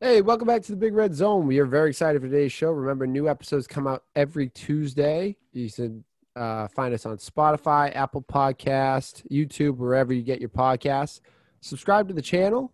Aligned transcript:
Hey, 0.00 0.20
welcome 0.20 0.46
back 0.46 0.62
to 0.62 0.70
the 0.70 0.76
Big 0.76 0.94
Red 0.94 1.12
Zone. 1.12 1.48
We 1.48 1.58
are 1.58 1.66
very 1.66 1.88
excited 1.88 2.22
for 2.22 2.28
today's 2.28 2.52
show. 2.52 2.70
Remember, 2.70 3.04
new 3.04 3.28
episodes 3.28 3.66
come 3.66 3.88
out 3.88 4.04
every 4.14 4.48
Tuesday. 4.48 5.34
You 5.52 5.68
can 5.68 6.04
uh, 6.36 6.68
find 6.68 6.94
us 6.94 7.04
on 7.04 7.16
Spotify, 7.16 7.94
Apple 7.96 8.22
Podcast, 8.22 9.28
YouTube, 9.28 9.78
wherever 9.78 10.12
you 10.12 10.22
get 10.22 10.38
your 10.38 10.50
podcasts. 10.50 11.20
Subscribe 11.62 12.06
to 12.06 12.14
the 12.14 12.22
channel 12.22 12.72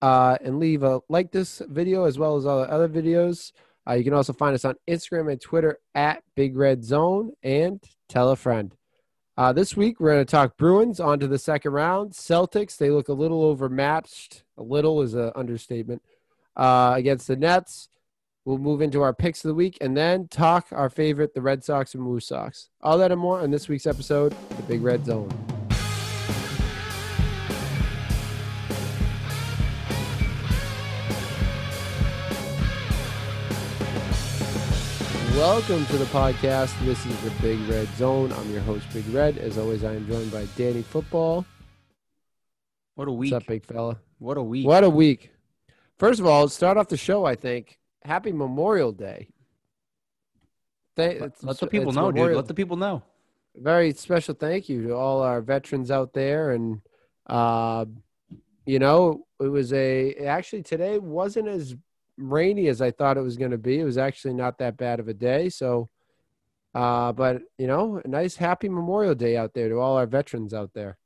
uh, 0.00 0.38
and 0.40 0.58
leave 0.58 0.82
a 0.82 1.02
like 1.10 1.30
this 1.30 1.60
video 1.68 2.04
as 2.04 2.18
well 2.18 2.38
as 2.38 2.46
all 2.46 2.62
the 2.62 2.70
other 2.70 2.88
videos. 2.88 3.52
Uh, 3.86 3.92
you 3.92 4.02
can 4.02 4.14
also 4.14 4.32
find 4.32 4.54
us 4.54 4.64
on 4.64 4.74
Instagram 4.88 5.30
and 5.30 5.42
Twitter 5.42 5.78
at 5.94 6.22
Big 6.36 6.56
Red 6.56 6.84
Zone 6.84 7.32
and 7.42 7.84
tell 8.08 8.30
a 8.30 8.36
friend. 8.36 8.74
Uh, 9.36 9.52
this 9.52 9.76
week, 9.76 10.00
we're 10.00 10.14
going 10.14 10.24
to 10.24 10.30
talk 10.30 10.56
Bruins 10.56 11.00
on 11.00 11.20
to 11.20 11.26
the 11.26 11.38
second 11.38 11.72
round. 11.72 12.12
Celtics, 12.12 12.78
they 12.78 12.88
look 12.88 13.08
a 13.08 13.12
little 13.12 13.44
overmatched. 13.44 14.44
A 14.56 14.62
little 14.62 15.02
is 15.02 15.12
an 15.12 15.32
understatement 15.34 16.00
uh, 16.56 16.94
against 16.96 17.28
the 17.28 17.36
Nets. 17.36 17.88
We'll 18.44 18.58
move 18.58 18.82
into 18.82 19.02
our 19.02 19.14
picks 19.14 19.44
of 19.44 19.48
the 19.48 19.54
week 19.54 19.78
and 19.80 19.96
then 19.96 20.26
talk 20.26 20.66
our 20.72 20.90
favorite, 20.90 21.32
the 21.32 21.42
Red 21.42 21.62
Sox 21.62 21.94
and 21.94 22.04
WooSox. 22.04 22.68
All 22.80 22.98
that 22.98 23.12
and 23.12 23.20
more 23.20 23.40
on 23.40 23.50
this 23.50 23.68
week's 23.68 23.86
episode 23.86 24.32
of 24.32 24.56
the 24.56 24.62
Big 24.64 24.82
Red 24.82 25.04
Zone. 25.06 25.30
Welcome 35.36 35.86
to 35.86 35.98
the 35.98 36.04
podcast. 36.06 36.78
This 36.84 37.04
is 37.06 37.20
the 37.22 37.30
Big 37.40 37.58
Red 37.68 37.88
Zone. 37.96 38.32
I'm 38.32 38.50
your 38.52 38.60
host, 38.60 38.86
Big 38.92 39.08
Red. 39.08 39.38
As 39.38 39.56
always, 39.56 39.82
I 39.82 39.94
am 39.94 40.06
joined 40.06 40.30
by 40.30 40.46
Danny 40.56 40.82
Football. 40.82 41.46
What 42.96 43.08
a 43.08 43.12
week. 43.12 43.32
What's 43.32 43.44
up, 43.44 43.48
big 43.48 43.64
fella? 43.64 43.98
What 44.18 44.36
a 44.36 44.42
week. 44.42 44.66
What 44.66 44.84
a 44.84 44.90
week. 44.90 45.30
First 46.02 46.18
of 46.18 46.26
all, 46.26 46.48
start 46.48 46.78
off 46.78 46.88
the 46.88 46.96
show, 46.96 47.24
I 47.24 47.36
think. 47.36 47.78
Happy 48.02 48.32
Memorial 48.32 48.90
Day. 48.90 49.28
Thank, 50.96 51.20
let, 51.20 51.44
let 51.44 51.60
the 51.60 51.68
people 51.68 51.92
know, 51.92 52.06
Memorial, 52.06 52.26
dude. 52.26 52.36
Let 52.38 52.48
the 52.48 52.54
people 52.54 52.76
know. 52.76 53.04
Very 53.54 53.92
special 53.92 54.34
thank 54.34 54.68
you 54.68 54.82
to 54.88 54.96
all 54.96 55.22
our 55.22 55.40
veterans 55.40 55.92
out 55.92 56.12
there. 56.12 56.50
And, 56.50 56.80
uh, 57.28 57.84
you 58.66 58.80
know, 58.80 59.28
it 59.38 59.46
was 59.46 59.72
a, 59.72 60.14
actually 60.26 60.64
today 60.64 60.98
wasn't 60.98 61.46
as 61.46 61.76
rainy 62.16 62.66
as 62.66 62.82
I 62.82 62.90
thought 62.90 63.16
it 63.16 63.22
was 63.22 63.36
going 63.36 63.52
to 63.52 63.56
be. 63.56 63.78
It 63.78 63.84
was 63.84 63.96
actually 63.96 64.34
not 64.34 64.58
that 64.58 64.76
bad 64.76 64.98
of 64.98 65.06
a 65.06 65.14
day. 65.14 65.50
So, 65.50 65.88
uh, 66.74 67.12
but, 67.12 67.42
you 67.58 67.68
know, 67.68 68.02
a 68.04 68.08
nice 68.08 68.34
happy 68.34 68.68
Memorial 68.68 69.14
Day 69.14 69.36
out 69.36 69.54
there 69.54 69.68
to 69.68 69.76
all 69.76 69.98
our 69.98 70.06
veterans 70.06 70.52
out 70.52 70.72
there. 70.74 70.98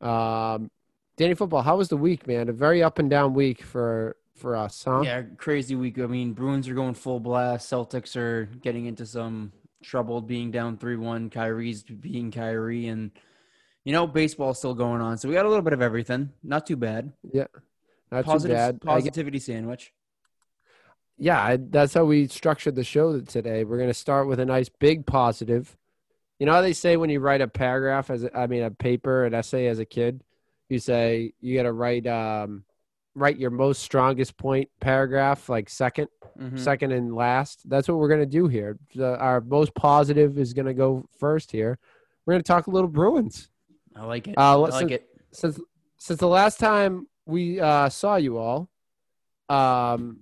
Um, 0.00 0.70
Danny 1.16 1.34
Football, 1.34 1.62
how 1.62 1.76
was 1.76 1.88
the 1.88 1.96
week, 1.96 2.26
man? 2.26 2.48
A 2.48 2.52
very 2.52 2.82
up 2.82 2.98
and 2.98 3.08
down 3.08 3.32
week 3.34 3.62
for 3.62 4.16
for 4.34 4.54
us, 4.54 4.84
huh? 4.84 5.00
Yeah, 5.02 5.22
crazy 5.38 5.74
week. 5.74 5.98
I 5.98 6.06
mean, 6.06 6.34
Bruins 6.34 6.68
are 6.68 6.74
going 6.74 6.94
full 6.94 7.20
blast. 7.20 7.70
Celtics 7.70 8.16
are 8.16 8.44
getting 8.60 8.84
into 8.84 9.06
some 9.06 9.52
trouble, 9.82 10.20
being 10.20 10.50
down 10.50 10.76
three 10.76 10.96
one. 10.96 11.30
Kyrie's 11.30 11.82
being 11.82 12.30
Kyrie, 12.30 12.88
and 12.88 13.10
you 13.84 13.92
know, 13.92 14.06
baseball's 14.06 14.58
still 14.58 14.74
going 14.74 15.00
on. 15.00 15.16
So 15.16 15.28
we 15.28 15.34
got 15.34 15.46
a 15.46 15.48
little 15.48 15.62
bit 15.62 15.72
of 15.72 15.80
everything. 15.80 16.32
Not 16.42 16.66
too 16.66 16.76
bad. 16.76 17.12
Yeah, 17.32 17.46
not 18.12 18.24
Positive, 18.24 18.54
too 18.54 18.58
bad. 18.58 18.80
Positivity 18.82 19.38
sandwich. 19.38 19.92
Yeah, 21.18 21.42
I, 21.42 21.56
that's 21.56 21.94
how 21.94 22.04
we 22.04 22.28
structured 22.28 22.74
the 22.74 22.84
show 22.84 23.18
today. 23.20 23.64
We're 23.64 23.78
going 23.78 23.88
to 23.88 23.94
start 23.94 24.28
with 24.28 24.38
a 24.38 24.44
nice 24.44 24.68
big 24.68 25.06
positive. 25.06 25.78
You 26.38 26.44
know 26.44 26.52
how 26.52 26.60
they 26.60 26.74
say 26.74 26.98
when 26.98 27.08
you 27.08 27.20
write 27.20 27.40
a 27.40 27.48
paragraph 27.48 28.10
as 28.10 28.24
a, 28.24 28.38
I 28.38 28.46
mean 28.48 28.62
a 28.62 28.70
paper, 28.70 29.24
an 29.24 29.32
essay 29.32 29.66
as 29.66 29.78
a 29.78 29.86
kid, 29.86 30.22
you 30.68 30.78
say 30.78 31.32
you 31.40 31.56
got 31.56 31.62
to 31.64 31.72
write 31.72 32.06
um 32.06 32.64
write 33.14 33.38
your 33.38 33.50
most 33.50 33.80
strongest 33.82 34.36
point 34.36 34.68
paragraph 34.80 35.48
like 35.48 35.68
2nd 35.68 36.06
Mhm. 36.38 36.58
second 36.58 36.92
and 36.92 37.14
last. 37.14 37.66
That's 37.66 37.88
what 37.88 37.96
we're 37.96 38.08
going 38.08 38.20
to 38.20 38.26
do 38.26 38.46
here. 38.46 38.78
The, 38.94 39.16
our 39.18 39.40
most 39.40 39.74
positive 39.74 40.38
is 40.38 40.52
going 40.52 40.66
to 40.66 40.74
go 40.74 41.08
first 41.18 41.50
here. 41.50 41.78
We're 42.26 42.34
going 42.34 42.42
to 42.42 42.46
talk 42.46 42.66
a 42.66 42.70
little 42.70 42.90
Bruins. 42.90 43.48
I 43.94 44.04
like 44.04 44.28
it. 44.28 44.36
Uh, 44.36 44.52
I 44.52 44.54
let's- 44.56 44.74
like 44.74 44.90
it. 44.90 45.08
since 45.32 45.58
since 45.96 46.20
the 46.20 46.28
last 46.28 46.60
time 46.60 47.06
we 47.24 47.58
uh, 47.58 47.88
saw 47.88 48.16
you 48.16 48.36
all, 48.36 48.68
um, 49.48 50.18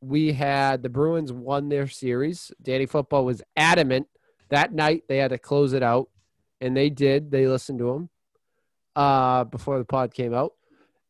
we 0.00 0.32
had 0.32 0.82
the 0.82 0.88
Bruins 0.88 1.32
won 1.32 1.68
their 1.68 1.86
series. 1.86 2.50
Danny 2.60 2.86
Football 2.86 3.24
was 3.24 3.40
adamant 3.56 4.08
that 4.48 4.72
night 4.72 5.04
they 5.08 5.18
had 5.18 5.30
to 5.30 5.38
close 5.38 5.72
it 5.72 5.82
out, 5.84 6.08
and 6.60 6.76
they 6.76 6.90
did. 6.90 7.30
They 7.30 7.46
listened 7.46 7.78
to 7.78 7.90
him 7.90 8.08
uh, 8.96 9.44
before 9.44 9.78
the 9.78 9.84
pod 9.84 10.14
came 10.14 10.34
out, 10.34 10.52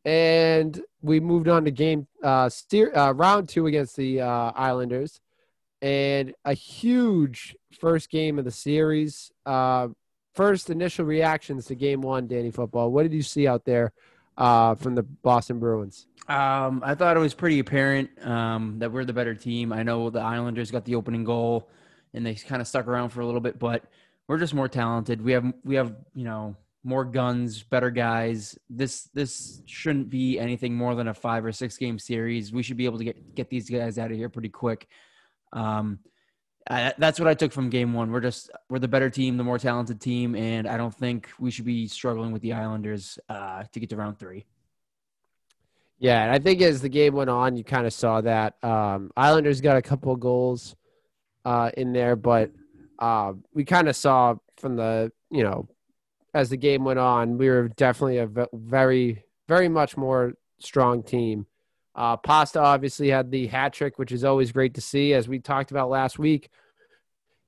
and 0.03 0.81
we 1.01 1.19
moved 1.19 1.47
on 1.47 1.65
to 1.65 1.71
game 1.71 2.07
uh, 2.23 2.49
steer, 2.49 2.95
uh, 2.95 3.11
round 3.11 3.49
two 3.49 3.67
against 3.67 3.95
the 3.95 4.21
uh, 4.21 4.51
Islanders, 4.55 5.19
and 5.81 6.33
a 6.45 6.53
huge 6.53 7.55
first 7.79 8.09
game 8.09 8.39
of 8.39 8.45
the 8.45 8.51
series. 8.51 9.31
Uh, 9.45 9.89
first 10.33 10.69
initial 10.69 11.05
reactions 11.05 11.65
to 11.67 11.75
game 11.75 12.01
one, 12.01 12.27
Danny 12.27 12.51
Football. 12.51 12.91
What 12.91 13.03
did 13.03 13.13
you 13.13 13.23
see 13.23 13.47
out 13.47 13.65
there 13.65 13.93
uh, 14.37 14.75
from 14.75 14.95
the 14.95 15.03
Boston 15.03 15.59
Bruins? 15.59 16.07
Um, 16.27 16.81
I 16.83 16.95
thought 16.95 17.17
it 17.17 17.19
was 17.19 17.33
pretty 17.33 17.59
apparent 17.59 18.09
um, 18.25 18.79
that 18.79 18.91
we're 18.91 19.05
the 19.05 19.13
better 19.13 19.35
team. 19.35 19.71
I 19.71 19.83
know 19.83 20.09
the 20.09 20.21
Islanders 20.21 20.71
got 20.71 20.85
the 20.85 20.95
opening 20.95 21.23
goal, 21.23 21.69
and 22.13 22.25
they 22.25 22.33
kind 22.35 22.61
of 22.61 22.67
stuck 22.67 22.87
around 22.87 23.09
for 23.09 23.21
a 23.21 23.25
little 23.25 23.41
bit, 23.41 23.59
but 23.59 23.83
we're 24.27 24.39
just 24.39 24.53
more 24.53 24.67
talented. 24.67 25.21
We 25.21 25.33
have 25.33 25.53
we 25.63 25.75
have 25.75 25.95
you 26.15 26.23
know 26.23 26.55
more 26.85 27.03
guns, 27.03 27.63
better 27.63 27.89
guys. 27.89 28.57
This 28.69 29.09
this 29.13 29.61
shouldn't 29.65 30.09
be 30.09 30.39
anything 30.39 30.75
more 30.75 30.95
than 30.95 31.07
a 31.07 31.13
five 31.13 31.43
or 31.43 31.51
six 31.51 31.77
game 31.77 31.97
series. 31.97 32.53
We 32.53 32.63
should 32.63 32.77
be 32.77 32.85
able 32.85 32.99
to 32.99 33.03
get 33.03 33.35
get 33.35 33.49
these 33.49 33.69
guys 33.69 33.97
out 33.97 34.11
of 34.11 34.17
here 34.17 34.29
pretty 34.29 34.49
quick. 34.49 34.87
Um, 35.51 35.99
I, 36.69 36.93
that's 36.97 37.19
what 37.19 37.27
I 37.27 37.33
took 37.33 37.51
from 37.51 37.69
game 37.69 37.93
one. 37.93 38.11
We're 38.11 38.21
just 38.21 38.51
we're 38.69 38.79
the 38.79 38.87
better 38.87 39.09
team, 39.09 39.37
the 39.37 39.43
more 39.43 39.57
talented 39.57 39.99
team, 39.99 40.35
and 40.35 40.67
I 40.67 40.77
don't 40.77 40.93
think 40.93 41.29
we 41.39 41.51
should 41.51 41.65
be 41.65 41.87
struggling 41.87 42.31
with 42.31 42.41
the 42.43 42.53
Islanders 42.53 43.19
uh, 43.29 43.63
to 43.71 43.79
get 43.79 43.89
to 43.89 43.97
round 43.97 44.19
three. 44.19 44.45
Yeah, 45.97 46.23
and 46.23 46.31
I 46.31 46.39
think 46.39 46.61
as 46.61 46.81
the 46.81 46.89
game 46.89 47.15
went 47.15 47.29
on, 47.29 47.55
you 47.55 47.63
kind 47.63 47.87
of 47.87 47.93
saw 47.93 48.21
that 48.21 48.63
um, 48.63 49.11
Islanders 49.15 49.61
got 49.61 49.77
a 49.77 49.81
couple 49.81 50.15
goals 50.15 50.75
uh, 51.45 51.71
in 51.77 51.93
there, 51.93 52.15
but 52.15 52.51
uh, 52.99 53.33
we 53.53 53.63
kind 53.63 53.87
of 53.87 53.95
saw 53.95 54.35
from 54.57 54.75
the 54.75 55.11
you 55.31 55.43
know 55.43 55.67
as 56.35 56.49
the 56.49 56.57
game 56.57 56.83
went 56.83 56.99
on, 56.99 57.37
we 57.37 57.49
were 57.49 57.69
definitely 57.69 58.17
a 58.17 58.29
very 58.53 59.23
very 59.47 59.69
much 59.69 59.95
more 59.95 60.33
strong 60.59 61.01
team. 61.01 61.47
Uh, 61.95 62.17
Pasta 62.17 62.59
obviously 62.59 63.09
had 63.09 63.31
the 63.31 63.47
hat 63.47 63.71
trick, 63.71 63.97
which 63.97 64.11
is 64.11 64.25
always 64.25 64.51
great 64.51 64.73
to 64.73 64.81
see. 64.81 65.13
As 65.13 65.29
we 65.29 65.39
talked 65.39 65.71
about 65.71 65.89
last 65.89 66.19
week, 66.19 66.49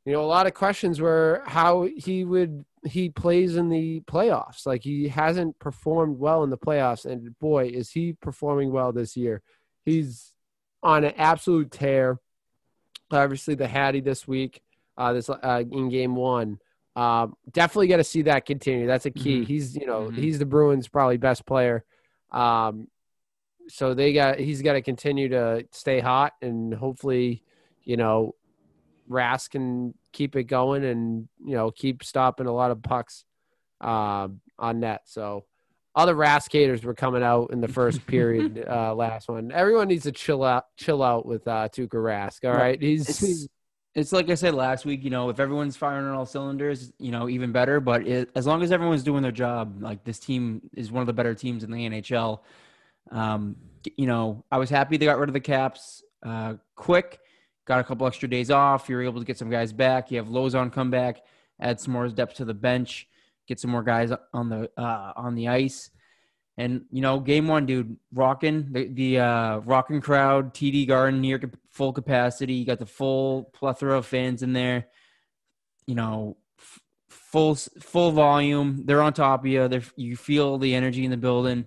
you 0.06 0.14
know, 0.14 0.22
a 0.22 0.25
lot 0.25 0.48
of 0.48 0.53
questions 0.53 1.02
were 1.02 1.44
how 1.46 1.90
he 1.98 2.24
would 2.24 2.64
he 2.86 3.09
plays 3.09 3.58
in 3.58 3.68
the 3.68 4.00
playoffs. 4.02 4.66
Like 4.66 4.84
he 4.84 5.09
hasn't 5.09 5.59
performed 5.59 6.18
well 6.18 6.46
in 6.46 6.50
the 6.50 6.58
playoffs, 6.58 7.06
and 7.06 7.38
boy, 7.40 7.68
is 7.68 7.92
he 7.92 8.14
performing 8.14 8.72
well 8.72 8.94
this 8.94 9.18
year. 9.18 9.42
He's 9.84 10.31
on 10.81 11.04
an 11.04 11.14
absolute 11.18 11.72
tear. 11.72 12.19
Obviously, 13.12 13.56
the 13.56 13.68
Hattie 13.68 14.00
this 14.00 14.25
week, 14.25 14.62
uh, 14.98 15.12
this 15.12 15.30
uh, 15.30 15.64
in 15.69 15.90
game 15.90 16.16
one. 16.16 16.59
Uh, 16.97 17.28
definitely 17.52 17.85
got 17.88 17.97
to 17.97 18.03
see 18.03 18.24
that 18.24 18.44
continue. 18.47 18.88
That's 18.88 19.06
a 19.06 19.12
key. 19.12 19.41
Mhm. 19.44 19.46
He's 19.46 19.75
you 19.75 19.85
know 19.85 20.09
Mhm. 20.09 20.18
he's 20.18 20.40
the 20.40 20.47
Bruins 20.47 20.88
probably 20.88 21.18
best 21.18 21.46
player. 21.46 21.85
Um, 22.31 22.88
so 23.68 23.94
they 23.94 24.13
got 24.13 24.40
he's 24.40 24.63
got 24.63 24.74
to 24.74 24.81
continue 24.81 25.30
to 25.30 25.68
stay 25.72 26.00
hot 26.00 26.34
and 26.41 26.74
hopefully 26.74 27.44
you 27.84 27.97
know 27.97 28.34
Rask 29.09 29.52
can 29.52 29.94
keep 30.12 30.36
it 30.36 30.46
going 30.46 30.84
and 30.84 31.28
you 31.46 31.53
know 31.56 31.69
keep 31.69 32.03
stopping 32.03 32.47
a 32.47 32.52
lot 32.52 32.72
of 32.72 32.81
pucks 32.81 33.25
uh, 33.80 34.28
on 34.57 34.80
net. 34.80 35.02
So 35.06 35.46
all 35.94 36.07
the 36.07 36.13
Rask 36.13 36.52
haters 36.52 36.84
were 36.84 36.96
coming 36.96 37.22
out 37.22 37.52
in 37.52 37.62
the 37.62 37.68
first 37.68 38.06
period 38.07 38.66
uh, 38.69 38.96
last 38.96 39.30
one. 39.30 39.52
Everyone 39.52 39.88
needs 39.88 40.03
to 40.03 40.12
chill 40.12 40.44
out, 40.44 40.66
chill 40.78 41.03
out 41.03 41.27
with 41.27 41.48
uh, 41.48 41.69
Tuukka 41.69 41.89
Rask. 41.94 42.44
All 42.44 42.51
Right. 42.51 42.62
right, 42.71 42.81
he's, 42.81 43.07
he's 43.19 43.48
it's 43.97 44.11
like 44.11 44.29
I 44.29 44.35
said 44.35 44.53
last 44.53 44.85
week. 44.85 45.03
You 45.03 45.09
know, 45.09 45.29
if 45.29 45.39
everyone's 45.39 45.75
firing 45.75 46.05
on 46.05 46.13
all 46.13 46.25
cylinders, 46.25 46.94
you 46.99 47.11
know, 47.11 47.27
even 47.27 47.51
better. 47.51 47.79
But 47.79 48.07
it, 48.07 48.29
as 48.35 48.45
long 48.45 48.61
as 48.61 48.71
everyone's 48.71 49.01
doing 49.01 49.23
their 49.23 49.31
job, 49.31 49.81
like 49.81 50.03
this 50.03 50.19
team 50.19 50.61
is 50.75 50.91
one 50.91 51.01
of 51.01 51.07
the 51.07 51.13
better 51.13 51.33
teams 51.33 51.63
in 51.63 51.71
the 51.71 51.89
NHL. 51.89 52.41
Um, 53.09 53.55
you 53.97 54.05
know, 54.05 54.45
I 54.51 54.59
was 54.59 54.69
happy 54.69 54.97
they 54.97 55.05
got 55.05 55.17
rid 55.17 55.29
of 55.29 55.33
the 55.33 55.39
caps 55.39 56.03
uh, 56.21 56.55
quick. 56.75 57.19
Got 57.65 57.79
a 57.79 57.83
couple 57.83 58.05
extra 58.05 58.29
days 58.29 58.51
off. 58.51 58.88
You're 58.88 59.01
able 59.01 59.19
to 59.19 59.25
get 59.25 59.38
some 59.38 59.49
guys 59.49 59.73
back. 59.73 60.11
You 60.11 60.19
have 60.19 60.27
Lauzon 60.27 60.71
come 60.71 60.91
back, 60.91 61.23
add 61.59 61.79
some 61.79 61.91
more 61.91 62.07
depth 62.07 62.35
to 62.35 62.45
the 62.45 62.53
bench, 62.53 63.07
get 63.47 63.59
some 63.59 63.71
more 63.71 63.83
guys 63.83 64.11
on 64.31 64.47
the 64.47 64.69
uh, 64.77 65.13
on 65.15 65.33
the 65.33 65.47
ice. 65.47 65.89
And 66.57 66.86
you 66.92 67.01
know, 67.01 67.19
game 67.19 67.48
one, 67.48 67.68
dude, 67.68 67.98
rocking 68.12 68.69
the 68.71 68.88
the 68.88 69.19
uh, 69.19 69.57
rocking 69.59 70.01
crowd, 70.01 70.56
TD 70.56 70.88
Garden 70.88 71.21
near 71.21 71.39
full 71.69 71.94
capacity. 71.94 72.56
You 72.56 72.65
got 72.65 72.80
the 72.80 72.88
full 72.88 73.44
plethora 73.54 73.98
of 73.98 74.07
fans 74.07 74.42
in 74.42 74.54
there. 74.54 74.88
You 75.86 75.94
know, 75.94 76.38
f- 76.57 76.80
full 77.09 77.54
full 77.56 78.12
volume. 78.12 78.81
They're 78.86 79.04
on 79.04 79.13
top 79.13 79.42
of 79.42 79.45
you. 79.45 79.68
They're, 79.68 79.83
you 79.95 80.18
feel 80.18 80.57
the 80.57 80.74
energy 80.74 81.06
in 81.06 81.12
the 81.12 81.18
building. 81.18 81.65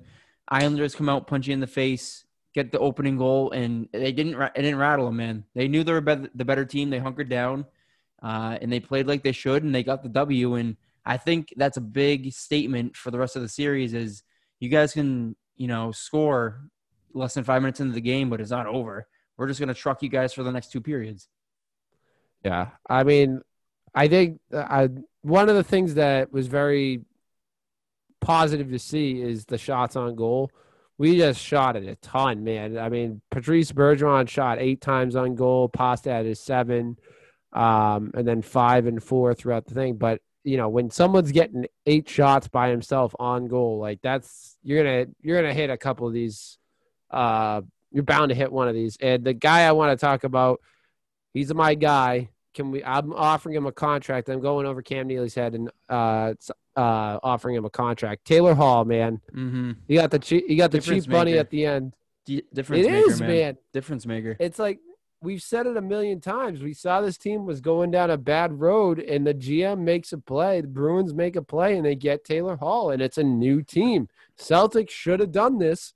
Islanders 0.49 0.97
come 0.97 1.09
out, 1.09 1.29
punch 1.29 1.47
you 1.47 1.55
in 1.55 1.61
the 1.61 1.69
face. 1.69 2.25
get 2.53 2.73
the 2.73 2.81
opening 2.81 3.17
goal, 3.17 3.53
and 3.53 3.89
they 3.93 4.11
didn't. 4.11 4.35
It 4.43 4.55
didn't 4.57 4.79
rattle 4.79 5.07
them, 5.07 5.19
man. 5.19 5.45
They 5.55 5.69
knew 5.69 5.85
they 5.85 5.93
were 5.93 6.01
the 6.01 6.45
better 6.45 6.65
team. 6.65 6.91
They 6.91 6.99
hunkered 6.99 7.29
down, 7.29 7.65
uh, 8.21 8.59
and 8.61 8.73
they 8.73 8.81
played 8.81 9.07
like 9.07 9.23
they 9.23 9.31
should, 9.31 9.63
and 9.63 9.73
they 9.73 9.85
got 9.85 10.03
the 10.03 10.09
W. 10.09 10.55
And 10.55 10.77
I 11.07 11.17
think 11.17 11.55
that's 11.57 11.77
a 11.77 11.81
big 11.81 12.33
statement 12.33 12.97
for 12.97 13.13
the 13.13 13.19
rest 13.21 13.37
of 13.37 13.43
the 13.43 13.49
series. 13.49 13.95
Is 13.95 14.25
you 14.61 14.69
guys 14.69 14.93
can 14.93 15.35
you 15.57 15.67
know 15.67 15.91
score 15.91 16.61
less 17.13 17.35
than 17.35 17.45
five 17.45 17.63
minutes 17.63 17.81
into 17.81 17.95
the 17.95 18.01
game, 18.01 18.31
but 18.31 18.41
it's 18.41 18.51
not 18.51 18.67
over. 18.67 19.07
We're 19.37 19.49
just 19.49 19.59
gonna 19.59 19.75
truck 19.75 20.03
you 20.03 20.09
guys 20.09 20.33
for 20.33 20.43
the 20.43 20.53
next 20.53 20.71
two 20.71 20.81
periods. 20.81 21.29
Yeah, 22.45 22.69
I 22.89 23.03
mean, 23.05 23.41
I 23.95 24.09
think 24.09 24.41
uh, 24.53 24.59
I, 24.59 24.89
one 25.23 25.49
of 25.49 25.57
the 25.57 25.65
things 25.65 25.95
that 25.95 26.33
was 26.33 26.47
very 26.47 27.03
positive 28.21 28.71
to 28.71 28.79
see 28.79 29.21
is 29.21 29.47
the 29.47 29.59
shots 29.59 29.97
on 29.97 30.15
goal. 30.15 30.51
We 30.99 31.17
just 31.17 31.41
shot 31.41 31.77
it 31.77 31.89
a 31.89 31.97
ton, 31.97 32.45
man. 32.45 32.77
I 32.77 32.91
mean, 32.91 33.23
Patrice 33.31 33.73
Bergeron 33.73 34.29
shot 34.29 34.59
eight 34.61 34.83
times 34.83 35.17
on 35.17 35.35
goal. 35.35 35.69
Pasta 35.69 36.11
had 36.11 36.27
his 36.27 36.41
seven, 36.41 36.99
um, 37.55 38.11
and 38.15 38.29
then 38.29 38.43
five 38.43 38.87
and 38.87 39.03
four 39.03 39.35
throughout 39.35 39.67
the 39.67 39.75
thing. 39.75 39.97
But 39.97 40.21
you 40.45 40.57
know, 40.57 40.69
when 40.69 40.91
someone's 40.91 41.33
getting 41.33 41.67
eight 41.87 42.09
shots 42.09 42.49
by 42.49 42.71
himself 42.71 43.15
on 43.19 43.49
goal, 43.49 43.79
like 43.79 44.01
that's 44.03 44.57
you're 44.63 44.83
gonna 44.83 45.07
you're 45.21 45.41
gonna 45.41 45.55
hit 45.55 45.71
a 45.71 45.77
couple 45.77 46.07
of 46.07 46.13
these. 46.13 46.59
Uh, 47.11 47.63
you're 47.93 48.05
bound 48.05 48.29
to 48.29 48.35
hit 48.35 48.53
one 48.53 48.69
of 48.69 48.75
these. 48.75 48.97
And 49.01 49.25
the 49.25 49.35
guy 49.35 49.63
I 49.63 49.73
want 49.73 49.99
to 49.99 50.01
talk 50.01 50.25
about, 50.25 50.61
he's 51.35 51.53
my 51.53 51.75
guy. 51.75 52.29
Can 52.55 52.71
we? 52.71 52.83
I'm 52.85 53.13
offering 53.13 53.55
him 53.55 53.67
a 53.67 53.73
contract. 53.73 54.29
I'm 54.29 54.41
going 54.41 54.67
over 54.67 54.83
Cam 54.83 55.07
Neely's 55.07 55.35
head 55.35 55.55
and 55.55 55.71
uh, 55.89 56.35
uh, 56.77 57.19
offering 57.23 57.57
him 57.57 57.65
a 57.65 57.71
contract. 57.71 58.25
Taylor 58.25 58.55
Hall, 58.55 58.85
man, 58.85 59.21
mm-hmm. 59.33 59.73
you 59.87 59.99
got 59.99 60.11
the 60.11 60.19
cheap, 60.19 60.45
you 60.49 60.57
got 60.57 60.71
the 60.71 60.79
Difference 60.79 61.05
cheap 61.05 61.13
bunny 61.13 61.39
at 61.39 61.51
the 61.51 61.67
end. 61.67 61.95
D- 62.27 62.43
difference 62.53 62.87
it 62.87 62.91
maker, 62.91 63.11
is, 63.11 63.21
man. 63.21 63.29
man. 63.31 63.59
Difference 63.73 64.07
maker. 64.07 64.37
It's 64.39 64.59
like 64.59 64.81
we've 65.23 65.43
said 65.43 65.67
it 65.67 65.77
a 65.77 65.83
million 65.83 66.21
times. 66.21 66.63
We 66.63 66.75
saw 66.75 67.01
this 67.01 67.19
team 67.19 67.47
was 67.47 67.61
going 67.61 67.91
down 67.91 68.11
a 68.11 68.17
bad 68.17 68.61
road, 68.61 68.99
and 68.99 69.27
the 69.27 69.35
GM 69.35 69.81
makes 69.81 70.13
a 70.13 70.19
play. 70.19 70.61
The 70.61 70.69
Bruins 70.69 71.15
make 71.15 71.37
a 71.37 71.43
play, 71.43 71.77
and 71.77 71.85
they 71.85 71.95
get 71.95 72.25
Taylor 72.25 72.57
Hall, 72.57 72.91
and 72.91 73.03
it's 73.03 73.19
a 73.19 73.25
new 73.25 73.63
team. 73.63 74.09
Celtics 74.39 74.91
should 74.91 75.21
have 75.21 75.33
done 75.33 75.59
this 75.59 75.95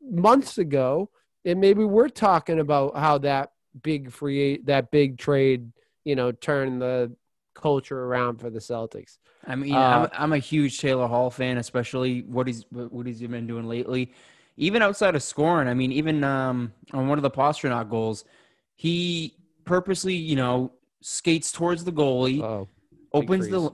months 0.00 0.58
ago, 0.58 1.10
and 1.44 1.60
maybe 1.60 1.84
we're 1.84 2.08
talking 2.08 2.60
about 2.60 2.96
how 2.96 3.18
that 3.18 3.50
big 3.82 4.10
free 4.10 4.60
that 4.64 4.90
big 4.90 5.18
trade, 5.18 5.72
you 6.04 6.14
know, 6.14 6.32
turned 6.32 6.80
the 6.80 7.14
culture 7.54 8.04
around 8.04 8.38
for 8.38 8.50
the 8.50 8.60
Celtics. 8.60 9.18
I 9.46 9.56
mean, 9.56 9.74
uh, 9.74 10.08
I'm, 10.12 10.24
I'm 10.24 10.32
a 10.32 10.38
huge 10.38 10.78
Taylor 10.78 11.06
Hall 11.06 11.30
fan, 11.30 11.58
especially 11.58 12.22
what 12.22 12.46
he's 12.46 12.64
what 12.70 13.06
he's 13.06 13.20
been 13.20 13.46
doing 13.46 13.66
lately. 13.66 14.12
Even 14.56 14.82
outside 14.82 15.14
of 15.14 15.22
scoring, 15.22 15.68
I 15.68 15.74
mean, 15.74 15.90
even 15.92 16.22
um, 16.22 16.72
on 16.92 17.08
one 17.08 17.18
of 17.18 17.22
the 17.22 17.30
Pastrnak 17.30 17.90
goals, 17.90 18.24
he 18.76 19.36
purposely, 19.64 20.14
you 20.14 20.36
know, 20.36 20.72
skates 21.00 21.50
towards 21.50 21.84
the 21.84 21.92
goalie, 21.92 22.42
oh, 22.42 22.68
opens 23.12 23.48
the. 23.48 23.70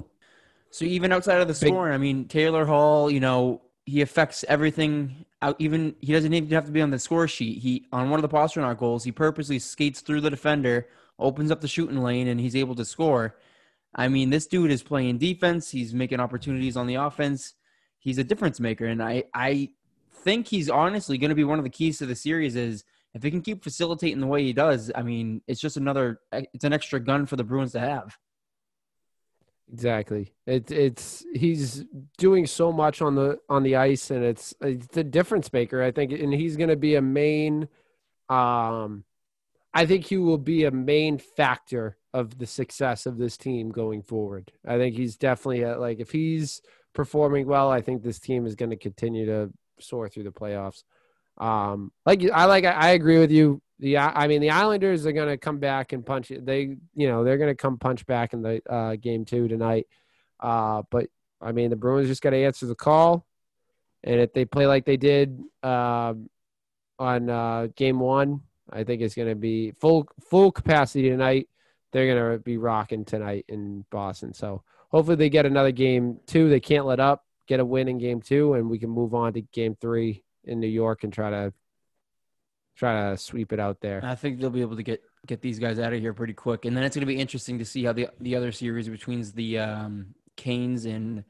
So 0.70 0.84
even 0.84 1.12
outside 1.12 1.40
of 1.40 1.48
the 1.48 1.54
scoring, 1.54 1.92
I 1.92 1.98
mean, 1.98 2.26
Taylor 2.28 2.64
Hall, 2.64 3.10
you 3.10 3.20
know, 3.20 3.62
he 3.84 4.00
affects 4.02 4.44
everything. 4.48 5.24
Out, 5.42 5.56
even 5.58 5.94
he 6.00 6.12
doesn't 6.12 6.32
even 6.32 6.50
have 6.50 6.66
to 6.66 6.72
be 6.72 6.82
on 6.82 6.90
the 6.90 6.98
score 6.98 7.26
sheet. 7.26 7.58
He 7.58 7.86
on 7.92 8.10
one 8.10 8.22
of 8.22 8.28
the 8.28 8.34
Pastrnak 8.34 8.78
goals, 8.78 9.04
he 9.04 9.12
purposely 9.12 9.58
skates 9.58 10.00
through 10.00 10.20
the 10.20 10.30
defender, 10.30 10.88
opens 11.18 11.50
up 11.50 11.60
the 11.60 11.68
shooting 11.68 11.98
lane, 11.98 12.28
and 12.28 12.38
he's 12.40 12.56
able 12.56 12.74
to 12.76 12.84
score. 12.84 13.36
I 13.94 14.08
mean, 14.08 14.30
this 14.30 14.46
dude 14.46 14.70
is 14.70 14.82
playing 14.82 15.18
defense. 15.18 15.70
He's 15.70 15.92
making 15.92 16.20
opportunities 16.20 16.76
on 16.76 16.86
the 16.86 16.94
offense. 16.94 17.54
He's 17.98 18.18
a 18.18 18.24
difference 18.24 18.60
maker, 18.60 18.86
and 18.86 19.02
I 19.02 19.24
I 19.34 19.70
think 20.24 20.48
he's 20.48 20.70
honestly 20.70 21.18
going 21.18 21.30
to 21.30 21.34
be 21.34 21.44
one 21.44 21.58
of 21.58 21.64
the 21.64 21.70
keys 21.70 21.98
to 21.98 22.06
the 22.06 22.14
series. 22.14 22.56
Is 22.56 22.84
if 23.14 23.22
he 23.22 23.30
can 23.30 23.42
keep 23.42 23.62
facilitating 23.62 24.20
the 24.20 24.26
way 24.26 24.44
he 24.44 24.52
does, 24.52 24.90
I 24.94 25.02
mean, 25.02 25.42
it's 25.46 25.60
just 25.60 25.76
another 25.76 26.20
it's 26.32 26.64
an 26.64 26.72
extra 26.72 27.00
gun 27.00 27.26
for 27.26 27.36
the 27.36 27.44
Bruins 27.44 27.72
to 27.72 27.80
have. 27.80 28.16
Exactly. 29.72 30.32
It's 30.46 30.72
it's 30.72 31.24
he's 31.34 31.84
doing 32.18 32.46
so 32.46 32.72
much 32.72 33.02
on 33.02 33.14
the 33.14 33.38
on 33.48 33.62
the 33.62 33.76
ice, 33.76 34.10
and 34.10 34.24
it's 34.24 34.54
it's 34.60 34.96
a 34.96 35.04
difference 35.04 35.52
maker. 35.52 35.82
I 35.82 35.92
think, 35.92 36.12
and 36.12 36.32
he's 36.32 36.56
going 36.56 36.70
to 36.70 36.76
be 36.76 36.96
a 36.96 37.02
main. 37.02 37.68
Um, 38.28 39.04
I 39.72 39.86
think 39.86 40.06
he 40.06 40.16
will 40.16 40.38
be 40.38 40.64
a 40.64 40.70
main 40.72 41.18
factor 41.18 41.96
of 42.12 42.38
the 42.38 42.46
success 42.46 43.06
of 43.06 43.18
this 43.18 43.36
team 43.36 43.70
going 43.70 44.02
forward. 44.02 44.50
I 44.66 44.76
think 44.78 44.96
he's 44.96 45.16
definitely 45.16 45.62
a, 45.62 45.78
like 45.78 46.00
if 46.00 46.10
he's 46.10 46.60
performing 46.92 47.46
well, 47.46 47.70
I 47.70 47.80
think 47.80 48.02
this 48.02 48.18
team 48.18 48.46
is 48.46 48.56
going 48.56 48.70
to 48.70 48.76
continue 48.76 49.26
to 49.26 49.52
soar 49.80 50.08
through 50.08 50.24
the 50.24 50.30
playoffs. 50.30 50.84
Um, 51.38 51.92
like 52.04 52.22
I 52.32 52.44
like 52.44 52.64
I 52.64 52.90
agree 52.90 53.18
with 53.18 53.30
you. 53.30 53.62
The 53.78 53.98
I 53.98 54.26
mean 54.26 54.40
the 54.40 54.50
Islanders 54.50 55.06
are 55.06 55.12
going 55.12 55.28
to 55.28 55.38
come 55.38 55.58
back 55.58 55.92
and 55.92 56.04
punch. 56.04 56.30
They 56.36 56.76
you 56.94 57.08
know 57.08 57.24
they're 57.24 57.38
going 57.38 57.50
to 57.50 57.54
come 57.54 57.78
punch 57.78 58.06
back 58.06 58.32
in 58.32 58.42
the 58.42 58.62
uh, 58.68 58.96
game 58.96 59.24
two 59.24 59.48
tonight. 59.48 59.86
Uh, 60.38 60.82
but 60.90 61.06
I 61.40 61.52
mean 61.52 61.70
the 61.70 61.76
Bruins 61.76 62.08
just 62.08 62.22
got 62.22 62.30
to 62.30 62.44
answer 62.44 62.66
the 62.66 62.74
call, 62.74 63.26
and 64.04 64.20
if 64.20 64.32
they 64.32 64.44
play 64.44 64.66
like 64.66 64.84
they 64.84 64.96
did 64.96 65.40
uh, 65.62 66.14
on 66.98 67.72
game 67.76 68.00
one, 68.00 68.42
I 68.70 68.84
think 68.84 69.00
it's 69.00 69.14
going 69.14 69.28
to 69.28 69.34
be 69.34 69.72
full 69.72 70.08
full 70.28 70.52
capacity 70.52 71.08
tonight 71.08 71.48
they're 71.92 72.14
going 72.14 72.32
to 72.32 72.38
be 72.42 72.56
rocking 72.56 73.04
tonight 73.04 73.44
in 73.48 73.84
Boston. 73.90 74.32
So 74.32 74.62
hopefully 74.90 75.16
they 75.16 75.30
get 75.30 75.46
another 75.46 75.72
game 75.72 76.18
two. 76.26 76.48
They 76.48 76.60
can't 76.60 76.86
let 76.86 77.00
up, 77.00 77.24
get 77.50 77.60
a 77.60 77.64
win 77.64 77.88
in 77.88 77.98
game 77.98 78.22
two, 78.22 78.54
and 78.54 78.70
we 78.70 78.78
can 78.78 78.88
move 78.88 79.12
on 79.12 79.32
to 79.32 79.42
game 79.42 79.76
three 79.80 80.22
in 80.44 80.60
New 80.60 80.68
York 80.68 81.02
and 81.02 81.12
try 81.12 81.30
to 81.30 81.52
try 82.76 83.10
to 83.10 83.18
sweep 83.18 83.52
it 83.52 83.58
out 83.58 83.80
there. 83.80 84.00
I 84.02 84.14
think 84.14 84.38
they'll 84.40 84.50
be 84.50 84.60
able 84.60 84.76
to 84.76 84.84
get 84.84 85.02
get 85.26 85.42
these 85.42 85.58
guys 85.58 85.80
out 85.80 85.92
of 85.92 86.00
here 86.00 86.14
pretty 86.14 86.32
quick, 86.32 86.64
and 86.64 86.76
then 86.76 86.84
it's 86.84 86.94
going 86.94 87.06
to 87.06 87.12
be 87.12 87.20
interesting 87.20 87.58
to 87.58 87.64
see 87.64 87.84
how 87.84 87.92
the 87.92 88.08
the 88.20 88.36
other 88.36 88.52
series 88.52 88.88
between 88.88 89.24
the 89.34 89.58
um, 89.58 90.14
Canes 90.36 90.84
and 90.84 91.18
I'm 91.18 91.24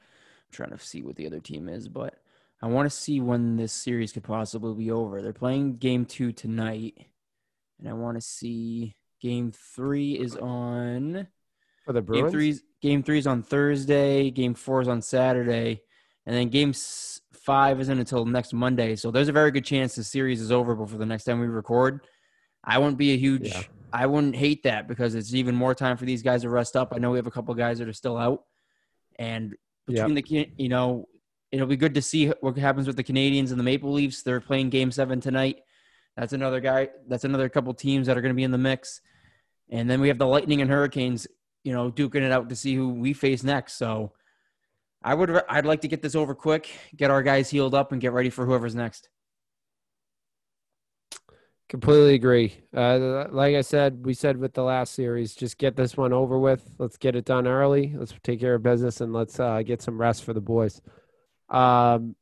trying 0.53 0.71
to 0.71 0.79
see 0.79 1.03
what 1.03 1.17
the 1.17 1.27
other 1.27 1.41
team 1.41 1.69
is, 1.69 1.89
but 1.89 2.15
I 2.63 2.67
want 2.67 2.89
to 2.89 2.95
see 2.95 3.21
when 3.21 3.57
this 3.57 3.73
series 3.73 4.13
could 4.13 4.25
possibly 4.25 4.75
be 4.75 4.91
over. 4.91 5.23
They're 5.23 5.33
playing 5.33 5.77
game 5.77 6.05
two 6.05 6.33
tonight, 6.33 6.95
and 7.79 7.89
I 7.89 7.95
want 7.95 8.19
to 8.19 8.21
see 8.21 8.95
Game 9.21 9.53
three 9.53 10.13
is 10.13 10.35
on 10.37 11.29
for 11.85 11.93
the 11.93 12.01
Bruins. 12.01 12.23
Game 12.23 12.31
three's 12.33 12.63
game 12.81 13.03
three's 13.03 13.27
on 13.27 13.43
Thursday. 13.43 14.31
Game 14.31 14.55
four 14.55 14.81
is 14.81 14.89
on 14.89 15.03
Saturday, 15.03 15.83
and 16.31 16.39
then 16.39 16.49
game 16.49 16.73
five 17.33 17.81
isn't 17.81 17.99
until 17.99 18.25
next 18.25 18.53
Monday. 18.53 18.95
So 18.95 19.11
there's 19.11 19.27
a 19.27 19.33
very 19.33 19.51
good 19.51 19.65
chance 19.65 19.97
the 19.97 20.05
series 20.05 20.41
is 20.41 20.53
over 20.53 20.77
before 20.77 20.97
the 20.97 21.05
next 21.05 21.25
time 21.25 21.41
we 21.41 21.49
record. 21.49 22.07
I 22.63 22.79
wouldn't 22.79 22.99
be 22.99 23.15
a 23.15 23.17
huge. 23.17 23.49
Yeah. 23.49 23.63
I 23.93 24.07
wouldn't 24.07 24.37
hate 24.37 24.63
that 24.63 24.87
because 24.87 25.17
it's 25.17 25.35
even 25.35 25.57
more 25.57 25.75
time 25.75 25.97
for 25.97 26.05
these 26.05 26.23
guys 26.23 26.43
to 26.43 26.49
rest 26.49 26.77
up. 26.77 26.93
I 26.95 26.99
know 26.99 27.11
we 27.11 27.19
have 27.19 27.27
a 27.27 27.33
couple 27.33 27.53
guys 27.55 27.81
that 27.81 27.89
are 27.89 27.93
still 27.93 28.17
out, 28.17 28.45
and 29.19 29.57
between 29.89 30.15
yep. 30.15 30.25
the 30.25 30.53
you 30.57 30.69
know 30.69 31.09
it'll 31.51 31.67
be 31.67 31.77
good 31.77 31.95
to 31.95 32.03
see 32.03 32.29
what 32.43 32.57
happens 32.57 32.87
with 32.87 32.95
the 32.95 33.03
Canadiens 33.03 33.51
and 33.51 33.59
the 33.59 33.65
Maple 33.65 33.91
Leafs. 33.91 34.23
They're 34.23 34.41
playing 34.41 34.71
Game 34.71 34.93
Seven 34.93 35.21
tonight. 35.21 35.63
That's 36.17 36.33
another 36.33 36.61
guy. 36.61 36.91
That's 37.09 37.25
another 37.25 37.49
couple 37.49 37.75
teams 37.75 38.07
that 38.07 38.17
are 38.17 38.21
going 38.21 38.33
to 38.33 38.37
be 38.37 38.45
in 38.45 38.53
the 38.53 38.59
mix. 38.59 39.01
And 39.69 39.91
then 39.91 40.01
we 40.01 40.07
have 40.07 40.19
the 40.19 40.29
Lightning 40.29 40.61
and 40.61 40.71
Hurricanes, 40.71 41.27
you 41.65 41.73
know, 41.73 41.91
duking 41.91 42.23
it 42.23 42.31
out 42.31 42.51
to 42.51 42.55
see 42.55 42.77
who 42.77 42.91
we 42.91 43.15
face 43.15 43.43
next. 43.43 43.79
So 43.79 44.13
I 45.03 45.15
would 45.15 45.43
I'd 45.49 45.67
like 45.67 45.81
to 45.83 45.89
get 45.89 46.03
this 46.03 46.15
over 46.15 46.35
quick, 46.35 46.71
get 46.97 47.11
our 47.11 47.23
guys 47.23 47.51
healed 47.51 47.75
up, 47.75 47.93
and 47.93 48.01
get 48.01 48.13
ready 48.13 48.31
for 48.31 48.45
whoever's 48.45 48.75
next. 48.75 49.09
Completely 51.71 52.15
agree. 52.15 52.57
Uh, 52.77 53.29
like 53.31 53.55
I 53.55 53.61
said, 53.61 54.05
we 54.05 54.13
said 54.13 54.37
with 54.37 54.55
the 54.55 54.65
last 54.65 54.93
series, 54.93 55.37
just 55.37 55.57
get 55.57 55.77
this 55.77 55.97
one 55.97 56.13
over 56.13 56.37
with. 56.37 56.69
Let's 56.79 56.97
get 56.97 57.15
it 57.15 57.25
done 57.25 57.47
early. 57.47 57.95
Let's 57.97 58.13
take 58.25 58.41
care 58.41 58.57
of 58.57 58.63
business 58.65 59.01
and 59.01 59.13
let's 59.13 59.39
uh, 59.39 59.63
get 59.63 59.81
some 59.81 59.97
rest 59.97 60.25
for 60.25 60.33
the 60.33 60.41
boys. 60.41 60.81
Um, 61.49 62.17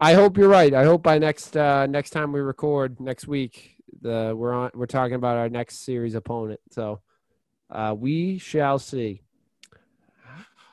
I 0.00 0.14
hope 0.14 0.38
you're 0.38 0.48
right. 0.48 0.72
I 0.72 0.84
hope 0.84 1.02
by 1.02 1.18
next 1.18 1.56
uh, 1.56 1.86
next 1.86 2.10
time 2.10 2.32
we 2.32 2.40
record 2.40 2.98
next 2.98 3.28
week, 3.28 3.76
the 4.00 4.32
we're 4.34 4.54
on 4.54 4.70
we're 4.74 4.86
talking 4.86 5.16
about 5.16 5.36
our 5.36 5.50
next 5.50 5.84
series 5.84 6.14
opponent. 6.14 6.60
So 6.70 7.02
uh, 7.70 7.94
we 7.96 8.38
shall 8.38 8.78
see. 8.78 9.22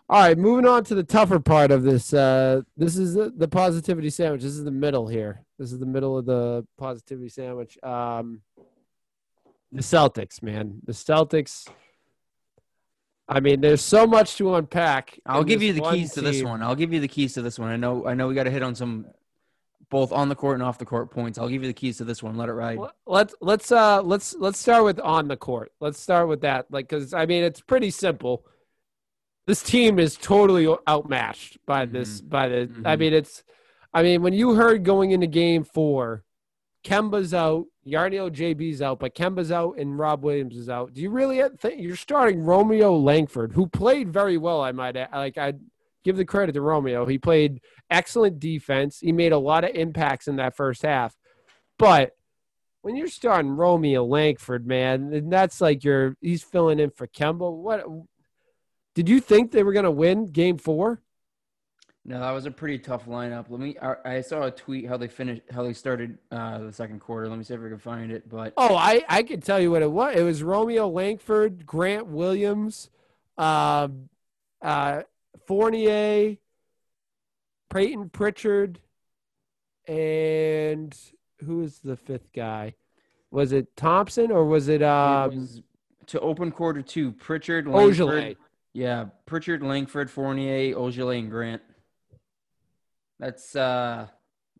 All 0.07 0.21
right, 0.21 0.37
moving 0.37 0.67
on 0.67 0.83
to 0.83 0.95
the 0.95 1.03
tougher 1.03 1.39
part 1.39 1.71
of 1.71 1.81
this. 1.81 2.13
Uh, 2.13 2.61
this 2.77 2.95
is 2.95 3.15
the, 3.15 3.33
the 3.35 3.47
positivity 3.47 4.11
sandwich. 4.11 4.43
This 4.43 4.51
is 4.51 4.63
the 4.63 4.69
middle 4.71 5.07
here. 5.07 5.41
This 5.57 5.71
is 5.71 5.79
the 5.79 5.85
middle 5.87 6.15
of 6.15 6.25
the 6.25 6.65
positivity 6.77 7.29
sandwich. 7.29 7.81
Um, 7.81 8.41
the 9.71 9.81
Celtics, 9.81 10.43
man. 10.43 10.79
The 10.85 10.93
Celtics. 10.93 11.67
I 13.27 13.39
mean, 13.39 13.61
there's 13.61 13.81
so 13.81 14.05
much 14.05 14.35
to 14.35 14.53
unpack. 14.53 15.19
I'll 15.25 15.43
give 15.43 15.63
you 15.63 15.73
the 15.73 15.81
keys 15.81 16.13
team. 16.13 16.23
to 16.23 16.31
this 16.31 16.43
one. 16.43 16.61
I'll 16.61 16.75
give 16.75 16.93
you 16.93 16.99
the 16.99 17.07
keys 17.07 17.33
to 17.33 17.41
this 17.41 17.57
one. 17.57 17.71
I 17.71 17.75
know. 17.75 18.05
I 18.05 18.13
know. 18.13 18.27
We 18.27 18.35
got 18.35 18.43
to 18.43 18.51
hit 18.51 18.61
on 18.61 18.75
some 18.75 19.07
both 19.89 20.11
on 20.11 20.29
the 20.29 20.35
court 20.35 20.55
and 20.55 20.63
off 20.63 20.77
the 20.77 20.85
court 20.85 21.09
points. 21.09 21.39
I'll 21.39 21.49
give 21.49 21.63
you 21.63 21.67
the 21.67 21.73
keys 21.73 21.97
to 21.97 22.03
this 22.03 22.21
one. 22.21 22.35
Let 22.35 22.49
it 22.49 22.53
ride. 22.53 22.77
Let's 23.07 23.33
let's 23.41 23.71
uh 23.71 24.03
let's 24.03 24.35
let's 24.35 24.59
start 24.59 24.83
with 24.83 24.99
on 24.99 25.27
the 25.27 25.37
court. 25.37 25.71
Let's 25.79 25.99
start 25.99 26.27
with 26.27 26.41
that. 26.41 26.67
Like, 26.69 26.89
because 26.89 27.13
I 27.13 27.25
mean, 27.25 27.43
it's 27.43 27.61
pretty 27.61 27.89
simple. 27.89 28.45
This 29.47 29.61
team 29.61 29.99
is 29.99 30.17
totally 30.17 30.67
outmatched 30.87 31.57
by 31.65 31.85
mm-hmm. 31.85 31.93
this. 31.93 32.21
By 32.21 32.47
the, 32.47 32.55
mm-hmm. 32.55 32.87
I 32.87 32.95
mean, 32.95 33.13
it's. 33.13 33.43
I 33.93 34.03
mean, 34.03 34.21
when 34.21 34.33
you 34.33 34.55
heard 34.55 34.83
going 34.83 35.11
into 35.11 35.27
Game 35.27 35.63
Four, 35.63 36.23
Kemba's 36.83 37.33
out. 37.33 37.65
Already 37.87 38.17
JB's 38.17 38.81
out, 38.81 38.99
but 38.99 39.13
Kemba's 39.13 39.51
out 39.51 39.77
and 39.77 39.99
Rob 39.99 40.23
Williams 40.23 40.57
is 40.57 40.69
out. 40.69 40.93
Do 40.93 41.01
you 41.01 41.11
really 41.11 41.39
think 41.59 41.79
you're 41.79 41.95
starting 41.95 42.43
Romeo 42.43 42.97
Langford, 42.97 43.51
who 43.51 43.67
played 43.67 44.11
very 44.11 44.37
well? 44.37 44.61
I 44.61 44.71
might 44.71 44.97
add. 44.97 45.09
like. 45.13 45.37
I 45.37 45.53
give 46.03 46.17
the 46.17 46.25
credit 46.25 46.53
to 46.53 46.61
Romeo. 46.61 47.05
He 47.05 47.17
played 47.17 47.61
excellent 47.89 48.39
defense. 48.39 48.99
He 48.99 49.11
made 49.11 49.31
a 49.31 49.39
lot 49.39 49.63
of 49.63 49.71
impacts 49.71 50.27
in 50.27 50.35
that 50.35 50.55
first 50.55 50.83
half, 50.83 51.15
but 51.77 52.11
when 52.85 52.95
you're 52.95 53.07
starting 53.07 53.49
Romeo 53.49 54.05
Langford, 54.05 54.67
man, 54.67 55.11
and 55.11 55.33
that's 55.33 55.59
like 55.59 55.83
your 55.83 56.15
he's 56.21 56.43
filling 56.43 56.79
in 56.79 56.91
for 56.91 57.07
Kemba. 57.07 57.51
What 57.51 57.83
did 58.95 59.09
you 59.09 59.19
think 59.19 59.51
they 59.51 59.63
were 59.63 59.73
going 59.73 59.85
to 59.85 59.91
win 59.91 60.25
Game 60.25 60.57
Four? 60.57 61.01
No, 62.07 62.19
that 62.19 62.31
was 62.31 62.45
a 62.45 62.51
pretty 62.51 62.77
tough 62.77 63.07
lineup. 63.07 63.47
Let 63.49 63.59
me. 63.59 63.75
I, 63.81 63.95
I 64.05 64.21
saw 64.21 64.43
a 64.43 64.51
tweet 64.51 64.87
how 64.87 64.95
they 64.95 65.07
finished, 65.07 65.41
how 65.51 65.63
they 65.63 65.73
started 65.73 66.19
uh, 66.31 66.59
the 66.59 66.71
second 66.71 66.99
quarter. 66.99 67.27
Let 67.27 67.37
me 67.37 67.43
see 67.43 67.55
if 67.55 67.59
I 67.59 67.67
can 67.67 67.79
find 67.79 68.11
it. 68.11 68.29
But 68.29 68.53
oh, 68.57 68.75
I 68.75 69.03
I 69.09 69.23
can 69.23 69.41
tell 69.41 69.59
you 69.59 69.71
what 69.71 69.81
it 69.81 69.91
was. 69.91 70.15
It 70.15 70.21
was 70.21 70.43
Romeo 70.43 70.87
Langford, 70.87 71.65
Grant 71.65 72.05
Williams, 72.05 72.91
uh, 73.39 73.87
uh, 74.61 75.01
Fournier, 75.47 76.37
Peyton 77.71 78.09
Pritchard, 78.11 78.79
and 79.87 80.95
who 81.43 81.57
was 81.57 81.79
the 81.79 81.97
fifth 81.97 82.31
guy? 82.33 82.75
Was 83.31 83.51
it 83.51 83.75
Thompson 83.75 84.31
or 84.31 84.45
was 84.45 84.67
it? 84.67 84.83
Um, 84.83 85.31
it 85.31 85.35
was 85.37 85.61
to 86.07 86.19
open 86.19 86.51
quarter 86.51 86.83
two, 86.83 87.11
Pritchard, 87.13 87.67
Langford, 87.67 88.37
Yeah, 88.75 89.05
Pritchard, 89.25 89.63
Langford, 89.63 90.11
Fournier, 90.11 90.75
Ojeleye, 90.75 91.19
and 91.19 91.31
Grant. 91.31 91.61
That's 93.19 93.55
uh 93.55 94.07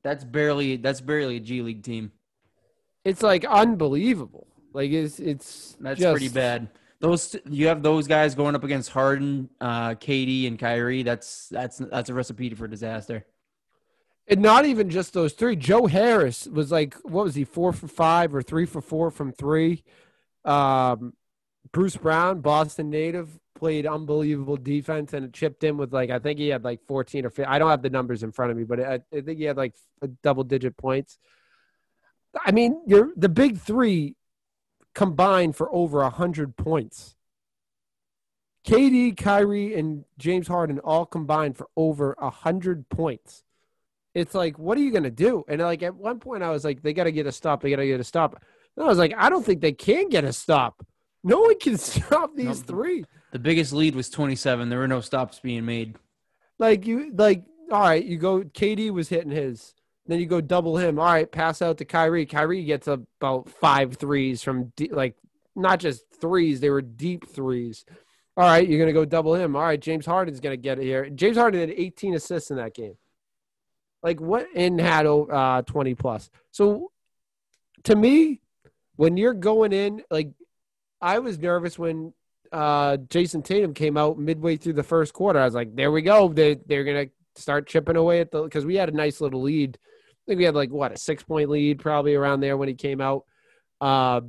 that's 0.03 0.24
barely 0.24 0.77
that's 0.77 1.01
barely 1.01 1.36
a 1.36 1.39
G 1.41 1.62
League 1.62 1.84
team. 1.84 2.13
It's 3.03 3.22
like 3.22 3.43
unbelievable. 3.43 4.48
Like 4.72 4.91
it's 4.91 5.19
it's 5.19 5.75
that's 5.81 6.00
just... 6.00 6.12
pretty 6.13 6.29
bad. 6.29 6.69
Those 7.01 7.36
you 7.50 7.67
have 7.67 7.84
those 7.84 8.07
guys 8.07 8.36
going 8.36 8.55
up 8.55 8.63
against 8.63 8.89
Harden, 8.91 9.50
uh, 9.60 9.95
KD, 9.95 10.48
and 10.48 10.57
Kyrie. 10.57 11.03
That's 11.03 11.50
that's 11.50 11.79
that's 11.79 12.10
a 12.10 12.13
recipe 12.13 12.50
for 12.51 12.69
disaster. 12.69 13.25
And 14.29 14.39
not 14.39 14.63
even 14.63 14.89
just 14.89 15.12
those 15.12 15.34
three. 15.34 15.57
Joe 15.57 15.88
Harris 15.88 16.48
was 16.48 16.72
like, 16.72 16.95
what 17.03 17.25
was 17.25 17.36
he, 17.36 17.43
four 17.43 17.74
for 17.74 17.89
five 17.89 18.34
or 18.34 18.41
three 18.41 18.65
for 18.65 18.79
four 18.79 19.12
from 19.12 19.34
three? 19.34 19.84
Um, 20.45 21.13
Bruce 21.75 21.98
Brown, 21.98 22.39
Boston 22.39 22.89
native, 22.89 23.38
played 23.53 23.86
unbelievable 23.86 24.55
defense 24.55 25.12
and 25.12 25.34
chipped 25.34 25.62
in 25.62 25.75
with 25.75 25.91
like 25.91 26.10
I 26.10 26.20
think 26.20 26.39
he 26.39 26.48
had 26.48 26.63
like 26.63 26.79
14 26.88 27.25
or 27.25 27.29
15. 27.29 27.53
I 27.53 27.60
don't 27.60 27.70
have 27.70 27.82
the 27.82 27.89
numbers 27.89 28.24
in 28.24 28.32
front 28.32 28.51
of 28.51 28.58
me, 28.58 28.63
but 28.63 28.79
I, 28.79 29.01
I 29.13 29.20
think 29.20 29.39
he 29.39 29.44
had 29.44 29.58
like 29.58 29.75
double 30.24 30.46
digit 30.46 30.77
points. 30.77 31.17
I 32.46 32.53
mean, 32.53 32.82
you're 32.88 33.12
the 33.17 33.27
big 33.27 33.60
three 33.60 34.15
combined 34.94 35.58
for 35.58 35.70
over 35.75 36.01
a 36.01 36.10
hundred 36.10 36.55
points. 36.55 37.17
KD, 38.65 39.17
Kyrie, 39.17 39.77
and 39.77 40.05
James 40.17 40.48
Harden 40.48 40.79
all 40.79 41.05
combined 41.05 41.58
for 41.58 41.67
over 41.75 42.15
a 42.22 42.29
hundred 42.29 42.88
points. 42.88 43.44
It's 44.13 44.34
like, 44.34 44.58
what 44.58 44.77
are 44.77 44.82
you 44.82 44.91
gonna 44.94 45.12
do? 45.12 45.44
And 45.50 45.60
like 45.60 45.84
at 45.84 45.96
one 45.96 46.22
point, 46.22 46.41
I 46.41 46.51
was 46.51 46.63
like, 46.63 46.84
they 46.84 46.94
got 46.94 47.03
to 47.03 47.12
get 47.12 47.27
a 47.27 47.34
stop. 47.34 47.62
They 47.62 47.70
got 47.70 47.77
to 47.77 47.86
get 47.86 48.00
a 48.00 48.05
stop. 48.05 48.41
And 48.77 48.86
I 48.86 48.88
was 48.88 48.98
like, 48.98 49.13
I 49.17 49.29
don't 49.29 49.46
think 49.46 49.60
they 49.60 49.74
can 49.74 50.08
get 50.08 50.24
a 50.24 50.32
stop. 50.32 50.82
No 51.25 51.41
one 51.41 51.60
can 51.60 51.77
stop 51.79 52.36
these 52.36 52.62
three. 52.62 53.03
The 53.32 53.39
biggest 53.39 53.74
lead 53.74 53.96
was 53.96 54.10
27. 54.10 54.70
There 54.70 54.79
were 54.79 54.88
no 54.88 55.01
stops 55.01 55.39
being 55.39 55.65
made. 55.65 55.98
Like 56.60 56.86
you, 56.86 57.12
like 57.13 57.44
all 57.72 57.82
right, 57.82 58.05
you 58.05 58.17
go. 58.17 58.41
KD 58.41 58.91
was 58.91 59.10
hitting 59.10 59.32
his. 59.32 59.74
Then 60.05 60.20
you 60.20 60.27
go 60.27 60.39
double 60.39 60.77
him. 60.77 61.00
All 61.00 61.05
right, 61.05 61.29
pass 61.29 61.63
out 61.63 61.79
to 61.79 61.86
Kyrie. 61.86 62.27
Kyrie 62.27 62.63
gets 62.63 62.88
about 62.88 63.50
five 63.50 63.96
threes 63.96 64.44
from 64.44 64.72
like 64.91 65.15
not 65.55 65.79
just 65.79 66.03
threes; 66.22 66.60
they 66.60 66.70
were 66.70 66.82
deep 66.82 67.27
threes. 67.27 67.86
All 68.38 68.46
right, 68.46 68.67
you're 68.67 68.79
gonna 68.79 68.94
go 68.94 69.03
double 69.03 69.34
him. 69.34 69.55
All 69.55 69.63
right, 69.63 69.82
James 69.82 70.05
Harden's 70.05 70.39
gonna 70.39 70.58
get 70.58 70.77
it 70.77 70.84
here. 70.84 71.10
James 71.10 71.38
Harden 71.38 71.60
had 71.60 71.72
18 71.72 72.13
assists 72.13 72.51
in 72.51 72.58
that 72.58 72.75
game. 72.75 72.96
Like 74.03 74.22
what? 74.22 74.46
And 74.55 74.79
had 74.79 75.08
uh 75.08 75.63
20 75.63 75.96
plus. 75.96 76.29
So 76.51 76.91
to 77.84 77.96
me, 77.96 78.41
when 78.96 79.17
you're 79.17 79.34
going 79.34 79.74
in, 79.74 80.03
like 80.12 80.29
I 81.05 81.19
was 81.19 81.38
nervous 81.38 81.77
when 81.77 82.13
uh, 82.51 82.97
Jayson 82.97 83.43
Tatum 83.43 83.75
came 83.75 83.95
out 83.95 84.17
midway 84.17 84.57
through 84.57 84.74
the 84.74 84.81
first 84.81 85.13
quarter. 85.13 85.39
I 85.39 85.45
was 85.45 85.53
like, 85.53 85.75
there 85.75 85.91
we 85.91 86.01
go. 86.01 86.29
They, 86.29 86.55
they're 86.65 86.83
going 86.83 87.07
to 87.07 87.39
start 87.39 87.67
chipping 87.67 87.95
away 87.95 88.21
at 88.21 88.31
the, 88.31 88.41
because 88.41 88.65
we 88.65 88.74
had 88.74 88.89
a 88.89 88.91
nice 88.91 89.21
little 89.21 89.43
lead. 89.43 89.77
I 89.77 90.24
think 90.25 90.39
we 90.39 90.45
had 90.45 90.55
like, 90.55 90.71
what, 90.71 90.93
a 90.93 90.97
six 90.97 91.21
point 91.21 91.51
lead 91.51 91.77
probably 91.77 92.15
around 92.15 92.39
there 92.39 92.57
when 92.57 92.69
he 92.69 92.74
came 92.74 93.01
out. 93.01 93.25
Uh, 93.79 94.21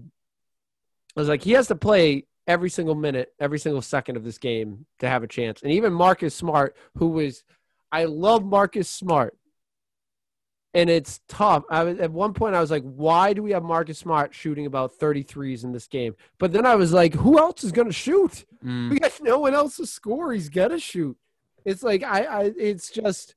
I 1.16 1.20
was 1.20 1.30
like, 1.30 1.42
he 1.42 1.52
has 1.52 1.68
to 1.68 1.76
play 1.76 2.26
every 2.46 2.68
single 2.68 2.94
minute, 2.94 3.32
every 3.40 3.58
single 3.58 3.80
second 3.80 4.18
of 4.18 4.24
this 4.24 4.36
game 4.36 4.84
to 4.98 5.08
have 5.08 5.22
a 5.22 5.28
chance. 5.28 5.62
And 5.62 5.72
even 5.72 5.94
Marcus 5.94 6.34
Smart, 6.34 6.76
who 6.96 7.08
was, 7.08 7.42
I 7.90 8.04
love 8.04 8.44
Marcus 8.44 8.90
Smart 8.90 9.34
and 10.76 10.90
it's 10.90 11.20
tough. 11.26 11.64
I 11.70 11.84
was, 11.84 11.98
at 11.98 12.12
one 12.12 12.34
point 12.34 12.54
I 12.54 12.60
was 12.60 12.70
like, 12.70 12.82
why 12.82 13.32
do 13.32 13.42
we 13.42 13.52
have 13.52 13.62
Marcus 13.62 13.98
Smart 13.98 14.34
shooting 14.34 14.66
about 14.66 14.92
33s 14.98 15.64
in 15.64 15.72
this 15.72 15.86
game? 15.86 16.14
But 16.38 16.52
then 16.52 16.66
I 16.66 16.74
was 16.74 16.92
like, 16.92 17.14
who 17.14 17.38
else 17.38 17.64
is 17.64 17.72
going 17.72 17.88
to 17.88 17.94
shoot? 17.94 18.44
Mm. 18.62 18.90
We 18.90 18.98
got 18.98 19.18
no 19.22 19.38
one 19.38 19.54
else 19.54 19.78
to 19.78 19.86
score. 19.86 20.34
He's 20.34 20.50
going 20.50 20.70
to 20.70 20.78
shoot. 20.78 21.16
It's 21.64 21.82
like 21.82 22.02
I, 22.04 22.24
I 22.24 22.52
it's 22.56 22.90
just 22.90 23.34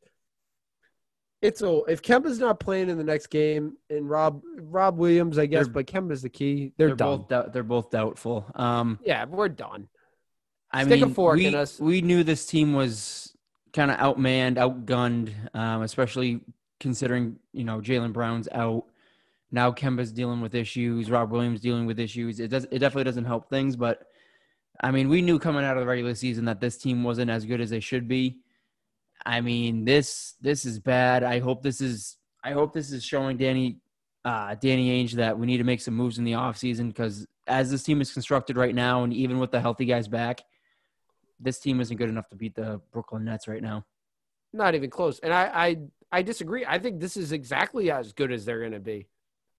it's 1.41 1.61
a 1.61 1.81
if 1.87 2.01
Kemba's 2.01 2.37
not 2.37 2.59
playing 2.59 2.89
in 2.89 2.97
the 2.97 3.03
next 3.03 3.27
game 3.27 3.77
and 3.89 4.07
Rob 4.07 4.43
Rob 4.57 4.97
Williams, 4.97 5.39
I 5.39 5.45
guess, 5.45 5.65
they're, 5.65 5.73
but 5.73 5.87
Kemba's 5.87 6.21
the 6.21 6.29
key. 6.29 6.73
They're, 6.77 6.93
they're 6.93 6.95
both 6.95 7.27
they're 7.27 7.63
both 7.63 7.89
doubtful. 7.89 8.45
Um, 8.53 8.99
yeah, 9.03 9.25
we're 9.25 9.49
done. 9.49 9.87
I 10.71 10.83
Stick 10.83 11.01
mean, 11.01 11.15
we, 11.15 11.65
we 11.79 12.01
knew 12.01 12.23
this 12.23 12.45
team 12.45 12.73
was 12.73 13.35
kind 13.73 13.89
of 13.89 13.97
outmanned, 13.97 14.57
outgunned, 14.57 15.33
um, 15.55 15.81
especially 15.81 16.41
considering 16.79 17.37
you 17.53 17.63
know 17.63 17.79
Jaylen 17.79 18.13
Brown's 18.13 18.47
out. 18.51 18.85
Now 19.51 19.71
Kemba's 19.71 20.11
dealing 20.11 20.41
with 20.41 20.55
issues. 20.55 21.09
Rob 21.09 21.31
Williams 21.31 21.61
dealing 21.61 21.85
with 21.85 21.99
issues. 21.99 22.39
It 22.39 22.49
does. 22.49 22.65
It 22.65 22.79
definitely 22.79 23.05
doesn't 23.05 23.25
help 23.25 23.49
things. 23.49 23.75
But 23.75 24.07
I 24.81 24.91
mean, 24.91 25.09
we 25.09 25.21
knew 25.21 25.39
coming 25.39 25.65
out 25.65 25.77
of 25.77 25.81
the 25.81 25.87
regular 25.87 26.15
season 26.15 26.45
that 26.45 26.61
this 26.61 26.77
team 26.77 27.03
wasn't 27.03 27.31
as 27.31 27.45
good 27.45 27.61
as 27.61 27.69
they 27.69 27.79
should 27.79 28.07
be. 28.07 28.37
I 29.25 29.41
mean, 29.41 29.85
this 29.85 30.35
this 30.41 30.65
is 30.65 30.79
bad. 30.79 31.23
I 31.23 31.39
hope 31.39 31.63
this 31.63 31.81
is. 31.81 32.17
I 32.43 32.51
hope 32.51 32.73
this 32.73 32.91
is 32.91 33.03
showing 33.03 33.37
Danny 33.37 33.79
uh, 34.25 34.55
Danny 34.55 35.03
Ainge 35.03 35.13
that 35.13 35.37
we 35.37 35.47
need 35.47 35.57
to 35.57 35.63
make 35.63 35.81
some 35.81 35.93
moves 35.93 36.17
in 36.17 36.23
the 36.23 36.33
offseason 36.33 36.87
because 36.87 37.25
as 37.47 37.71
this 37.71 37.83
team 37.83 38.01
is 38.01 38.13
constructed 38.13 38.57
right 38.57 38.75
now, 38.75 39.03
and 39.03 39.13
even 39.13 39.39
with 39.39 39.51
the 39.51 39.59
healthy 39.59 39.85
guys 39.85 40.07
back, 40.07 40.41
this 41.39 41.59
team 41.59 41.81
isn't 41.81 41.97
good 41.97 42.09
enough 42.09 42.29
to 42.29 42.35
beat 42.35 42.55
the 42.55 42.79
Brooklyn 42.91 43.25
Nets 43.25 43.47
right 43.47 43.61
now. 43.61 43.85
Not 44.53 44.75
even 44.75 44.89
close. 44.89 45.19
And 45.19 45.33
I, 45.33 45.51
I 45.53 45.77
I 46.11 46.21
disagree. 46.21 46.65
I 46.65 46.79
think 46.79 46.99
this 46.99 47.17
is 47.17 47.31
exactly 47.31 47.91
as 47.91 48.13
good 48.13 48.31
as 48.31 48.45
they're 48.45 48.59
going 48.59 48.71
to 48.71 48.79
be. 48.79 49.07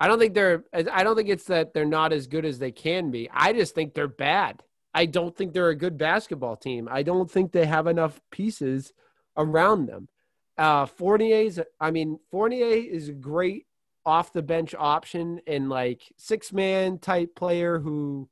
I 0.01 0.09
don't 0.09 0.19
think 0.19 0.35
they're. 0.35 0.65
I 0.73 1.05
don't 1.05 1.17
think 1.17 1.29
it's 1.29 1.45
that 1.45 1.75
they're 1.75 1.85
not 1.85 2.13
as 2.13 2.27
good 2.27 2.45
as 2.45 2.59
they 2.59 2.73
can 2.73 3.11
be. 3.11 3.29
I 3.33 3.53
just 3.53 3.75
think 3.75 3.93
they're 3.93 4.09
bad. 4.09 4.63
I 4.95 5.07
don't 5.07 5.37
think 5.37 5.53
they're 5.53 5.69
a 5.69 5.77
good 5.77 5.99
basketball 5.99 6.57
team. 6.57 6.89
I 6.91 7.03
don't 7.03 7.31
think 7.31 7.53
they 7.53 7.67
have 7.67 7.87
enough 7.87 8.21
pieces 8.31 8.93
around 9.37 9.87
them. 9.87 10.09
Uh, 10.57 10.87
Fournier's. 10.87 11.61
I 11.79 11.91
mean, 11.91 12.19
Fournier 12.31 12.67
is 12.67 13.11
a 13.11 13.13
great 13.13 13.67
off 14.07 14.33
the 14.33 14.43
bench 14.43 14.75
option 14.77 15.41
and 15.47 15.69
like 15.69 16.03
six 16.17 16.53
man 16.53 16.99
type 16.99 17.35
player 17.35 17.79
who 17.79 18.29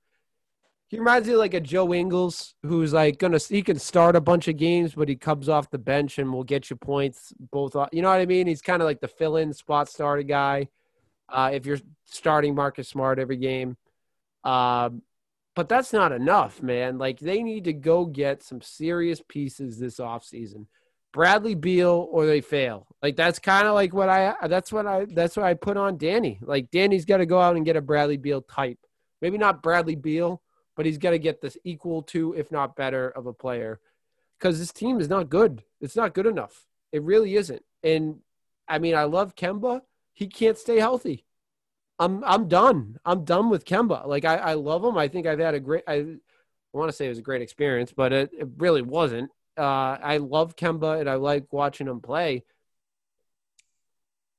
he 0.88 0.98
reminds 0.98 1.28
me 1.28 1.34
of 1.34 1.38
like 1.38 1.54
a 1.54 1.60
Joe 1.60 1.92
Ingles 1.92 2.54
who's 2.62 2.94
like 2.94 3.18
gonna 3.18 3.38
he 3.38 3.62
can 3.62 3.78
start 3.78 4.16
a 4.16 4.20
bunch 4.20 4.48
of 4.48 4.56
games, 4.56 4.94
but 4.94 5.08
he 5.08 5.16
comes 5.16 5.48
off 5.48 5.70
the 5.70 5.78
bench 5.78 6.18
and 6.18 6.32
will 6.32 6.44
get 6.44 6.70
you 6.70 6.76
points 6.76 7.32
both. 7.38 7.76
You 7.92 8.00
know 8.00 8.08
what 8.08 8.20
I 8.20 8.26
mean? 8.26 8.46
He's 8.46 8.62
kind 8.62 8.80
of 8.80 8.86
like 8.86 9.00
the 9.00 9.08
fill-in 9.08 9.52
spot 9.52 9.88
starter 9.88 10.22
guy. 10.22 10.68
Uh, 11.28 11.50
if 11.52 11.66
you're 11.66 11.80
starting 12.06 12.54
Marcus 12.54 12.88
Smart 12.88 13.18
every 13.18 13.36
game, 13.36 13.76
um, 14.44 15.02
but 15.54 15.68
that's 15.68 15.92
not 15.92 16.10
enough, 16.10 16.62
man. 16.62 16.96
Like 16.96 17.20
they 17.20 17.42
need 17.42 17.64
to 17.64 17.74
go 17.74 18.06
get 18.06 18.42
some 18.42 18.62
serious 18.62 19.20
pieces 19.28 19.78
this 19.78 19.98
offseason. 19.98 20.66
Bradley 21.12 21.54
Beal 21.54 22.08
or 22.10 22.24
they 22.24 22.40
fail. 22.40 22.86
Like 23.02 23.16
that's 23.16 23.38
kind 23.38 23.66
of 23.66 23.74
like 23.74 23.92
what 23.92 24.08
I 24.08 24.34
that's 24.46 24.72
what 24.72 24.86
I 24.86 25.04
that's 25.04 25.36
what 25.36 25.44
I 25.44 25.52
put 25.52 25.76
on 25.76 25.98
Danny. 25.98 26.38
Like 26.40 26.70
Danny's 26.70 27.04
got 27.04 27.18
to 27.18 27.26
go 27.26 27.38
out 27.38 27.56
and 27.56 27.64
get 27.66 27.76
a 27.76 27.82
Bradley 27.82 28.16
Beal 28.16 28.40
type. 28.40 28.78
Maybe 29.20 29.36
not 29.36 29.62
Bradley 29.62 29.96
Beal 29.96 30.40
but 30.78 30.86
he's 30.86 30.96
got 30.96 31.10
to 31.10 31.18
get 31.18 31.40
this 31.40 31.58
equal 31.64 32.02
to, 32.04 32.32
if 32.34 32.52
not 32.52 32.76
better, 32.76 33.10
of 33.10 33.26
a 33.26 33.32
player 33.32 33.80
because 34.38 34.60
this 34.60 34.72
team 34.72 35.00
is 35.00 35.08
not 35.08 35.28
good. 35.28 35.64
It's 35.80 35.96
not 35.96 36.14
good 36.14 36.24
enough. 36.24 36.68
It 36.92 37.02
really 37.02 37.34
isn't. 37.34 37.64
And 37.82 38.20
I 38.68 38.78
mean, 38.78 38.94
I 38.94 39.02
love 39.02 39.34
Kemba. 39.34 39.82
He 40.12 40.28
can't 40.28 40.56
stay 40.56 40.78
healthy. 40.78 41.24
I'm 41.98 42.22
I'm 42.22 42.46
done. 42.46 42.96
I'm 43.04 43.24
done 43.24 43.50
with 43.50 43.64
Kemba. 43.64 44.06
Like 44.06 44.24
I, 44.24 44.36
I 44.36 44.54
love 44.54 44.84
him. 44.84 44.96
I 44.96 45.08
think 45.08 45.26
I've 45.26 45.40
had 45.40 45.54
a 45.54 45.60
great. 45.60 45.82
I, 45.88 45.94
I 45.94 46.06
want 46.72 46.90
to 46.90 46.96
say 46.96 47.06
it 47.06 47.10
was 47.10 47.18
a 47.18 47.22
great 47.22 47.42
experience, 47.42 47.92
but 47.92 48.12
it, 48.12 48.30
it 48.32 48.48
really 48.58 48.82
wasn't. 48.82 49.32
Uh, 49.56 49.98
I 50.00 50.18
love 50.18 50.54
Kemba 50.54 51.00
and 51.00 51.10
I 51.10 51.14
like 51.14 51.52
watching 51.52 51.88
him 51.88 52.00
play. 52.00 52.44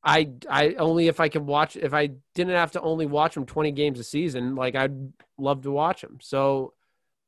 I 0.04 0.32
I 0.50 0.74
only 0.76 1.08
if 1.08 1.20
I 1.20 1.30
could 1.30 1.46
watch 1.46 1.76
if 1.76 1.94
I 1.94 2.12
didn't 2.34 2.56
have 2.56 2.72
to 2.74 2.82
only 2.82 3.06
watch 3.06 3.36
him 3.36 3.46
20 3.46 3.72
games 3.72 4.00
a 4.00 4.04
season, 4.04 4.56
like 4.56 4.76
I'd 4.76 5.14
love 5.38 5.64
to 5.64 5.72
watch 5.72 6.04
him. 6.04 6.20
So 6.22 6.74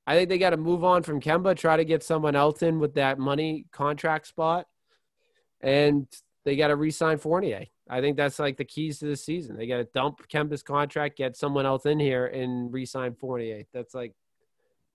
I 0.07 0.15
think 0.15 0.29
they 0.29 0.37
got 0.37 0.51
to 0.51 0.57
move 0.57 0.83
on 0.83 1.03
from 1.03 1.21
Kemba, 1.21 1.55
try 1.55 1.77
to 1.77 1.85
get 1.85 2.03
someone 2.03 2.35
else 2.35 2.61
in 2.63 2.79
with 2.79 2.95
that 2.95 3.19
money 3.19 3.65
contract 3.71 4.27
spot, 4.27 4.67
and 5.61 6.07
they 6.43 6.55
got 6.55 6.69
to 6.69 6.75
re-sign 6.75 7.17
Fournier. 7.17 7.65
I 7.89 8.01
think 8.01 8.17
that's 8.17 8.39
like 8.39 8.57
the 8.57 8.65
keys 8.65 8.99
to 8.99 9.05
the 9.05 9.15
season. 9.15 9.57
They 9.57 9.67
got 9.67 9.77
to 9.77 9.83
dump 9.83 10.27
Kemba's 10.27 10.63
contract, 10.63 11.17
get 11.17 11.35
someone 11.35 11.65
else 11.65 11.85
in 11.85 11.99
here, 11.99 12.25
and 12.25 12.73
re-sign 12.73 13.15
Fournier. 13.15 13.63
That's 13.73 13.93
like 13.93 14.13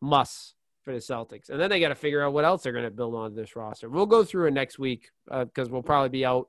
must 0.00 0.54
for 0.83 0.92
the 0.92 1.00
Celtics. 1.00 1.50
And 1.50 1.61
then 1.61 1.71
they 1.71 1.80
got 1.80 1.88
to 1.88 1.95
figure 1.95 2.23
out 2.23 2.33
what 2.33 2.45
else 2.45 2.62
they're 2.62 2.73
going 2.73 2.85
to 2.85 2.90
build 2.90 3.14
on 3.14 3.35
this 3.35 3.54
roster. 3.54 3.88
We'll 3.88 4.06
go 4.06 4.25
through 4.25 4.47
it 4.47 4.54
next 4.54 4.78
week 4.78 5.11
because 5.26 5.68
uh, 5.68 5.71
we'll 5.71 5.83
probably 5.83 6.09
be 6.09 6.25
out 6.25 6.49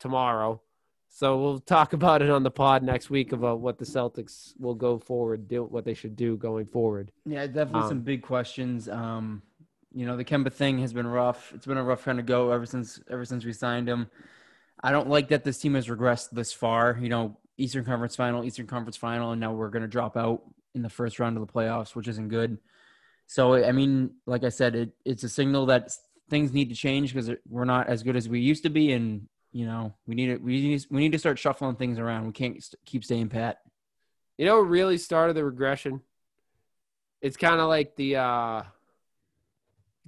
tomorrow. 0.00 0.60
So 1.08 1.40
we'll 1.40 1.60
talk 1.60 1.92
about 2.00 2.22
it 2.22 2.30
on 2.30 2.42
the 2.42 2.50
pod 2.50 2.82
next 2.82 3.10
week 3.10 3.32
about 3.32 3.60
what 3.60 3.78
the 3.78 3.84
Celtics 3.84 4.52
will 4.58 4.74
go 4.74 4.98
forward, 4.98 5.46
do 5.46 5.64
what 5.64 5.84
they 5.84 5.94
should 5.94 6.16
do 6.16 6.36
going 6.36 6.66
forward. 6.66 7.12
Yeah, 7.24 7.46
definitely 7.46 7.82
um, 7.82 7.88
some 7.88 8.00
big 8.00 8.22
questions. 8.22 8.88
Um, 8.88 9.42
you 9.94 10.06
know, 10.06 10.16
the 10.16 10.24
Kemba 10.24 10.52
thing 10.52 10.78
has 10.78 10.92
been 10.92 11.06
rough. 11.06 11.52
It's 11.54 11.66
been 11.66 11.78
a 11.78 11.84
rough 11.84 12.04
kind 12.04 12.18
of 12.18 12.26
go 12.26 12.50
ever 12.50 12.66
since 12.66 13.00
ever 13.10 13.24
since 13.24 13.44
we 13.44 13.52
signed 13.52 13.88
him. 13.88 14.08
I 14.82 14.92
don't 14.92 15.08
like 15.08 15.28
that 15.28 15.44
this 15.44 15.58
team 15.58 15.74
has 15.74 15.88
regressed 15.88 16.30
this 16.30 16.52
far. 16.52 16.98
You 17.00 17.08
know, 17.08 17.38
Eastern 17.58 17.84
Conference 17.84 18.16
Final, 18.16 18.44
Eastern 18.44 18.66
Conference 18.66 18.96
Final, 18.96 19.32
and 19.32 19.40
now 19.40 19.52
we're 19.52 19.68
going 19.68 19.82
to 19.82 19.88
drop 19.88 20.16
out 20.16 20.42
in 20.74 20.82
the 20.82 20.88
first 20.88 21.18
round 21.18 21.36
of 21.36 21.46
the 21.46 21.52
playoffs, 21.52 21.94
which 21.94 22.08
isn't 22.08 22.28
good. 22.28 22.58
So, 23.26 23.54
I 23.54 23.72
mean, 23.72 24.12
like 24.26 24.44
I 24.44 24.48
said, 24.48 24.74
it, 24.74 24.90
it's 25.04 25.22
a 25.22 25.28
signal 25.28 25.66
that 25.66 25.90
things 26.30 26.52
need 26.52 26.68
to 26.70 26.74
change 26.74 27.12
because 27.12 27.30
we're 27.48 27.64
not 27.64 27.88
as 27.88 28.02
good 28.02 28.16
as 28.16 28.28
we 28.28 28.40
used 28.40 28.62
to 28.62 28.70
be, 28.70 28.92
and 28.92 29.28
you 29.52 29.66
know, 29.66 29.94
we 30.06 30.14
need 30.14 30.26
to 30.26 30.36
we 30.36 30.60
need 30.60 30.86
we 30.90 31.00
need 31.00 31.12
to 31.12 31.18
start 31.18 31.38
shuffling 31.38 31.76
things 31.76 31.98
around. 31.98 32.26
We 32.26 32.32
can't 32.32 32.62
keep 32.84 33.04
staying 33.04 33.28
pat. 33.28 33.58
You 34.38 34.46
know, 34.46 34.60
really 34.60 34.98
started 34.98 35.34
the 35.34 35.44
regression. 35.44 36.00
It's 37.20 37.36
kind 37.36 37.60
of 37.60 37.68
like 37.68 37.96
the 37.96 38.16
uh 38.16 38.62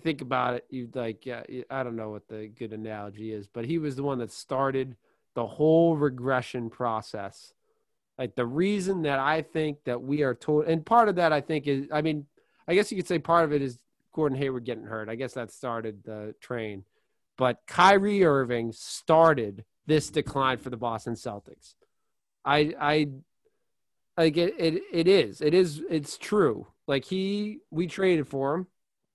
think 0.03 0.21
about 0.21 0.55
it. 0.55 0.67
You 0.71 0.89
like, 0.95 1.27
yeah, 1.27 1.43
I 1.71 1.83
don't 1.83 1.97
know 1.97 2.11
what 2.11 2.29
the 2.29 2.49
good 2.49 2.73
analogy 2.73 3.33
is, 3.33 3.47
but 3.47 3.65
he 3.65 3.79
was 3.79 3.97
the 3.97 4.03
one 4.03 4.19
that 4.19 4.33
started 4.33 4.97
the 5.35 5.47
whole 5.47 5.97
regression 5.97 6.71
process. 6.71 7.53
Like 8.19 8.35
the 8.35 8.47
reason 8.47 9.03
that 9.03 9.19
I 9.19 9.43
think 9.43 9.85
that 9.85 10.03
we 10.03 10.23
are 10.23 10.35
told, 10.35 10.67
and 10.67 10.85
part 10.85 11.09
of 11.09 11.17
that 11.17 11.33
I 11.33 11.41
think 11.41 11.67
is, 11.67 11.87
I 11.93 12.03
mean, 12.03 12.27
I 12.69 12.75
guess 12.75 12.91
you 12.91 12.97
could 12.97 13.09
say 13.09 13.19
part 13.19 13.45
of 13.45 13.53
it 13.53 13.63
is 13.63 13.79
Gordon 14.13 14.39
Hayward 14.39 14.65
getting 14.65 14.85
hurt. 14.85 15.09
I 15.09 15.15
guess 15.15 15.33
that 15.35 15.51
started 15.51 16.05
the 16.05 16.35
train. 16.41 16.85
But 17.39 17.59
Kyrie 17.67 18.25
Irving 18.25 18.73
started 18.73 19.65
this 19.87 20.11
decline 20.11 20.59
for 20.59 20.71
the 20.71 20.77
Boston 20.77 21.15
Celtics. 21.15 21.75
I 22.45 22.75
I 22.79 23.09
like 24.17 24.37
it, 24.37 24.55
it 24.59 24.83
it 24.93 25.09
is. 25.09 25.41
It 25.41 25.55
is 25.55 25.83
it's 25.91 26.19
true. 26.19 26.67
Like 26.87 27.05
he 27.05 27.59
we 27.71 27.87
traded 27.87 28.29
for 28.29 28.55
him. 28.55 28.67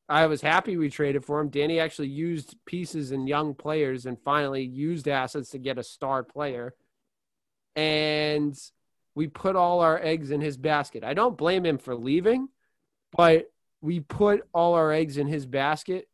I 0.10 0.28
was 0.28 0.42
happy 0.42 0.78
we 0.78 0.90
traded 0.90 1.26
for 1.26 1.40
him. 1.40 1.50
Danny 1.50 1.80
actually 1.80 2.08
used 2.08 2.56
pieces 2.66 3.12
and 3.12 3.28
young 3.28 3.54
players 3.54 4.06
and 4.06 4.18
finally 4.24 4.64
used 4.64 5.08
assets 5.08 5.50
to 5.52 5.58
get 5.58 5.78
a 5.78 5.84
star 5.84 6.24
player. 6.24 6.74
And 7.76 8.58
we 9.16 9.28
put 9.28 9.56
all 9.56 9.82
our 9.82 10.02
eggs 10.02 10.32
in 10.32 10.40
his 10.40 10.58
basket. 10.58 11.04
I 11.04 11.14
don't 11.14 11.38
blame 11.38 11.66
him 11.66 11.78
for 11.78 11.94
leaving, 11.94 12.48
but 13.12 13.52
we 13.82 14.00
put 14.00 14.48
all 14.54 14.76
our 14.76 14.92
eggs 14.92 15.18
in 15.18 15.28
his 15.28 15.46
basket 15.46 16.08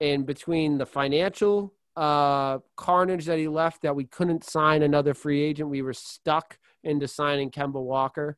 and 0.00 0.26
between 0.26 0.78
the 0.78 0.86
financial 0.86 1.72
uh, 1.96 2.58
carnage 2.76 3.26
that 3.26 3.38
he 3.38 3.48
left, 3.48 3.82
that 3.82 3.96
we 3.96 4.04
couldn't 4.04 4.44
sign 4.44 4.82
another 4.82 5.14
free 5.14 5.42
agent, 5.42 5.70
we 5.70 5.82
were 5.82 5.92
stuck 5.92 6.58
into 6.82 7.08
signing 7.08 7.50
Kemba 7.50 7.82
Walker. 7.82 8.36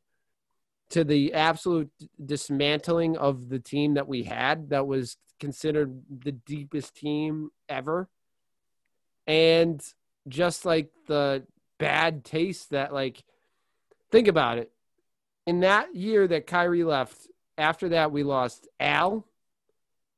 To 0.91 1.03
the 1.03 1.33
absolute 1.33 1.91
dismantling 2.23 3.17
of 3.17 3.49
the 3.49 3.59
team 3.59 3.95
that 3.95 4.07
we 4.07 4.23
had, 4.23 4.69
that 4.69 4.87
was 4.87 5.17
considered 5.37 6.01
the 6.23 6.31
deepest 6.31 6.95
team 6.95 7.49
ever, 7.67 8.07
and 9.25 9.83
just 10.29 10.65
like 10.65 10.89
the 11.07 11.43
bad 11.77 12.23
taste 12.23 12.69
that, 12.69 12.93
like, 12.93 13.21
think 14.11 14.29
about 14.29 14.59
it. 14.59 14.71
In 15.45 15.59
that 15.59 15.93
year 15.93 16.25
that 16.25 16.47
Kyrie 16.47 16.85
left, 16.85 17.17
after 17.57 17.89
that 17.89 18.13
we 18.13 18.23
lost 18.23 18.65
Al, 18.79 19.27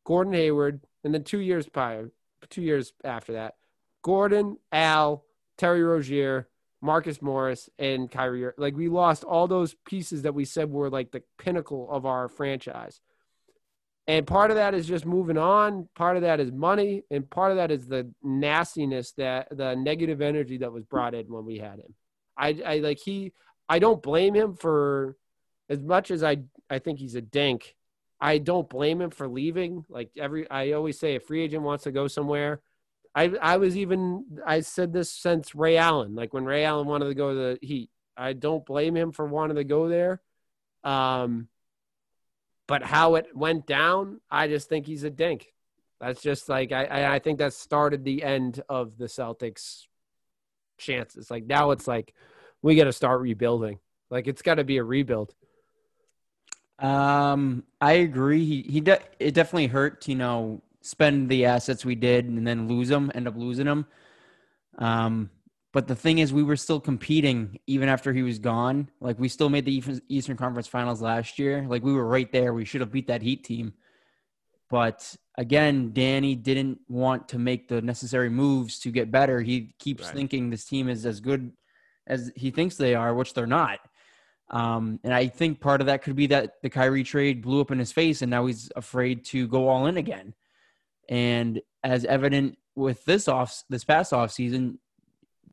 Gordon 0.03 0.33
Hayward, 0.33 0.81
and 1.03 1.13
then 1.13 1.23
two 1.23 1.39
years 1.39 1.67
prior, 1.67 2.11
two 2.49 2.61
years 2.61 2.93
after 3.03 3.33
that, 3.33 3.55
Gordon, 4.01 4.57
Al, 4.71 5.25
Terry 5.57 5.83
Rozier, 5.83 6.47
Marcus 6.81 7.21
Morris, 7.21 7.69
and 7.77 8.09
Kyrie. 8.09 8.51
Like 8.57 8.75
we 8.75 8.87
lost 8.89 9.23
all 9.23 9.47
those 9.47 9.75
pieces 9.85 10.21
that 10.23 10.33
we 10.33 10.45
said 10.45 10.69
were 10.69 10.89
like 10.89 11.11
the 11.11 11.23
pinnacle 11.37 11.89
of 11.91 12.05
our 12.05 12.29
franchise. 12.29 13.01
And 14.07 14.25
part 14.25 14.49
of 14.49 14.55
that 14.57 14.73
is 14.73 14.87
just 14.87 15.05
moving 15.05 15.37
on. 15.37 15.87
Part 15.95 16.15
of 16.15 16.23
that 16.23 16.39
is 16.39 16.51
money, 16.51 17.03
and 17.11 17.29
part 17.29 17.51
of 17.51 17.57
that 17.57 17.69
is 17.69 17.85
the 17.85 18.11
nastiness 18.23 19.11
that 19.17 19.55
the 19.55 19.75
negative 19.75 20.19
energy 20.19 20.57
that 20.57 20.71
was 20.71 20.83
brought 20.83 21.13
in 21.13 21.27
when 21.27 21.45
we 21.45 21.59
had 21.59 21.79
him. 21.79 21.93
I, 22.35 22.59
I 22.65 22.77
like 22.79 22.97
he. 22.97 23.33
I 23.67 23.77
don't 23.77 24.01
blame 24.01 24.33
him 24.33 24.55
for 24.55 25.15
as 25.69 25.79
much 25.79 26.09
as 26.09 26.23
I. 26.23 26.37
I 26.69 26.79
think 26.79 26.97
he's 26.97 27.15
a 27.15 27.21
dink. 27.21 27.75
I 28.21 28.37
don't 28.37 28.69
blame 28.69 29.01
him 29.01 29.11
for 29.11 29.27
leaving. 29.27 29.85
Like 29.89 30.11
every, 30.17 30.49
I 30.49 30.71
always 30.73 30.99
say, 30.99 31.15
a 31.15 31.19
free 31.19 31.41
agent 31.43 31.63
wants 31.63 31.85
to 31.85 31.91
go 31.91 32.07
somewhere. 32.07 32.61
I 33.15 33.33
I 33.41 33.57
was 33.57 33.75
even 33.77 34.25
I 34.45 34.59
said 34.61 34.93
this 34.93 35.11
since 35.11 35.55
Ray 35.55 35.77
Allen. 35.77 36.15
Like 36.15 36.33
when 36.33 36.45
Ray 36.45 36.63
Allen 36.63 36.87
wanted 36.87 37.07
to 37.07 37.15
go 37.15 37.29
to 37.29 37.35
the 37.35 37.59
Heat, 37.65 37.89
I 38.15 38.33
don't 38.33 38.65
blame 38.65 38.95
him 38.95 39.11
for 39.11 39.25
wanting 39.25 39.57
to 39.57 39.63
go 39.63 39.87
there. 39.87 40.21
Um, 40.83 41.47
but 42.67 42.83
how 42.83 43.15
it 43.15 43.35
went 43.35 43.65
down, 43.65 44.21
I 44.29 44.47
just 44.47 44.69
think 44.69 44.85
he's 44.85 45.03
a 45.03 45.09
dink. 45.09 45.47
That's 45.99 46.21
just 46.21 46.47
like 46.49 46.71
I 46.71 47.15
I 47.15 47.19
think 47.19 47.39
that 47.39 47.53
started 47.53 48.03
the 48.03 48.23
end 48.23 48.61
of 48.69 48.97
the 48.97 49.05
Celtics' 49.05 49.87
chances. 50.77 51.31
Like 51.31 51.45
now 51.45 51.71
it's 51.71 51.87
like 51.87 52.13
we 52.61 52.75
got 52.75 52.85
to 52.85 52.93
start 52.93 53.21
rebuilding. 53.21 53.79
Like 54.09 54.27
it's 54.27 54.41
got 54.41 54.55
to 54.55 54.63
be 54.63 54.77
a 54.77 54.83
rebuild. 54.83 55.33
Um, 56.79 57.63
I 57.81 57.93
agree. 57.93 58.45
He 58.45 58.61
he 58.63 58.81
de- 58.81 59.01
it 59.19 59.33
definitely 59.33 59.67
hurt. 59.67 60.07
You 60.07 60.15
know, 60.15 60.61
spend 60.81 61.29
the 61.29 61.45
assets 61.45 61.85
we 61.85 61.95
did 61.95 62.25
and 62.25 62.45
then 62.45 62.67
lose 62.67 62.87
them, 62.87 63.11
end 63.13 63.27
up 63.27 63.35
losing 63.35 63.65
them. 63.65 63.85
Um, 64.77 65.29
but 65.71 65.87
the 65.87 65.95
thing 65.95 66.17
is, 66.17 66.33
we 66.33 66.43
were 66.43 66.55
still 66.55 66.79
competing 66.79 67.59
even 67.67 67.89
after 67.89 68.11
he 68.11 68.23
was 68.23 68.39
gone. 68.39 68.89
Like 68.99 69.19
we 69.19 69.29
still 69.29 69.49
made 69.49 69.65
the 69.65 70.01
Eastern 70.07 70.37
Conference 70.37 70.67
Finals 70.67 71.01
last 71.01 71.37
year. 71.37 71.65
Like 71.67 71.83
we 71.83 71.93
were 71.93 72.07
right 72.07 72.31
there. 72.31 72.53
We 72.53 72.65
should 72.65 72.81
have 72.81 72.91
beat 72.91 73.07
that 73.07 73.21
Heat 73.21 73.43
team. 73.43 73.73
But 74.69 75.15
again, 75.37 75.91
Danny 75.93 76.35
didn't 76.35 76.79
want 76.87 77.29
to 77.29 77.39
make 77.39 77.67
the 77.67 77.81
necessary 77.81 78.29
moves 78.29 78.79
to 78.79 78.91
get 78.91 79.11
better. 79.11 79.41
He 79.41 79.73
keeps 79.79 80.05
right. 80.05 80.13
thinking 80.15 80.49
this 80.49 80.65
team 80.65 80.89
is 80.89 81.05
as 81.05 81.19
good 81.19 81.51
as 82.07 82.31
he 82.35 82.51
thinks 82.51 82.75
they 82.75 82.95
are, 82.95 83.13
which 83.13 83.33
they're 83.33 83.47
not. 83.47 83.79
Um, 84.51 84.99
and 85.03 85.13
I 85.13 85.27
think 85.27 85.59
part 85.59 85.81
of 85.81 85.87
that 85.87 86.01
could 86.01 86.15
be 86.15 86.27
that 86.27 86.61
the 86.63 86.69
Kyrie 86.69 87.03
trade 87.03 87.41
blew 87.41 87.61
up 87.61 87.71
in 87.71 87.79
his 87.79 87.91
face, 87.91 88.21
and 88.21 88.31
now 88.31 88.45
he's 88.45 88.71
afraid 88.75 89.25
to 89.25 89.47
go 89.47 89.67
all 89.67 89.85
in 89.87 89.97
again. 89.97 90.33
And 91.07 91.61
as 91.83 92.05
evident 92.05 92.57
with 92.75 93.03
this 93.05 93.27
off 93.27 93.63
this 93.69 93.83
past 93.83 94.13
off 94.13 94.31
season, 94.31 94.79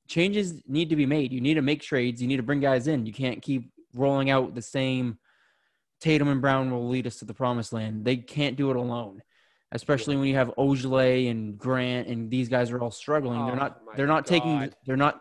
changes 0.06 0.62
need 0.66 0.90
to 0.90 0.96
be 0.96 1.06
made. 1.06 1.32
You 1.32 1.40
need 1.40 1.54
to 1.54 1.62
make 1.62 1.82
trades. 1.82 2.22
You 2.22 2.28
need 2.28 2.36
to 2.38 2.42
bring 2.42 2.60
guys 2.60 2.86
in. 2.86 3.06
You 3.06 3.12
can't 3.12 3.42
keep 3.42 3.70
rolling 3.94 4.30
out 4.30 4.54
the 4.54 4.62
same. 4.62 5.18
Tatum 6.00 6.28
and 6.28 6.40
Brown 6.40 6.70
will 6.70 6.88
lead 6.88 7.06
us 7.06 7.18
to 7.18 7.24
the 7.24 7.34
promised 7.34 7.72
land. 7.72 8.04
They 8.04 8.16
can't 8.16 8.56
do 8.56 8.70
it 8.70 8.76
alone, 8.76 9.22
especially 9.72 10.16
when 10.16 10.26
you 10.26 10.34
have 10.34 10.52
Ojeleye 10.58 11.30
and 11.30 11.58
Grant 11.58 12.08
and 12.08 12.30
these 12.30 12.48
guys 12.48 12.70
are 12.70 12.80
all 12.80 12.90
struggling. 12.90 13.40
Oh, 13.40 13.46
they're 13.46 13.56
not. 13.56 13.80
They're 13.96 14.06
not 14.06 14.24
God. 14.24 14.30
taking. 14.30 14.74
They're 14.84 14.96
not 14.96 15.20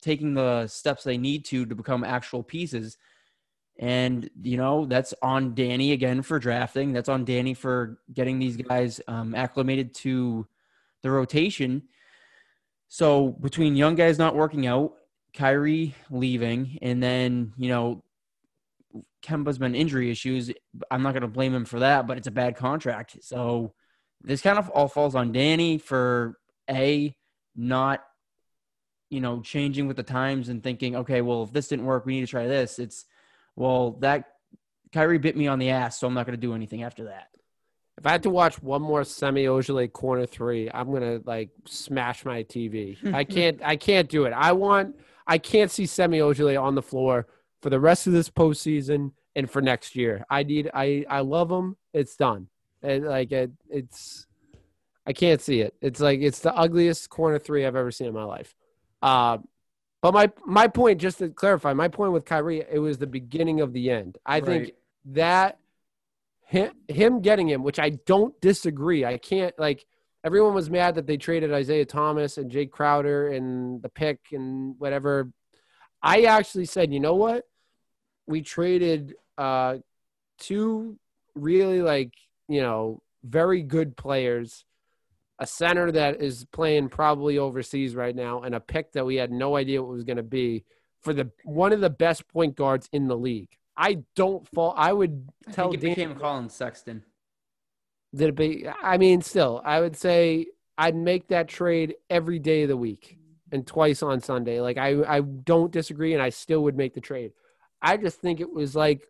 taking 0.00 0.34
the 0.34 0.66
steps 0.66 1.04
they 1.04 1.18
need 1.18 1.44
to 1.46 1.66
to 1.66 1.74
become 1.74 2.04
actual 2.04 2.42
pieces. 2.42 2.96
And, 3.78 4.28
you 4.42 4.56
know, 4.56 4.86
that's 4.86 5.14
on 5.22 5.54
Danny 5.54 5.92
again 5.92 6.22
for 6.22 6.38
drafting. 6.38 6.92
That's 6.92 7.08
on 7.08 7.24
Danny 7.24 7.54
for 7.54 7.98
getting 8.12 8.38
these 8.38 8.56
guys 8.56 9.00
um, 9.06 9.34
acclimated 9.34 9.94
to 9.96 10.46
the 11.02 11.10
rotation. 11.10 11.82
So 12.88 13.28
between 13.40 13.76
young 13.76 13.94
guys 13.94 14.18
not 14.18 14.34
working 14.34 14.66
out, 14.66 14.94
Kyrie 15.32 15.94
leaving, 16.10 16.78
and 16.82 17.00
then, 17.02 17.52
you 17.56 17.68
know, 17.68 18.02
Kemba's 19.22 19.58
been 19.58 19.74
injury 19.74 20.10
issues. 20.10 20.50
I'm 20.90 21.02
not 21.02 21.12
going 21.12 21.22
to 21.22 21.28
blame 21.28 21.54
him 21.54 21.64
for 21.64 21.80
that, 21.80 22.06
but 22.06 22.16
it's 22.16 22.26
a 22.26 22.32
bad 22.32 22.56
contract. 22.56 23.18
So 23.22 23.74
this 24.22 24.42
kind 24.42 24.58
of 24.58 24.70
all 24.70 24.88
falls 24.88 25.14
on 25.14 25.32
Danny 25.32 25.78
for 25.78 26.38
A, 26.68 27.14
not 27.54 28.02
you 29.10 29.20
know, 29.20 29.40
changing 29.40 29.86
with 29.86 29.96
the 29.96 30.02
times 30.02 30.48
and 30.48 30.62
thinking, 30.62 30.96
okay, 30.96 31.20
well, 31.20 31.42
if 31.42 31.52
this 31.52 31.68
didn't 31.68 31.86
work, 31.86 32.04
we 32.04 32.14
need 32.14 32.26
to 32.26 32.26
try 32.26 32.46
this. 32.46 32.78
It's, 32.78 33.06
well, 33.56 33.92
that 34.00 34.24
Kyrie 34.92 35.18
bit 35.18 35.36
me 35.36 35.46
on 35.46 35.58
the 35.58 35.70
ass, 35.70 35.98
so 35.98 36.06
I'm 36.06 36.14
not 36.14 36.26
going 36.26 36.38
to 36.38 36.40
do 36.40 36.54
anything 36.54 36.82
after 36.82 37.04
that. 37.04 37.28
if 37.96 38.06
I 38.06 38.10
had 38.10 38.22
to 38.24 38.30
watch 38.30 38.62
one 38.62 38.82
more 38.82 39.04
Semi 39.04 39.44
Ojeleye 39.44 39.92
corner 39.92 40.26
three, 40.26 40.70
I'm 40.72 40.92
gonna 40.92 41.20
like 41.24 41.50
smash 41.66 42.24
my 42.24 42.44
TV. 42.44 42.96
I 43.14 43.24
can't. 43.24 43.60
I 43.62 43.76
can't 43.76 44.08
do 44.08 44.24
it. 44.24 44.32
I 44.32 44.52
want. 44.52 44.96
I 45.26 45.38
can't 45.38 45.70
see 45.70 45.86
Semi 45.86 46.18
Ojeleye 46.18 46.60
on 46.60 46.74
the 46.74 46.82
floor 46.82 47.26
for 47.60 47.70
the 47.70 47.80
rest 47.80 48.06
of 48.06 48.12
this 48.12 48.30
postseason 48.30 49.12
and 49.34 49.50
for 49.50 49.60
next 49.60 49.96
year. 49.96 50.24
I 50.30 50.42
need. 50.42 50.70
I. 50.72 51.04
I 51.08 51.20
love 51.20 51.50
him. 51.50 51.76
It's 51.92 52.16
done. 52.16 52.48
And 52.82 53.04
like 53.04 53.32
it, 53.32 53.50
it's. 53.68 54.26
I 55.06 55.12
can't 55.12 55.40
see 55.40 55.60
it. 55.60 55.74
It's 55.80 56.00
like 56.00 56.20
it's 56.20 56.40
the 56.40 56.54
ugliest 56.54 57.10
corner 57.10 57.38
three 57.38 57.66
I've 57.66 57.76
ever 57.76 57.90
seen 57.90 58.06
in 58.06 58.14
my 58.14 58.24
life. 58.24 58.54
Uh, 59.02 59.38
but 60.00 60.14
my 60.14 60.30
my 60.46 60.68
point, 60.68 61.00
just 61.00 61.18
to 61.18 61.28
clarify, 61.28 61.72
my 61.72 61.88
point 61.88 62.12
with 62.12 62.24
Kyrie, 62.24 62.64
it 62.70 62.78
was 62.78 62.98
the 62.98 63.06
beginning 63.06 63.60
of 63.60 63.72
the 63.72 63.90
end. 63.90 64.18
I 64.24 64.40
think 64.40 64.72
that 65.06 65.58
him, 66.46 66.72
him 66.86 67.20
getting 67.20 67.48
him, 67.48 67.62
which 67.62 67.78
I 67.78 67.90
don't 67.90 68.38
disagree. 68.40 69.04
I 69.04 69.18
can't 69.18 69.58
like 69.58 69.84
everyone 70.24 70.54
was 70.54 70.70
mad 70.70 70.94
that 70.96 71.06
they 71.06 71.16
traded 71.16 71.52
Isaiah 71.52 71.84
Thomas 71.84 72.38
and 72.38 72.50
Jake 72.50 72.70
Crowder 72.70 73.28
and 73.28 73.82
the 73.82 73.88
pick 73.88 74.20
and 74.32 74.74
whatever. 74.78 75.30
I 76.02 76.22
actually 76.22 76.66
said, 76.66 76.92
you 76.92 77.00
know 77.00 77.14
what? 77.14 77.44
We 78.26 78.42
traded 78.42 79.14
uh 79.36 79.78
two 80.38 80.98
really 81.34 81.82
like, 81.82 82.12
you 82.48 82.60
know, 82.60 83.02
very 83.24 83.62
good 83.62 83.96
players, 83.96 84.64
a 85.38 85.46
center 85.46 85.92
that 85.92 86.20
is 86.20 86.44
playing 86.52 86.88
probably 86.88 87.38
overseas 87.38 87.94
right 87.94 88.14
now, 88.14 88.42
and 88.42 88.54
a 88.54 88.60
pick 88.60 88.92
that 88.92 89.06
we 89.06 89.16
had 89.16 89.30
no 89.30 89.56
idea 89.56 89.82
what 89.82 89.92
was 89.92 90.04
gonna 90.04 90.22
be 90.22 90.64
for 91.00 91.12
the 91.14 91.30
one 91.44 91.72
of 91.72 91.80
the 91.80 91.90
best 91.90 92.26
point 92.28 92.56
guards 92.56 92.88
in 92.92 93.06
the 93.08 93.16
league. 93.16 93.50
I 93.76 94.02
don't 94.16 94.46
fall 94.48 94.74
I 94.76 94.92
would 94.92 95.28
I 95.46 95.52
tell 95.52 95.70
think 95.70 95.82
it 95.82 95.86
Dan- 95.86 95.94
became 95.94 96.14
Collin 96.16 96.48
Sexton. 96.48 97.04
did 98.14 98.30
it 98.30 98.34
be? 98.34 98.66
I 98.82 98.98
mean, 98.98 99.22
still, 99.22 99.60
I 99.64 99.80
would 99.80 99.96
say 99.96 100.46
I'd 100.76 100.96
make 100.96 101.28
that 101.28 101.48
trade 101.48 101.94
every 102.10 102.38
day 102.38 102.62
of 102.62 102.68
the 102.68 102.76
week 102.76 103.16
and 103.52 103.66
twice 103.66 104.02
on 104.02 104.20
Sunday. 104.20 104.60
Like 104.60 104.78
I, 104.78 105.02
I 105.16 105.20
don't 105.20 105.70
disagree, 105.72 106.14
and 106.14 106.22
I 106.22 106.30
still 106.30 106.62
would 106.64 106.76
make 106.76 106.94
the 106.94 107.00
trade. 107.00 107.32
I 107.80 107.96
just 107.96 108.20
think 108.20 108.40
it 108.40 108.52
was 108.52 108.74
like 108.74 109.06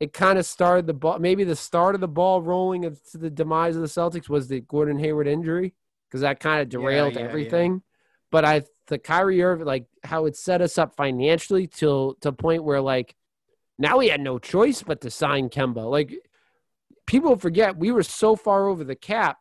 it 0.00 0.12
kind 0.12 0.38
of 0.38 0.46
started 0.46 0.86
the 0.86 0.94
ball. 0.94 1.18
Maybe 1.18 1.44
the 1.44 1.56
start 1.56 1.94
of 1.94 2.00
the 2.00 2.08
ball 2.08 2.40
rolling 2.40 2.82
to 2.82 3.18
the 3.18 3.30
demise 3.30 3.76
of 3.76 3.82
the 3.82 3.88
Celtics 3.88 4.28
was 4.28 4.48
the 4.48 4.60
Gordon 4.60 4.98
Hayward 4.98 5.26
injury 5.26 5.74
because 6.08 6.20
that 6.20 6.40
kind 6.40 6.62
of 6.62 6.68
derailed 6.68 7.14
yeah, 7.14 7.20
yeah. 7.20 7.26
everything. 7.26 7.82
But 8.30 8.44
I, 8.44 8.62
the 8.86 8.98
Kyrie 8.98 9.42
Irving, 9.42 9.66
like 9.66 9.86
how 10.04 10.26
it 10.26 10.36
set 10.36 10.60
us 10.60 10.78
up 10.78 10.94
financially 10.94 11.66
till 11.66 12.14
to 12.20 12.28
a 12.28 12.32
point 12.32 12.64
where 12.64 12.80
like 12.80 13.16
now 13.78 13.98
we 13.98 14.08
had 14.08 14.20
no 14.20 14.38
choice 14.38 14.82
but 14.82 15.00
to 15.00 15.10
sign 15.10 15.48
Kemba. 15.48 15.88
Like 15.90 16.14
people 17.06 17.36
forget 17.36 17.76
we 17.76 17.90
were 17.90 18.02
so 18.02 18.36
far 18.36 18.68
over 18.68 18.84
the 18.84 18.96
cap. 18.96 19.38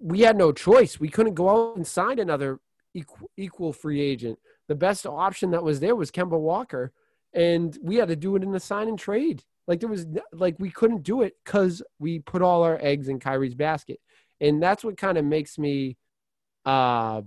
We 0.00 0.20
had 0.20 0.36
no 0.36 0.52
choice. 0.52 0.98
We 0.98 1.08
couldn't 1.08 1.34
go 1.34 1.48
out 1.70 1.76
and 1.76 1.86
sign 1.86 2.18
another 2.18 2.60
equal, 2.94 3.30
equal 3.36 3.72
free 3.72 4.00
agent. 4.00 4.38
The 4.68 4.74
best 4.74 5.06
option 5.06 5.50
that 5.52 5.64
was 5.64 5.80
there 5.80 5.96
was 5.96 6.10
Kemba 6.10 6.38
Walker, 6.38 6.92
and 7.32 7.76
we 7.82 7.96
had 7.96 8.08
to 8.08 8.16
do 8.16 8.36
it 8.36 8.42
in 8.42 8.54
a 8.54 8.60
sign 8.60 8.88
and 8.88 8.98
trade. 8.98 9.42
Like 9.66 9.80
there 9.80 9.88
was 9.88 10.06
like 10.32 10.56
we 10.58 10.70
couldn't 10.70 11.02
do 11.02 11.22
it 11.22 11.34
because 11.44 11.82
we 11.98 12.20
put 12.20 12.42
all 12.42 12.62
our 12.62 12.78
eggs 12.80 13.08
in 13.08 13.20
Kyrie's 13.20 13.54
basket, 13.54 14.00
and 14.40 14.62
that's 14.62 14.82
what 14.82 14.96
kind 14.96 15.18
of 15.18 15.24
makes 15.24 15.58
me 15.58 15.96
uh, 16.64 17.22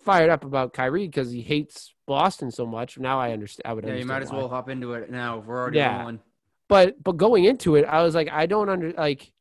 fired 0.00 0.30
up 0.30 0.44
about 0.44 0.72
Kyrie 0.72 1.06
because 1.06 1.30
he 1.30 1.42
hates 1.42 1.94
Boston 2.06 2.50
so 2.50 2.66
much. 2.66 2.98
Now 2.98 3.20
I 3.20 3.32
understand. 3.32 3.70
I 3.70 3.74
would 3.74 3.84
Yeah, 3.86 3.94
you 3.94 4.06
might 4.06 4.22
as 4.22 4.30
why 4.30 4.38
well 4.38 4.48
hop 4.48 4.68
into 4.68 4.94
it 4.94 5.10
now. 5.10 5.38
if 5.38 5.44
We're 5.46 5.58
already 5.60 5.78
Yeah. 5.78 5.98
rolling. 6.00 6.20
but 6.68 7.02
but 7.02 7.16
going 7.16 7.44
into 7.44 7.76
it, 7.76 7.84
I 7.84 8.02
was 8.02 8.14
like, 8.14 8.28
I 8.30 8.46
don't 8.46 8.68
under 8.68 8.92
like. 8.92 9.32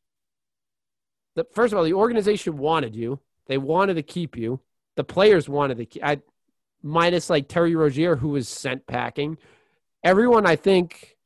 The 1.35 1.45
first 1.53 1.71
of 1.71 1.77
all, 1.77 1.85
the 1.85 1.93
organization 1.93 2.57
wanted 2.57 2.95
you. 2.95 3.19
They 3.47 3.57
wanted 3.57 3.93
to 3.95 4.03
keep 4.03 4.35
you. 4.35 4.59
The 4.95 5.03
players 5.03 5.47
wanted 5.47 5.77
to 5.77 5.85
keep. 5.85 6.03
I 6.03 6.19
minus 6.81 7.29
like 7.29 7.47
Terry 7.47 7.75
Rozier, 7.75 8.15
who 8.15 8.29
was 8.29 8.47
sent 8.47 8.87
packing. 8.87 9.37
Everyone, 10.03 10.45
I 10.45 10.55
think, 10.55 11.17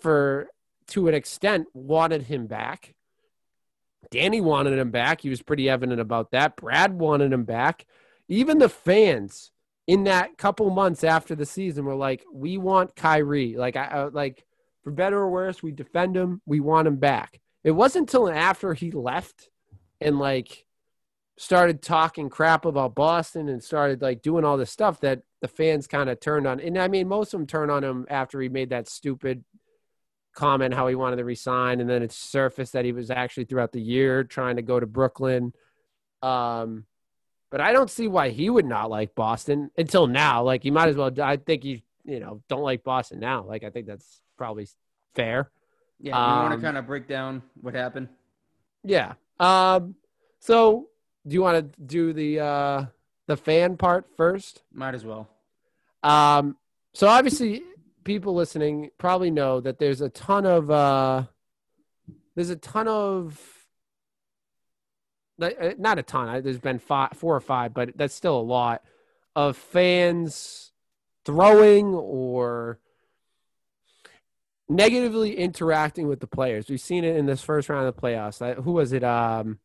for 0.00 0.48
to 0.88 1.08
an 1.08 1.14
extent, 1.14 1.66
wanted 1.74 2.22
him 2.22 2.46
back. 2.46 2.94
Danny 4.10 4.40
wanted 4.40 4.78
him 4.78 4.90
back. 4.90 5.20
He 5.22 5.30
was 5.30 5.40
pretty 5.42 5.68
evident 5.68 6.00
about 6.00 6.32
that. 6.32 6.56
Brad 6.56 6.92
wanted 6.92 7.32
him 7.32 7.44
back. 7.44 7.86
Even 8.28 8.58
the 8.58 8.68
fans 8.68 9.50
in 9.86 10.04
that 10.04 10.36
couple 10.36 10.68
months 10.70 11.02
after 11.02 11.34
the 11.34 11.46
season 11.46 11.84
were 11.84 11.94
like, 11.94 12.24
"We 12.32 12.58
want 12.58 12.94
Kyrie." 12.96 13.56
Like, 13.56 13.76
I 13.76 13.84
I- 13.84 14.04
like 14.04 14.44
for 14.82 14.90
better 14.90 15.18
or 15.18 15.30
worse, 15.30 15.62
we 15.62 15.72
defend 15.72 16.16
him. 16.16 16.42
We 16.46 16.60
want 16.60 16.88
him 16.88 16.96
back. 16.96 17.40
It 17.64 17.70
wasn't 17.70 18.10
until 18.10 18.28
after 18.28 18.74
he 18.74 18.90
left 18.90 19.48
and 20.00 20.18
like 20.18 20.66
started 21.38 21.82
talking 21.82 22.28
crap 22.28 22.64
about 22.64 22.94
Boston 22.94 23.48
and 23.48 23.62
started 23.62 24.02
like 24.02 24.22
doing 24.22 24.44
all 24.44 24.56
this 24.56 24.70
stuff 24.70 25.00
that 25.00 25.22
the 25.40 25.48
fans 25.48 25.86
kind 25.86 26.08
of 26.10 26.20
turned 26.20 26.46
on. 26.46 26.60
And 26.60 26.78
I 26.78 26.88
mean, 26.88 27.08
most 27.08 27.32
of 27.34 27.40
them 27.40 27.46
turned 27.46 27.70
on 27.70 27.82
him 27.82 28.06
after 28.08 28.40
he 28.40 28.48
made 28.48 28.70
that 28.70 28.88
stupid 28.88 29.44
comment 30.34 30.72
how 30.72 30.86
he 30.86 30.94
wanted 30.94 31.16
to 31.16 31.24
resign, 31.24 31.80
and 31.80 31.90
then 31.90 32.02
it 32.02 32.12
surfaced 32.12 32.72
that 32.72 32.84
he 32.84 32.92
was 32.92 33.10
actually 33.10 33.44
throughout 33.44 33.72
the 33.72 33.80
year 33.80 34.24
trying 34.24 34.56
to 34.56 34.62
go 34.62 34.80
to 34.80 34.86
Brooklyn. 34.86 35.52
Um, 36.22 36.86
but 37.50 37.60
I 37.60 37.72
don't 37.72 37.90
see 37.90 38.08
why 38.08 38.30
he 38.30 38.48
would 38.48 38.64
not 38.64 38.88
like 38.88 39.14
Boston 39.14 39.70
until 39.76 40.06
now. 40.06 40.42
Like, 40.42 40.64
you 40.64 40.72
might 40.72 40.88
as 40.88 40.96
well. 40.96 41.10
I 41.20 41.36
think 41.36 41.64
you, 41.64 41.80
you 42.04 42.18
know, 42.18 42.42
don't 42.48 42.62
like 42.62 42.82
Boston 42.82 43.20
now. 43.20 43.44
Like, 43.44 43.62
I 43.62 43.68
think 43.68 43.86
that's 43.86 44.22
probably 44.38 44.66
fair. 45.14 45.50
Yeah, 46.00 46.16
you 46.16 46.42
want 46.42 46.54
Um, 46.54 46.60
to 46.60 46.64
kind 46.64 46.78
of 46.78 46.86
break 46.86 47.06
down 47.06 47.42
what 47.60 47.74
happened? 47.74 48.08
Yeah. 48.84 49.14
Um. 49.38 49.96
So, 50.40 50.88
do 51.26 51.34
you 51.34 51.42
want 51.42 51.72
to 51.72 51.80
do 51.80 52.12
the 52.12 52.40
uh 52.40 52.86
the 53.26 53.36
fan 53.36 53.76
part 53.76 54.06
first? 54.16 54.62
Might 54.72 54.94
as 54.94 55.04
well. 55.04 55.28
Um. 56.02 56.56
So 56.94 57.06
obviously, 57.06 57.62
people 58.04 58.34
listening 58.34 58.90
probably 58.98 59.30
know 59.30 59.60
that 59.60 59.78
there's 59.78 60.00
a 60.00 60.08
ton 60.08 60.46
of 60.46 60.70
uh, 60.70 61.24
there's 62.34 62.50
a 62.50 62.56
ton 62.56 62.88
of 62.88 63.40
like, 65.38 65.56
uh, 65.60 65.72
not 65.78 65.98
a 65.98 66.02
ton. 66.02 66.42
There's 66.42 66.58
been 66.58 66.78
five, 66.78 67.12
four 67.14 67.34
or 67.34 67.40
five, 67.40 67.74
but 67.74 67.96
that's 67.96 68.14
still 68.14 68.38
a 68.38 68.42
lot 68.42 68.82
of 69.34 69.56
fans 69.56 70.72
throwing 71.24 71.94
or 71.94 72.78
negatively 74.68 75.36
interacting 75.36 76.08
with 76.08 76.20
the 76.20 76.26
players. 76.26 76.68
We've 76.68 76.80
seen 76.80 77.04
it 77.04 77.16
in 77.16 77.26
this 77.26 77.42
first 77.42 77.68
round 77.68 77.86
of 77.86 77.94
the 77.94 78.00
playoffs. 78.00 78.62
Who 78.62 78.72
was 78.72 78.92
it? 78.92 79.04
Um, 79.04 79.58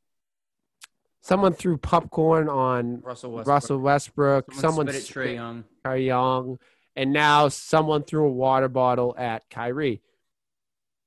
someone 1.27 1.53
threw 1.53 1.77
popcorn 1.77 2.47
on 2.49 3.01
Russell 3.01 3.31
Westbrook. 3.31 3.53
Russell 3.53 3.77
Westbrook. 3.79 4.53
Someone, 4.53 4.87
Someone, 4.87 4.87
spit 5.01 5.17
at 5.17 5.25
Trae 5.29 5.33
Young. 5.35 5.63
Kyrie 5.83 6.05
Young, 6.05 6.59
and 6.95 7.11
now 7.13 7.47
someone 7.49 8.03
threw 8.03 8.25
a 8.25 8.31
water 8.31 8.69
bottle 8.69 9.13
at 9.17 9.49
Kyrie. 9.49 10.01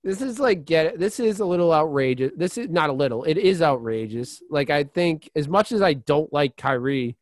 This 0.02 0.22
is 0.22 0.38
like 0.38 0.64
get 0.64 0.86
it. 0.86 0.98
This 0.98 1.20
is 1.20 1.40
a 1.40 1.44
little 1.44 1.72
outrageous. 1.72 2.32
This 2.36 2.56
is 2.56 2.68
not 2.70 2.88
a 2.90 2.92
little. 2.92 3.24
It 3.24 3.36
is 3.36 3.60
outrageous. 3.60 4.42
Like 4.50 4.70
I 4.70 4.84
think, 4.84 5.28
as 5.34 5.46
much 5.48 5.72
as 5.72 5.82
I 5.82 5.92
don't 5.94 6.32
like 6.32 6.56
Kyrie, 6.56 7.16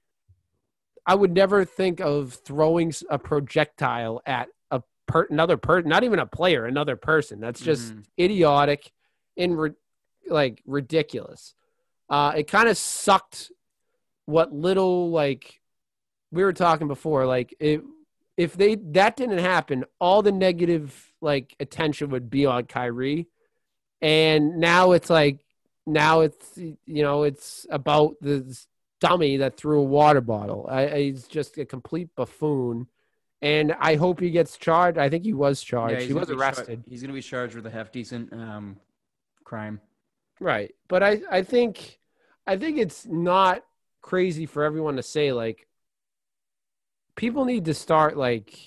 I 1.05 1.15
would 1.15 1.33
never 1.35 1.65
think 1.65 2.01
of 2.01 2.35
throwing 2.45 2.93
a 3.11 3.19
projectile 3.19 4.23
at 4.27 4.49
a 4.71 4.83
per, 5.07 5.27
another 5.31 5.57
person, 5.57 5.89
not 5.89 6.05
even 6.05 6.21
a 6.21 6.27
player, 6.27 6.67
another 6.67 6.95
person. 6.95 7.41
That's 7.41 7.61
just 7.61 7.95
Mhm. 7.95 8.05
idiotic 8.21 8.93
and 9.37 9.59
ri- 9.59 9.75
like 10.29 10.63
ridiculous. 10.67 11.55
Uh, 12.09 12.33
it 12.37 12.45
kind 12.49 12.69
of 12.69 12.77
sucked 12.77 13.51
what 14.27 14.53
little 14.53 15.11
like 15.11 15.61
we 16.31 16.43
were 16.45 16.53
talking 16.53 16.89
before. 16.89 17.27
Like 17.27 17.55
it, 17.61 17.83
if 18.37 18.55
they 18.55 18.77
that 18.93 19.17
didn't 19.17 19.39
happen, 19.39 19.85
all 20.01 20.23
the 20.23 20.33
negative 20.33 21.13
like 21.21 21.55
attention 21.61 22.11
would 22.11 22.31
be 22.31 22.47
on 22.47 22.65
Kyrie, 22.65 23.29
and 24.01 24.59
now 24.59 24.93
it's 24.93 25.11
like 25.11 25.45
now 25.87 26.21
it's 26.21 26.57
you 26.57 27.03
know 27.03 27.25
it's 27.25 27.67
about 27.71 28.15
this 28.21 28.67
dummy 29.01 29.39
that 29.39 29.57
threw 29.57 29.81
a 29.81 29.85
water 29.85 30.21
bottle. 30.21 30.67
I, 30.71 30.89
I- 30.89 31.03
he's 31.03 31.27
just 31.27 31.59
a 31.59 31.65
complete 31.65 32.09
buffoon. 32.17 32.87
And 33.41 33.73
I 33.79 33.95
hope 33.95 34.19
he 34.19 34.31
gets 34.31 34.57
charged. 34.57 34.99
I 34.99 35.09
think 35.09 35.23
he 35.25 35.33
was 35.33 35.63
charged. 35.63 36.01
Yeah, 36.01 36.07
he 36.09 36.13
was 36.13 36.27
be 36.27 36.35
char- 36.35 36.43
arrested. 36.43 36.83
he's 36.89 37.03
going 37.03 37.11
to 37.11 37.15
be 37.15 37.23
charged 37.23 37.55
with 37.55 37.67
a 37.67 37.71
half 37.71 37.93
decent 37.93 38.33
um, 38.33 38.79
crime. 39.45 39.81
Right. 40.41 40.75
But 40.89 41.05
I, 41.05 41.21
I 41.31 41.43
think 41.43 41.98
I 42.49 42.57
think 42.57 42.79
it's 42.79 43.07
not 43.07 43.63
crazy 44.01 44.47
for 44.47 44.65
everyone 44.65 44.97
to 44.97 45.03
say 45.03 45.33
like 45.33 45.67
people 47.15 47.45
need 47.45 47.67
to 47.67 47.75
start 47.75 48.17
like 48.17 48.59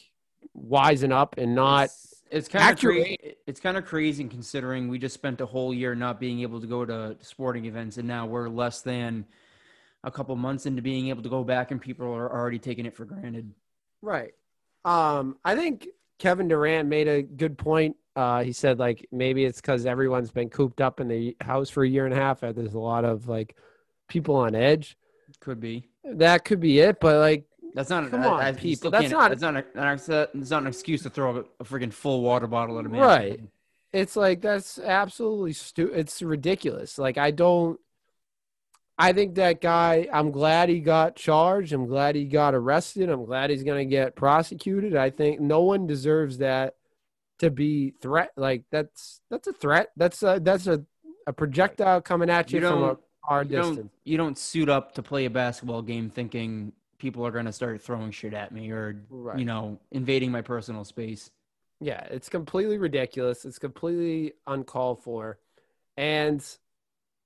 wising 0.56 1.12
up 1.12 1.36
and 1.38 1.56
not 1.56 1.86
It's, 1.86 2.24
it's 2.30 2.48
kind 2.48 2.72
of 2.72 2.80
crazy. 2.80 3.18
It's 3.48 3.60
kind 3.60 3.78
of 3.78 3.86
crazy 3.86 4.24
considering 4.26 4.88
we 4.88 5.00
just 5.00 5.16
spent 5.16 5.42
a 5.42 5.46
whole 5.46 5.74
year 5.74 5.96
not 5.96 6.20
being 6.20 6.42
able 6.42 6.62
to 6.62 6.68
go 6.68 6.86
to 6.86 7.18
sporting 7.22 7.66
events, 7.66 7.98
and 7.98 8.08
now 8.08 8.28
we're 8.28 8.50
less 8.50 8.82
than 8.82 9.26
a 10.04 10.12
couple 10.12 10.36
months 10.36 10.66
into 10.66 10.82
being 10.82 11.10
able 11.10 11.24
to 11.24 11.30
go 11.30 11.44
back, 11.44 11.72
and 11.72 11.82
people 11.82 12.06
are 12.14 12.32
already 12.32 12.60
taking 12.60 12.86
it 12.86 12.96
for 12.96 13.06
granted. 13.06 13.52
right. 14.02 14.34
Um 14.86 15.38
I 15.44 15.56
think 15.56 15.88
Kevin 16.20 16.48
Durant 16.48 16.88
made 16.88 17.08
a 17.08 17.24
good 17.24 17.58
point 17.58 17.96
Uh, 18.16 18.44
he 18.44 18.52
said 18.54 18.80
like 18.80 19.08
maybe 19.12 19.46
it's 19.46 19.62
because 19.62 19.86
everyone's 19.86 20.32
been 20.32 20.50
cooped 20.50 20.82
up 20.82 21.00
in 21.00 21.08
the 21.08 21.36
house 21.42 21.70
for 21.70 21.84
a 21.84 21.88
year 21.88 22.06
and 22.06 22.14
a 22.14 22.18
half. 22.18 22.44
And 22.44 22.56
there's 22.56 22.74
a 22.74 22.80
lot 22.80 23.06
of 23.06 23.28
like 23.28 23.56
people 24.12 24.36
on 24.36 24.54
edge. 24.56 24.98
Could 25.40 25.60
be. 25.62 25.88
That 26.04 26.44
could 26.44 26.60
be 26.60 26.80
it, 26.80 27.00
but 27.00 27.18
like 27.20 27.46
That's 27.74 27.90
not. 27.90 28.10
Come 28.12 28.22
I- 28.22 28.28
on, 28.28 28.42
I- 28.42 28.52
people. 28.52 28.92
That's 28.92 29.10
not- 29.10 29.30
That's 29.30 29.42
not. 29.42 29.56
A, 29.56 29.66
that's 30.34 30.50
not- 30.52 30.62
an 30.64 30.68
excuse 30.68 31.04
to 31.04 31.10
throw 31.10 31.38
a, 31.38 31.40
a 31.62 31.64
freaking 31.64 31.94
full 31.94 32.22
water 32.22 32.46
bottle 32.48 32.78
at 32.80 32.86
a 32.86 32.90
man. 32.90 33.00
Right. 33.02 33.40
it's 33.94 34.16
like 34.18 34.42
that's 34.42 34.78
absolutely 34.78 35.54
stupid. 35.54 35.98
It's 35.98 36.22
ridiculous. 36.22 36.98
Like 37.00 37.18
I 37.18 37.32
don't. 37.32 37.80
I 38.98 39.14
think 39.14 39.36
that 39.36 39.62
guy. 39.62 40.08
I'm 40.14 40.32
glad 40.32 40.70
he 40.70 40.80
got 40.82 41.16
charged. 41.16 41.72
I'm 41.74 41.88
glad 41.88 42.16
he 42.16 42.26
got 42.26 42.54
arrested. 42.54 43.10
I'm 43.10 43.26
glad 43.26 43.50
he's 43.50 43.64
gonna 43.64 43.86
get 43.86 44.16
prosecuted. 44.16 44.96
I 44.96 45.10
think 45.10 45.40
no 45.40 45.62
one 45.62 45.88
deserves 45.88 46.38
that 46.40 46.76
to 47.40 47.50
be 47.50 47.92
threat. 48.02 48.32
Like 48.36 48.64
that's 48.70 49.22
that's 49.32 49.48
a 49.48 49.54
threat. 49.54 49.90
That's 49.98 50.22
a 50.24 50.40
that's 50.44 50.68
a, 50.68 50.84
a 51.26 51.34
projectile 51.34 52.02
coming 52.02 52.30
at 52.30 52.52
you, 52.52 52.60
You 52.60 52.68
from 52.68 52.84
a 52.84 52.98
don't- 53.30 53.50
You 53.50 53.58
distance. 53.58 53.78
don't. 53.78 53.92
You 54.04 54.18
don't 54.18 54.38
suit 54.38 54.70
up 54.70 54.94
to 54.96 55.04
play 55.04 55.26
a 55.26 55.30
basketball 55.30 55.82
game 55.82 56.10
thinking 56.10 56.74
people 56.98 57.26
are 57.26 57.32
gonna 57.32 57.52
start 57.54 57.82
throwing 57.82 58.12
shit 58.12 58.34
at 58.34 58.52
me 58.52 58.72
or 58.72 59.02
Right. 59.10 59.40
you 59.40 59.46
know 59.46 59.80
invading 59.92 60.32
my 60.32 60.42
personal 60.42 60.84
space. 60.86 61.32
Yeah, 61.80 62.02
it's 62.12 62.30
completely 62.30 62.78
ridiculous. 62.78 63.44
It's 63.44 63.58
completely 63.58 64.34
uncalled 64.46 65.02
for. 65.02 65.40
And 65.98 66.46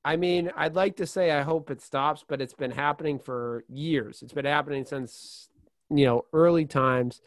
I 0.06 0.16
mean, 0.18 0.52
I'd 0.56 0.76
like 0.76 0.96
to 0.98 1.06
say 1.08 1.32
I 1.32 1.42
hope 1.42 1.72
it 1.72 1.82
stops, 1.82 2.24
but 2.28 2.40
it's 2.42 2.54
been 2.54 2.72
happening 2.72 3.18
for 3.20 3.66
years. 3.68 4.22
It's 4.22 4.34
been 4.34 4.46
happening 4.46 4.86
since, 4.86 5.50
you 5.90 6.06
know, 6.06 6.26
early 6.32 6.66
times. 6.66 7.22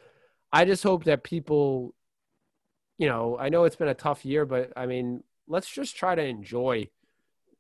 I 0.53 0.65
just 0.65 0.83
hope 0.85 1.05
that 1.05 1.25
people, 1.25 1.95
you 2.99 3.09
know, 3.09 3.37
I 3.37 3.49
know 3.49 3.65
it's 3.65 3.77
been 3.77 3.89
a 3.89 3.95
tough 3.95 4.25
year, 4.25 4.47
but 4.47 4.73
I 4.77 4.87
mean, 4.87 5.23
let's 5.49 5.69
just 5.69 5.97
try 5.97 6.15
to 6.15 6.23
enjoy. 6.23 6.89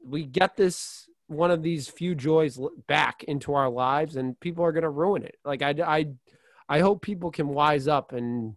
We 0.05 0.25
get 0.25 0.57
this 0.57 1.09
one 1.27 1.51
of 1.51 1.63
these 1.63 1.89
few 1.89 2.15
joys 2.15 2.59
back 2.87 3.23
into 3.25 3.53
our 3.55 3.69
lives 3.69 4.17
and 4.17 4.39
people 4.41 4.65
are 4.65 4.73
going 4.73 4.83
to 4.83 4.89
ruin 4.91 5.23
it. 5.23 5.37
Like 5.45 5.63
I 5.63 5.75
I 5.85 6.07
I 6.69 6.81
hope 6.81 7.03
people 7.03 7.31
can 7.31 7.49
wise 7.49 7.87
up 7.89 8.13
and 8.13 8.57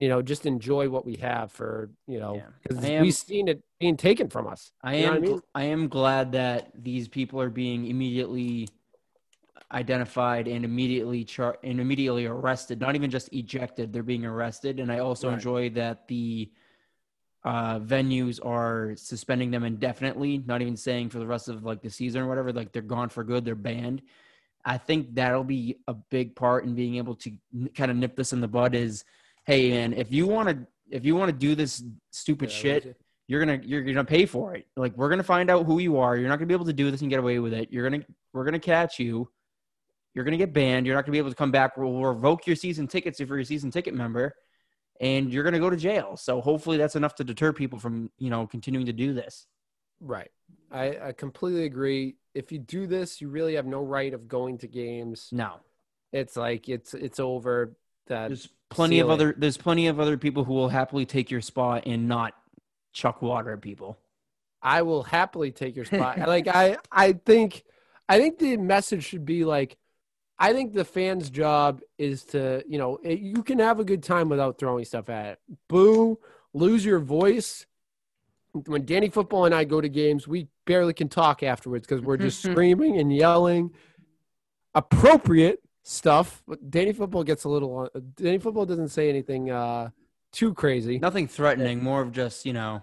you 0.00 0.08
know, 0.08 0.20
just 0.20 0.46
enjoy 0.46 0.88
what 0.88 1.06
we 1.06 1.14
have 1.16 1.52
for, 1.52 1.88
you 2.08 2.18
know, 2.18 2.42
because 2.60 2.84
am- 2.84 3.02
we've 3.04 3.14
seen 3.14 3.46
it 3.46 3.62
being 3.78 3.96
taken 3.96 4.28
from 4.28 4.48
us. 4.48 4.72
I 4.82 4.96
You 4.96 5.06
am. 5.06 5.12
I 5.12 5.18
mean? 5.20 5.40
I 5.54 5.64
am 5.64 5.86
glad 5.88 6.32
that 6.32 6.72
these 6.74 7.06
people 7.06 7.40
are 7.40 7.50
being 7.50 7.86
immediately 7.86 8.68
identified 9.70 10.48
and 10.48 10.64
immediately 10.64 11.24
char- 11.24 11.58
and 11.62 11.80
immediately 11.80 12.26
arrested. 12.26 12.80
Not 12.80 12.94
even 12.96 13.10
just 13.10 13.32
ejected; 13.32 13.92
they're 13.92 14.02
being 14.02 14.24
arrested. 14.26 14.80
And 14.80 14.90
I 14.90 14.98
also 14.98 15.28
Right. 15.28 15.34
enjoy 15.34 15.70
that 15.70 16.08
the 16.08 16.50
uh, 17.44 17.78
venues 17.80 18.44
are 18.44 18.94
suspending 18.96 19.50
them 19.50 19.64
indefinitely. 19.64 20.42
Not 20.46 20.62
even 20.62 20.76
saying 20.76 21.10
for 21.10 21.18
the 21.18 21.26
rest 21.26 21.48
of 21.48 21.64
like 21.64 21.82
the 21.82 21.90
season 21.90 22.22
or 22.22 22.28
whatever. 22.28 22.52
Like 22.52 22.72
they're 22.72 22.82
gone 22.82 23.08
for 23.08 23.24
good. 23.24 23.44
They're 23.44 23.54
banned. 23.54 24.02
I 24.64 24.78
think 24.78 25.14
that'll 25.14 25.42
be 25.44 25.78
a 25.88 25.94
big 25.94 26.36
part 26.36 26.64
in 26.64 26.74
being 26.74 26.96
able 26.96 27.16
to 27.16 27.32
kind 27.74 27.90
of 27.90 27.96
nip 27.96 28.14
this 28.16 28.32
in 28.32 28.40
the 28.40 28.48
bud. 28.48 28.74
Is 28.74 29.04
hey 29.44 29.70
man, 29.70 29.92
if 29.92 30.12
you 30.12 30.26
want 30.26 30.48
to 30.48 30.66
if 30.90 31.04
you 31.04 31.16
want 31.16 31.30
to 31.30 31.36
do 31.36 31.54
this 31.54 31.82
stupid 32.10 32.50
Yeah, 32.50 32.56
shit 32.56 32.96
you're 33.32 33.40
gonna 33.40 33.60
you're 33.64 33.82
gonna 33.82 34.04
pay 34.04 34.26
for 34.26 34.54
it. 34.54 34.66
Like 34.76 34.96
we're 34.96 35.08
gonna 35.08 35.22
find 35.22 35.50
out 35.50 35.64
who 35.64 35.78
you 35.78 35.98
are. 35.98 36.16
You're 36.16 36.28
not 36.28 36.36
gonna 36.36 36.48
be 36.48 36.54
able 36.54 36.66
to 36.66 36.72
do 36.72 36.90
this 36.90 37.00
and 37.00 37.08
get 37.08 37.18
away 37.18 37.38
with 37.38 37.54
it. 37.54 37.72
You're 37.72 37.88
gonna 37.88 38.04
we're 38.34 38.44
gonna 38.44 38.58
catch 38.58 38.98
you. 38.98 39.26
You're 40.14 40.24
gonna 40.24 40.36
get 40.36 40.52
banned. 40.52 40.86
You're 40.86 40.94
not 40.94 41.06
gonna 41.06 41.12
be 41.12 41.18
able 41.18 41.30
to 41.30 41.36
come 41.36 41.50
back. 41.50 41.76
We'll 41.76 42.02
revoke 42.02 42.46
your 42.46 42.56
season 42.56 42.86
tickets 42.86 43.20
if 43.20 43.28
you're 43.30 43.38
a 43.38 43.44
season 43.44 43.70
ticket 43.70 43.94
member, 43.94 44.34
and 45.00 45.32
you're 45.32 45.44
gonna 45.44 45.58
go 45.58 45.70
to 45.70 45.76
jail. 45.76 46.16
So 46.16 46.40
hopefully 46.40 46.76
that's 46.76 46.96
enough 46.96 47.14
to 47.16 47.24
deter 47.24 47.52
people 47.52 47.78
from 47.78 48.10
you 48.18 48.30
know 48.30 48.46
continuing 48.46 48.86
to 48.86 48.92
do 48.92 49.12
this. 49.14 49.46
Right. 50.00 50.30
I, 50.70 51.08
I 51.08 51.12
completely 51.12 51.64
agree. 51.64 52.16
If 52.34 52.50
you 52.50 52.58
do 52.58 52.86
this, 52.86 53.20
you 53.20 53.28
really 53.28 53.54
have 53.54 53.66
no 53.66 53.82
right 53.82 54.12
of 54.12 54.26
going 54.26 54.58
to 54.58 54.66
games. 54.66 55.28
No, 55.30 55.56
It's 56.12 56.36
like 56.36 56.68
it's 56.68 56.94
it's 56.94 57.20
over. 57.20 57.76
That 58.08 58.28
there's 58.28 58.48
plenty 58.70 58.98
of 59.00 59.10
other 59.10 59.34
there's 59.36 59.56
plenty 59.58 59.86
of 59.86 60.00
other 60.00 60.16
people 60.16 60.44
who 60.44 60.54
will 60.54 60.68
happily 60.68 61.06
take 61.06 61.30
your 61.30 61.40
spot 61.40 61.84
and 61.86 62.08
not 62.08 62.34
chuck 62.92 63.22
water 63.22 63.52
at 63.52 63.60
people. 63.60 63.98
I 64.62 64.82
will 64.82 65.02
happily 65.02 65.50
take 65.50 65.76
your 65.76 65.84
spot. 65.84 66.18
like 66.26 66.48
I 66.48 66.78
I 66.90 67.12
think 67.12 67.64
I 68.08 68.18
think 68.18 68.38
the 68.38 68.56
message 68.56 69.04
should 69.04 69.24
be 69.24 69.44
like 69.44 69.76
I 70.42 70.52
think 70.52 70.72
the 70.72 70.84
fans' 70.84 71.30
job 71.30 71.82
is 71.98 72.24
to, 72.26 72.64
you 72.66 72.76
know, 72.76 72.98
it, 73.04 73.20
you 73.20 73.44
can 73.44 73.60
have 73.60 73.78
a 73.78 73.84
good 73.84 74.02
time 74.02 74.28
without 74.28 74.58
throwing 74.58 74.84
stuff 74.84 75.08
at 75.08 75.26
it. 75.26 75.38
Boo, 75.68 76.18
lose 76.52 76.84
your 76.84 76.98
voice. 76.98 77.64
When 78.52 78.84
Danny 78.84 79.08
Football 79.08 79.44
and 79.44 79.54
I 79.54 79.62
go 79.62 79.80
to 79.80 79.88
games, 79.88 80.26
we 80.26 80.48
barely 80.66 80.94
can 80.94 81.08
talk 81.08 81.44
afterwards 81.44 81.86
because 81.86 82.02
we're 82.02 82.16
just 82.16 82.42
screaming 82.42 82.98
and 82.98 83.14
yelling. 83.14 83.70
Appropriate 84.74 85.60
stuff. 85.84 86.42
But 86.48 86.68
Danny 86.68 86.92
Football 86.92 87.22
gets 87.22 87.44
a 87.44 87.48
little. 87.48 87.88
Danny 88.16 88.38
Football 88.38 88.66
doesn't 88.66 88.88
say 88.88 89.08
anything 89.08 89.48
uh, 89.48 89.90
too 90.32 90.54
crazy. 90.54 90.98
Nothing 90.98 91.28
threatening, 91.28 91.84
more 91.84 92.02
of 92.02 92.10
just 92.10 92.44
you 92.44 92.52
know 92.52 92.82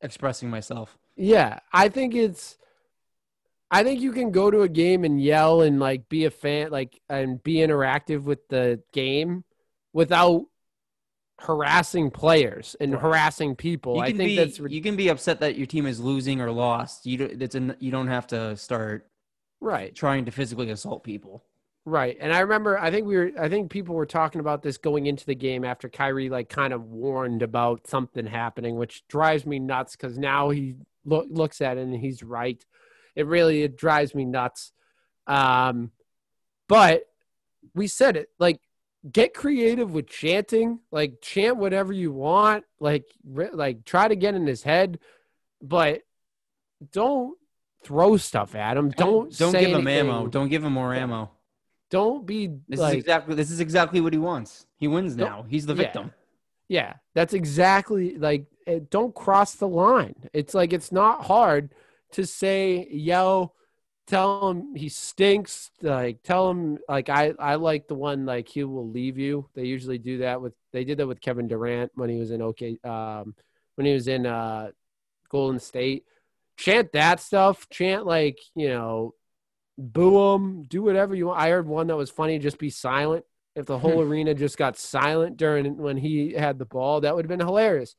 expressing 0.00 0.50
myself. 0.50 0.98
Yeah, 1.14 1.60
I 1.72 1.88
think 1.88 2.16
it's. 2.16 2.58
I 3.74 3.82
think 3.82 4.00
you 4.00 4.12
can 4.12 4.30
go 4.30 4.50
to 4.50 4.62
a 4.62 4.68
game 4.68 5.04
and 5.04 5.20
yell 5.20 5.62
and 5.62 5.80
like 5.80 6.08
be 6.08 6.24
a 6.26 6.30
fan, 6.30 6.70
like 6.70 7.00
and 7.08 7.42
be 7.42 7.56
interactive 7.56 8.22
with 8.22 8.46
the 8.48 8.82
game, 8.92 9.44
without 9.92 10.46
harassing 11.40 12.10
players 12.10 12.76
and 12.80 12.92
Right. 12.92 13.02
harassing 13.02 13.56
people. 13.56 13.98
I 13.98 14.12
think 14.12 14.18
be 14.18 14.36
that's 14.36 14.60
rid- 14.60 14.72
you 14.72 14.80
can 14.82 14.96
be 14.96 15.08
upset 15.08 15.40
that 15.40 15.56
your 15.56 15.66
team 15.66 15.86
is 15.86 16.00
losing 16.00 16.40
or 16.40 16.50
lost. 16.50 17.06
You 17.06 17.18
don't, 17.18 17.42
it's 17.42 17.54
an, 17.54 17.76
you 17.80 17.90
don't 17.90 18.08
have 18.08 18.26
to 18.28 18.56
start 18.56 19.08
right, 19.60 19.94
trying 19.94 20.24
to 20.26 20.30
physically 20.30 20.70
assault 20.70 21.04
people. 21.04 21.44
right. 21.84 22.16
And 22.20 22.32
I 22.32 22.40
remember, 22.40 22.78
I 22.78 22.90
think 22.90 23.06
we 23.06 23.16
were, 23.16 23.30
I 23.38 23.48
think 23.48 23.70
people 23.70 23.94
were 23.94 24.06
talking 24.06 24.40
about 24.40 24.62
this 24.62 24.78
going 24.78 25.06
into 25.06 25.26
the 25.26 25.34
game 25.34 25.64
after 25.64 25.88
Kyrie 25.88 26.30
like 26.30 26.48
kind 26.48 26.72
of 26.72 26.84
warned 26.84 27.42
about 27.42 27.86
something 27.86 28.26
happening, 28.26 28.76
which 28.76 29.06
drives 29.08 29.44
me 29.46 29.58
nuts 29.58 29.96
because 29.96 30.18
now 30.18 30.50
he 30.50 30.76
look, 31.04 31.26
looks 31.30 31.60
at 31.60 31.76
it 31.76 31.82
and 31.82 31.94
he's 31.94 32.22
right. 32.22 32.64
It 33.14 33.26
really 33.26 33.62
it 33.62 33.76
drives 33.76 34.14
me 34.14 34.24
nuts. 34.24 34.72
Um, 35.26 35.90
but 36.68 37.04
we 37.74 37.86
said 37.86 38.16
it 38.16 38.28
like 38.38 38.60
get 39.10 39.34
creative 39.34 39.92
with 39.92 40.06
chanting, 40.06 40.80
like 40.90 41.20
chant 41.20 41.56
whatever 41.56 41.92
you 41.92 42.12
want, 42.12 42.64
like 42.80 43.04
re- 43.24 43.50
like 43.52 43.84
try 43.84 44.08
to 44.08 44.16
get 44.16 44.34
in 44.34 44.46
his 44.46 44.62
head, 44.62 44.98
but 45.60 46.02
don't 46.92 47.36
throw 47.84 48.16
stuff 48.16 48.54
at 48.54 48.76
him. 48.76 48.90
Don't 48.90 49.36
don't 49.36 49.52
say 49.52 49.66
give 49.66 49.78
him 49.78 49.86
ammo. 49.86 50.26
Don't 50.26 50.48
give 50.48 50.64
him 50.64 50.72
more 50.72 50.94
ammo. 50.94 51.30
Don't 51.90 52.26
be 52.26 52.50
This 52.68 52.80
like 52.80 52.94
is 52.94 53.00
exactly 53.00 53.34
this 53.34 53.50
is 53.50 53.60
exactly 53.60 54.00
what 54.00 54.12
he 54.12 54.18
wants. 54.18 54.66
He 54.76 54.88
wins 54.88 55.16
now. 55.16 55.44
He's 55.48 55.66
the 55.66 55.74
victim. 55.74 56.12
Yeah, 56.68 56.94
that's 57.14 57.34
exactly 57.34 58.16
like 58.16 58.46
eh, 58.66 58.80
don't 58.90 59.14
cross 59.14 59.54
the 59.54 59.68
line. 59.68 60.14
It's 60.32 60.54
like 60.54 60.72
it's 60.72 60.90
not 60.90 61.24
hard 61.24 61.74
to 62.14 62.26
say 62.26 62.88
yell, 62.90 63.54
tell 64.06 64.50
him 64.50 64.74
he 64.74 64.88
stinks. 64.88 65.70
Like 65.82 66.22
tell 66.22 66.50
him 66.50 66.78
like 66.88 67.08
I 67.08 67.34
I 67.38 67.56
like 67.56 67.88
the 67.88 67.94
one 67.94 68.26
like 68.26 68.48
he 68.48 68.64
will 68.64 68.88
leave 68.88 69.18
you. 69.18 69.48
They 69.54 69.64
usually 69.64 69.98
do 69.98 70.18
that 70.18 70.40
with 70.40 70.54
they 70.72 70.84
did 70.84 70.98
that 70.98 71.06
with 71.06 71.20
Kevin 71.20 71.48
Durant 71.48 71.92
when 71.94 72.10
he 72.10 72.18
was 72.18 72.30
in 72.30 72.42
OK 72.42 72.78
um 72.84 73.34
when 73.76 73.86
he 73.86 73.92
was 73.92 74.08
in 74.08 74.26
uh 74.26 74.70
Golden 75.28 75.60
State. 75.60 76.04
Chant 76.56 76.92
that 76.92 77.20
stuff. 77.20 77.68
Chant 77.70 78.06
like 78.06 78.38
you 78.54 78.68
know, 78.68 79.14
boo 79.78 80.34
him. 80.34 80.62
Do 80.62 80.82
whatever 80.82 81.14
you 81.14 81.26
want. 81.26 81.40
I 81.40 81.50
heard 81.50 81.66
one 81.66 81.88
that 81.88 81.96
was 81.96 82.10
funny. 82.10 82.38
Just 82.38 82.58
be 82.58 82.70
silent. 82.70 83.24
If 83.56 83.66
the 83.66 83.78
whole 83.78 84.00
arena 84.00 84.34
just 84.34 84.58
got 84.58 84.76
silent 84.76 85.36
during 85.36 85.76
when 85.76 85.96
he 85.96 86.32
had 86.32 86.58
the 86.58 86.64
ball, 86.64 87.02
that 87.02 87.14
would 87.14 87.24
have 87.24 87.38
been 87.38 87.46
hilarious. 87.46 87.94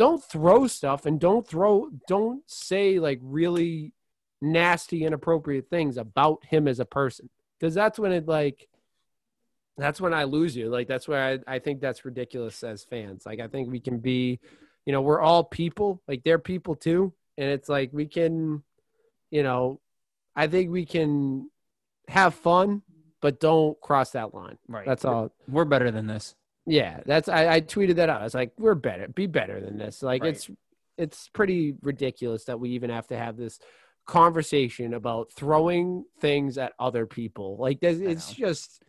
Don't 0.00 0.24
throw 0.24 0.66
stuff 0.66 1.04
and 1.04 1.20
don't 1.20 1.46
throw 1.46 1.90
don't 2.08 2.42
say 2.46 2.98
like 2.98 3.20
really 3.22 3.92
nasty 4.40 5.04
inappropriate 5.04 5.68
things 5.68 5.98
about 5.98 6.42
him 6.42 6.66
as 6.66 6.80
a 6.80 6.86
person 6.86 7.28
because 7.58 7.74
that's 7.74 7.98
when 7.98 8.10
it 8.10 8.26
like 8.26 8.66
that's 9.76 10.00
when 10.00 10.14
I 10.14 10.24
lose 10.24 10.56
you. 10.56 10.70
Like 10.70 10.88
that's 10.88 11.06
where 11.06 11.22
I, 11.46 11.56
I 11.56 11.58
think 11.58 11.82
that's 11.82 12.06
ridiculous 12.06 12.62
as 12.62 12.82
fans. 12.82 13.26
Like 13.26 13.40
I 13.40 13.48
think 13.48 13.70
we 13.70 13.78
can 13.78 13.98
be, 13.98 14.40
you 14.86 14.92
know, 14.94 15.02
we're 15.02 15.20
all 15.20 15.44
people. 15.44 16.00
Like 16.08 16.24
they're 16.24 16.38
people 16.38 16.76
too, 16.76 17.12
and 17.36 17.50
it's 17.50 17.68
like 17.68 17.90
we 17.92 18.06
can, 18.06 18.62
you 19.30 19.42
know, 19.42 19.80
I 20.34 20.46
think 20.46 20.70
we 20.70 20.86
can 20.86 21.50
have 22.08 22.34
fun, 22.34 22.80
but 23.20 23.38
don't 23.38 23.78
cross 23.82 24.12
that 24.12 24.32
line. 24.32 24.56
Right. 24.66 24.86
That's 24.86 25.04
all. 25.04 25.30
We're 25.46 25.66
better 25.66 25.90
than 25.90 26.06
this. 26.06 26.34
Yeah, 26.70 27.00
that's 27.04 27.28
I, 27.28 27.54
I 27.54 27.60
tweeted 27.60 27.96
that 27.96 28.08
out. 28.08 28.20
I 28.20 28.24
was 28.24 28.34
like, 28.34 28.52
we're 28.58 28.74
better, 28.74 29.08
be 29.08 29.26
better 29.26 29.60
than 29.60 29.78
this. 29.78 30.02
Like 30.02 30.22
Right. 30.22 30.34
it's 30.34 30.50
it's 30.96 31.28
pretty 31.28 31.74
ridiculous 31.82 32.44
that 32.44 32.60
we 32.60 32.70
even 32.70 32.90
have 32.90 33.06
to 33.08 33.16
have 33.16 33.36
this 33.36 33.58
conversation 34.06 34.94
about 34.94 35.32
throwing 35.32 36.04
things 36.20 36.58
at 36.58 36.72
other 36.78 37.06
people. 37.06 37.56
Like 37.58 37.78
it's 37.82 38.32
just 38.32 38.82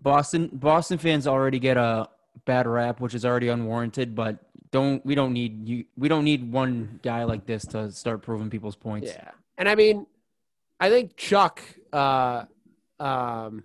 Boston 0.00 0.50
Boston 0.52 0.98
fans 0.98 1.26
already 1.26 1.58
get 1.58 1.76
a 1.76 2.08
bad 2.46 2.66
rap, 2.66 3.00
which 3.00 3.14
is 3.14 3.24
already 3.24 3.48
unwarranted. 3.48 4.14
But 4.14 4.38
don't 4.72 5.04
we 5.04 5.14
don't 5.14 5.32
need 5.32 5.68
you 5.68 5.84
we 5.96 6.08
don't 6.08 6.24
need 6.24 6.50
one 6.50 7.00
guy 7.02 7.24
like 7.24 7.46
this 7.46 7.64
to 7.66 7.90
start 7.90 8.22
proving 8.22 8.50
people's 8.50 8.76
points. 8.76 9.12
Yeah. 9.12 9.30
And 9.58 9.68
I 9.68 9.74
mean, 9.74 10.06
I 10.80 10.88
think 10.88 11.16
Chuck, 11.16 11.60
uh, 11.92 12.44
um, 12.98 13.64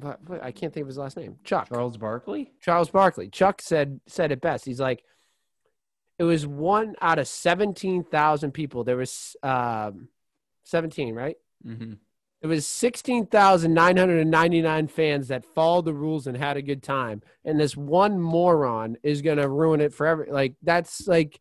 but, 0.00 0.24
but 0.24 0.42
I 0.42 0.52
can't 0.52 0.72
think 0.72 0.82
of 0.82 0.88
his 0.88 0.98
last 0.98 1.16
name. 1.16 1.36
Chuck. 1.44 1.68
Charles 1.68 1.96
Barkley? 1.96 2.52
Charles 2.60 2.90
Barkley. 2.90 3.28
Chuck 3.28 3.62
said 3.62 4.00
said 4.06 4.32
it 4.32 4.40
best. 4.40 4.64
He's 4.64 4.80
like, 4.80 5.04
it 6.18 6.24
was 6.24 6.46
one 6.46 6.96
out 7.00 7.18
of 7.18 7.28
seventeen 7.28 8.04
thousand 8.04 8.52
people. 8.52 8.84
There 8.84 8.96
was 8.96 9.36
um, 9.42 10.08
seventeen, 10.64 11.14
right? 11.14 11.36
Mm-hmm. 11.66 11.94
It 12.42 12.46
was 12.46 12.66
sixteen 12.66 13.26
thousand 13.26 13.74
nine 13.74 13.96
hundred 13.96 14.20
and 14.20 14.30
ninety 14.30 14.62
nine 14.62 14.88
fans 14.88 15.28
that 15.28 15.44
followed 15.44 15.84
the 15.84 15.94
rules 15.94 16.26
and 16.26 16.36
had 16.36 16.56
a 16.56 16.62
good 16.62 16.82
time, 16.82 17.22
and 17.44 17.60
this 17.60 17.76
one 17.76 18.20
moron 18.20 18.96
is 19.02 19.22
gonna 19.22 19.48
ruin 19.48 19.80
it 19.80 19.92
forever. 19.92 20.26
Like 20.30 20.54
that's 20.62 21.06
like, 21.06 21.38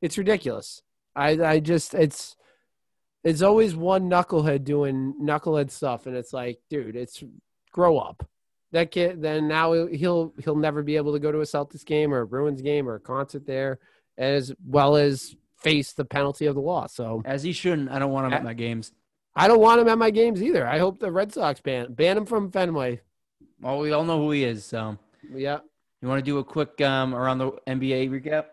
it's 0.00 0.18
ridiculous. 0.18 0.82
I 1.16 1.30
I 1.42 1.60
just 1.60 1.94
it's 1.94 2.36
it's 3.24 3.42
always 3.42 3.76
one 3.76 4.10
knucklehead 4.10 4.64
doing 4.64 5.14
knucklehead 5.22 5.70
stuff, 5.70 6.06
and 6.06 6.16
it's 6.16 6.32
like, 6.32 6.58
dude, 6.68 6.96
it's 6.96 7.22
grow 7.72 7.98
up. 7.98 8.28
That 8.72 8.90
kid, 8.90 9.20
then 9.20 9.48
now 9.48 9.72
he'll 9.88 10.32
he'll 10.42 10.56
never 10.56 10.82
be 10.82 10.96
able 10.96 11.12
to 11.12 11.18
go 11.18 11.30
to 11.30 11.40
a 11.40 11.44
Celtics 11.44 11.84
game 11.84 12.12
or 12.14 12.20
a 12.20 12.26
Bruins 12.26 12.62
game 12.62 12.88
or 12.88 12.94
a 12.94 13.00
concert 13.00 13.44
there, 13.46 13.78
as 14.16 14.52
well 14.66 14.96
as 14.96 15.36
face 15.58 15.92
the 15.92 16.04
penalty 16.06 16.46
of 16.46 16.54
the 16.54 16.60
law. 16.60 16.86
So 16.86 17.22
As 17.24 17.42
he 17.42 17.52
shouldn't. 17.52 17.90
I 17.90 17.98
don't 17.98 18.12
want 18.12 18.26
him 18.28 18.32
at 18.32 18.44
my 18.44 18.54
games. 18.54 18.92
I 19.36 19.46
don't 19.46 19.60
want 19.60 19.80
him 19.80 19.88
at 19.88 19.98
my 19.98 20.10
games 20.10 20.42
either. 20.42 20.66
I 20.66 20.78
hope 20.78 21.00
the 21.00 21.12
Red 21.12 21.32
Sox 21.34 21.60
ban 21.60 21.92
ban 21.92 22.16
him 22.16 22.26
from 22.26 22.50
Fenway. 22.50 23.00
Well, 23.60 23.78
we 23.78 23.92
all 23.92 24.04
know 24.04 24.18
who 24.18 24.30
he 24.30 24.42
is. 24.44 24.64
So 24.64 24.96
Yeah. 25.32 25.58
you 26.00 26.08
want 26.08 26.18
to 26.18 26.24
do 26.24 26.38
a 26.38 26.44
quick 26.44 26.80
um 26.80 27.14
around 27.14 27.38
the 27.38 27.52
NBA 27.66 28.08
recap? 28.10 28.46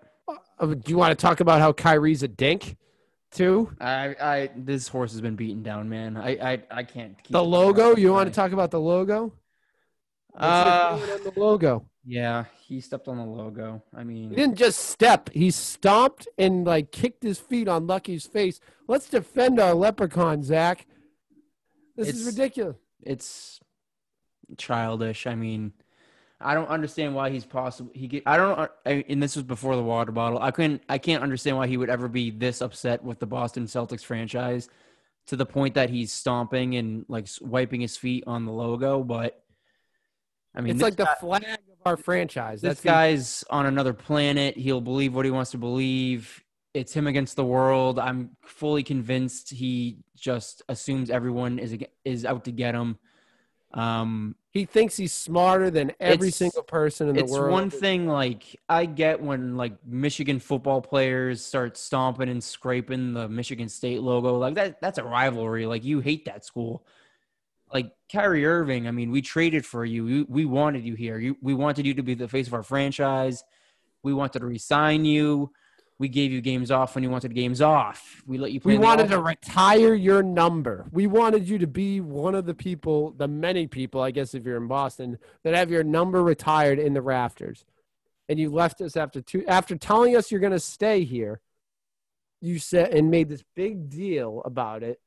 Uh, 0.60 0.66
do 0.66 0.92
you 0.92 0.98
want 0.98 1.12
to 1.18 1.22
talk 1.22 1.40
about 1.40 1.60
how 1.62 1.72
Kyrie's 1.72 2.24
a 2.24 2.28
dink, 2.28 2.76
too? 3.32 3.72
I, 3.80 4.16
I, 4.22 4.50
this 4.56 4.88
horse 4.88 5.12
has 5.12 5.22
been 5.22 5.36
beaten 5.36 5.64
down, 5.64 5.90
man. 5.90 6.18
I, 6.18 6.30
I, 6.54 6.64
I 6.72 6.84
can't. 6.84 7.18
Keep 7.18 7.32
The 7.32 7.44
logo. 7.44 7.96
You 7.96 8.12
want 8.12 8.30
to 8.30 8.36
talk 8.36 8.52
about 8.52 8.72
the 8.72 8.80
logo? 8.80 9.34
Uh, 10.36 10.98
the 11.24 11.34
logo? 11.36 11.86
yeah, 12.06 12.46
he 12.66 12.80
stepped 12.80 13.08
on 13.08 13.18
the 13.18 13.26
logo. 13.26 13.84
I 13.96 14.04
mean, 14.04 14.30
He 14.30 14.36
didn't 14.36 14.56
just 14.56 14.80
step; 14.80 15.30
he 15.34 15.52
stomped 15.52 16.28
and 16.38 16.66
like 16.66 16.92
kicked 16.92 17.24
his 17.24 17.40
feet 17.40 17.68
on 17.68 17.88
Lucky's 17.88 18.26
face. 18.26 18.60
Let's 18.88 19.10
defend 19.10 19.60
our 19.60 19.74
leprechaun, 19.74 20.44
Zach. 20.44 20.86
This 21.96 22.10
is 22.10 22.26
ridiculous. 22.26 22.78
it's 23.04 23.60
childish. 24.58 25.28
I 25.28 25.36
mean, 25.36 25.74
I 26.42 26.54
don't 26.54 26.70
understand 26.70 27.16
why 27.16 27.30
he's 27.32 27.44
possible. 27.46 27.92
He 27.94 28.08
get, 28.08 28.24
I 28.26 28.38
don't. 28.38 28.72
I, 28.86 29.04
and 29.10 29.22
this 29.22 29.36
was 29.36 29.44
before 29.44 29.76
the 29.76 29.84
water 29.84 30.12
bottle. 30.14 30.40
I 30.42 30.52
couldn't. 30.52 30.82
I 30.88 30.98
can't 30.98 31.22
understand 31.22 31.58
why 31.58 31.68
he 31.68 31.76
would 31.76 31.90
ever 31.90 32.08
be 32.08 32.32
this 32.32 32.62
upset 32.62 33.04
with 33.04 33.20
the 33.20 33.26
Boston 33.26 33.66
Celtics 33.66 34.04
franchise 34.06 34.70
to 35.28 35.36
the 35.36 35.46
point 35.46 35.76
that 35.76 35.90
he's 35.90 36.12
stomping 36.14 36.76
and 36.76 37.06
like 37.10 37.28
wiping 37.42 37.82
his 37.82 37.98
feet 37.98 38.24
on 38.26 38.46
the 38.46 38.52
logo. 38.54 39.04
But 39.04 39.44
I 40.56 40.62
mean, 40.62 40.72
it's 40.72 40.82
like 40.82 40.96
the 40.96 41.06
guy- 41.06 41.16
flag 41.16 41.44
of 41.44 41.58
our 41.86 41.98
franchise. 41.98 42.62
this 42.62 42.70
That's 42.70 42.82
the- 42.82 42.88
guy's 42.90 43.44
on 43.50 43.66
another 43.66 43.94
planet. 43.94 44.56
He'll 44.58 44.82
believe 44.82 45.14
what 45.14 45.26
he 45.26 45.32
wants 45.32 45.52
to 45.52 45.58
believe. 45.58 46.42
It's 46.74 46.94
him 46.94 47.08
against 47.08 47.36
the 47.36 47.44
world. 47.44 48.00
I'm 48.00 48.38
fully 48.44 48.84
convinced 48.84 49.50
he 49.50 49.98
just 50.16 50.62
assumes 50.70 51.10
everyone 51.10 51.60
is 51.60 51.76
is 52.06 52.24
out 52.26 52.46
to 52.46 52.52
get 52.52 52.76
him. 52.76 52.98
Um, 53.74 54.36
he 54.52 54.66
thinks 54.66 54.98
he's 54.98 55.14
smarter 55.14 55.70
than 55.70 55.92
every 56.00 56.30
It's- 56.30 56.36
single 56.38 56.64
person 56.64 57.08
in 57.10 57.16
the 57.16 57.22
it's 57.24 57.32
world. 57.32 57.52
one 57.52 57.70
thing 57.70 58.08
like 58.08 58.60
I 58.68 58.86
get 58.86 59.22
when 59.22 59.56
like 59.58 59.74
Michigan 59.86 60.40
football 60.40 60.82
players 60.82 61.44
start 61.46 61.78
stomping 61.78 62.30
and 62.30 62.44
scraping 62.44 63.14
the 63.14 63.30
Michigan 63.30 63.70
State 63.70 64.02
logo. 64.02 64.38
Like 64.38 64.56
that 64.56 64.82
that's 64.82 64.98
a 64.98 65.04
rivalry. 65.04 65.66
Like 65.68 65.84
you 65.84 66.00
hate 66.00 66.26
that 66.26 66.44
school. 66.46 66.86
Like 67.72 67.92
Kyrie 68.12 68.46
Irving, 68.48 68.88
I 68.88 68.92
mean, 68.92 69.12
we 69.12 69.22
traded 69.22 69.64
for 69.64 69.86
you. 69.86 70.04
We, 70.04 70.24
we 70.24 70.46
wanted 70.46 70.84
you 70.84 70.96
here. 70.96 71.20
You, 71.20 71.38
we 71.40 71.54
wanted 71.54 71.86
you 71.86 71.94
to 71.94 72.02
be 72.02 72.16
the 72.16 72.28
face 72.28 72.48
of 72.48 72.56
our 72.56 72.64
franchise. 72.64 73.44
We 74.02 74.12
wanted 74.12 74.40
to 74.40 74.48
resign 74.48 75.06
you. 75.06 75.52
We 76.00 76.08
gave 76.08 76.32
you 76.32 76.40
games 76.40 76.72
off 76.72 76.96
when 76.96 77.04
you 77.04 77.10
wanted 77.10 77.36
games 77.36 77.62
off. 77.62 78.24
We 78.26 78.38
let 78.38 78.54
you 78.54 78.62
play. 78.62 78.74
We 78.74 78.80
wanted 78.80 79.10
to 79.10 79.20
retire 79.20 79.94
your 79.94 80.24
number. 80.24 80.88
We 80.94 81.08
wanted 81.08 81.48
you 81.48 81.58
to 81.58 81.68
be 81.68 82.00
one 82.00 82.36
of 82.36 82.46
the 82.46 82.54
people, 82.54 83.12
the 83.12 83.28
many 83.28 83.68
people, 83.68 84.02
I 84.02 84.12
guess, 84.12 84.34
if 84.34 84.46
you're 84.46 84.56
in 84.56 84.68
Boston, 84.68 85.20
that 85.44 85.56
have 85.56 85.70
your 85.70 85.84
number 85.84 86.24
retired 86.24 86.80
in 86.80 86.94
the 86.94 87.02
rafters. 87.02 87.66
And 88.30 88.40
you 88.40 88.50
left 88.50 88.80
us 88.80 88.96
after 88.96 89.22
two, 89.22 89.46
after 89.46 89.76
telling 89.76 90.16
us 90.16 90.32
you're 90.32 90.40
going 90.40 90.54
to 90.54 90.60
stay 90.60 91.04
here. 91.04 91.42
You 92.40 92.60
said 92.60 92.94
and 92.94 93.12
made 93.12 93.28
this 93.28 93.44
big 93.54 93.90
deal 93.90 94.42
about 94.46 94.84
it. 94.84 95.02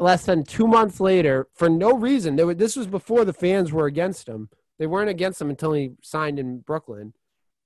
Less 0.00 0.24
than 0.24 0.44
two 0.44 0.66
months 0.66 0.98
later, 0.98 1.48
for 1.52 1.68
no 1.68 1.92
reason, 1.92 2.36
there 2.36 2.46
were, 2.46 2.54
this 2.54 2.76
was 2.76 2.86
before 2.86 3.26
the 3.26 3.34
fans 3.34 3.70
were 3.70 3.84
against 3.84 4.26
him. 4.26 4.48
They 4.78 4.86
weren't 4.86 5.10
against 5.10 5.42
him 5.42 5.50
until 5.50 5.74
he 5.74 5.92
signed 6.00 6.38
in 6.38 6.60
Brooklyn. 6.60 7.12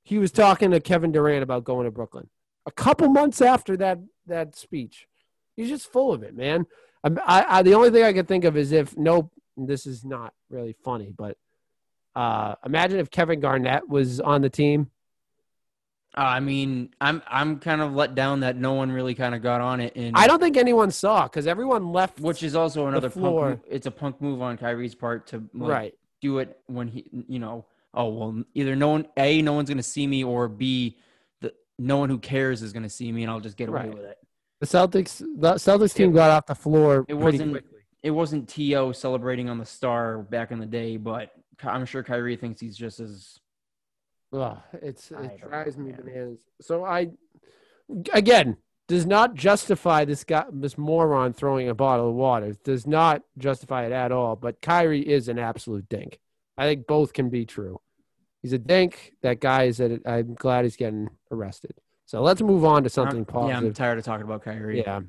He 0.03 0.19
was 0.19 0.33
talking 0.33 0.73
to 0.73 0.81
Kevin 0.81 1.13
Durant 1.13 1.45
about 1.45 1.63
going 1.63 1.85
to 1.85 1.93
Brooklyn. 1.93 2.29
A 2.67 2.71
couple 2.71 3.09
months 3.09 3.41
after 3.41 3.77
that 3.79 3.99
that 4.27 4.57
speech, 4.57 5.07
he's 5.55 5.69
just 5.69 5.91
full 5.91 6.13
of 6.13 6.23
it, 6.23 6.35
man. 6.35 6.67
I'm- 7.05 7.21
I, 7.25 7.59
I, 7.59 7.63
the 7.63 7.75
only 7.75 7.91
thing 7.91 8.03
I 8.03 8.13
can 8.13 8.27
think 8.27 8.45
of 8.45 8.57
is 8.57 8.73
if 8.73 8.97
no, 8.97 9.31
this 9.57 9.87
is 9.87 10.05
not 10.05 10.35
really 10.51 10.75
funny, 10.85 11.13
but 11.17 11.37
uh, 12.17 12.57
imagine 12.65 12.99
if 12.99 13.11
Kevin 13.11 13.41
Garnett 13.41 13.89
was 13.89 14.21
on 14.21 14.43
the 14.43 14.51
team. 14.51 14.91
Uh, 16.17 16.23
I 16.23 16.41
mean, 16.41 16.95
I'm 16.99 17.23
I'm 17.29 17.59
kind 17.59 17.83
of 17.83 17.95
let 17.95 18.15
down 18.15 18.41
that 18.41 18.57
no 18.57 18.73
one 18.73 18.91
really 18.91 19.15
kind 19.15 19.35
of 19.35 19.43
got 19.43 19.61
on 19.61 19.81
it. 19.81 19.95
And 19.97 20.17
I 20.17 20.27
don't 20.27 20.41
think 20.41 20.57
anyone 20.57 20.91
saw 20.91 21.25
because 21.25 21.47
everyone 21.47 21.93
left. 21.93 22.21
which 22.21 22.43
is 22.43 22.57
also 22.57 22.87
another 22.87 23.11
floor. 23.11 23.51
Move. 23.51 23.61
It's 23.69 23.87
a 23.87 23.91
punk 23.91 24.23
move 24.23 24.41
on 24.41 24.57
Kyrie's 24.57 24.95
part 24.95 25.27
to 25.29 25.45
like, 25.53 25.71
right. 25.71 25.95
do 26.23 26.39
it 26.39 26.59
when 26.67 26.89
he, 26.89 27.05
you 27.29 27.39
know, 27.39 27.67
oh 27.93 28.09
well, 28.09 28.45
either 28.55 28.75
no 28.75 28.89
one, 28.89 29.07
a, 29.19 29.43
no 29.43 29.53
one's 29.53 29.69
gonna 29.69 29.83
see 29.83 30.07
me, 30.07 30.25
or 30.25 30.49
b, 30.49 30.97
no 31.79 31.99
one 31.99 32.09
who 32.09 32.19
cares 32.19 32.63
is 32.63 32.73
gonna 32.73 32.89
see 32.89 33.11
me, 33.13 33.23
and 33.23 33.31
I'll 33.31 33.41
just 33.41 33.57
get 33.57 33.69
away 33.69 33.81
Right. 33.81 33.95
with 33.95 34.05
it. 34.05 34.19
The 34.61 34.67
Celtics, 34.67 35.19
the 35.19 35.55
Celtics 35.55 35.95
team 35.95 36.13
got 36.13 36.31
off 36.31 36.47
the 36.47 36.55
floor 36.55 37.05
It 37.09 37.15
wasn't- 37.15 37.53
quickly. 37.53 37.71
It 38.03 38.11
wasn't 38.13 38.49
To 38.51 38.93
celebrating 38.93 39.49
on 39.49 39.59
the 39.59 39.65
star 39.67 40.19
back 40.19 40.51
in 40.53 40.59
the 40.61 40.67
day, 40.67 40.97
but 40.97 41.33
I'm 41.63 41.85
sure 41.87 42.03
Kyrie 42.03 42.37
thinks 42.37 42.61
he's 42.61 42.77
just 42.77 43.01
as 43.01 43.39
Ugh, 44.33 44.59
it's 44.75 45.11
it 45.11 45.41
drives 45.41 45.77
know, 45.77 45.85
me 45.85 45.93
man. 45.93 46.01
bananas. 46.05 46.39
So 46.61 46.85
I, 46.85 47.11
again, 48.13 48.57
does 48.89 49.07
not 49.07 49.35
justify 49.35 50.05
this 50.05 50.25
guy, 50.25 50.45
this 50.53 50.79
moron 50.79 51.33
throwing 51.33 51.69
a 51.69 51.75
bottle 51.75 52.09
of 52.11 52.15
water. 52.15 52.55
Does 52.65 52.87
not 52.87 53.23
justify 53.39 53.87
it 53.87 53.93
at 53.93 54.13
all. 54.13 54.37
But 54.37 54.61
Kyrie 54.63 55.07
is 55.07 55.29
an 55.29 55.39
absolute 55.39 55.89
dink. 55.89 56.21
I 56.57 56.65
think 56.67 56.87
both 56.87 57.13
can 57.13 57.29
be 57.29 57.45
true. 57.47 57.81
He's 58.43 58.53
a 58.53 58.59
dink. 58.59 59.15
That 59.23 59.41
guy 59.41 59.65
is. 59.65 59.79
That 59.79 60.01
I'm 60.07 60.35
glad 60.35 60.65
he's 60.65 60.77
getting 60.77 61.09
arrested. 61.31 61.75
So 62.05 62.23
let's 62.23 62.41
move 62.41 62.65
on 62.65 62.85
to 62.85 62.89
something 62.89 63.19
I'm- 63.19 63.27
Yeah, 63.49 63.57
I'm 63.59 63.75
tired 63.75 63.99
of 63.99 64.05
talking 64.05 64.25
about 64.25 64.43
Kyrie. 64.45 64.79
Yeah. 64.81 65.01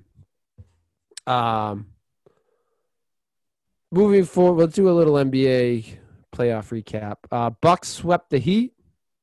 Um. 1.28 1.88
Moving 3.92 4.26
forward, 4.26 4.60
let's 4.60 4.76
do 4.76 4.90
a 4.90 4.92
little 4.92 5.14
NBA 5.14 5.98
playoff 6.34 6.70
recap. 6.84 7.16
Uh, 7.32 7.52
Bucks 7.52 7.88
swept 7.88 8.30
the 8.32 8.38
Heat, 8.38 8.74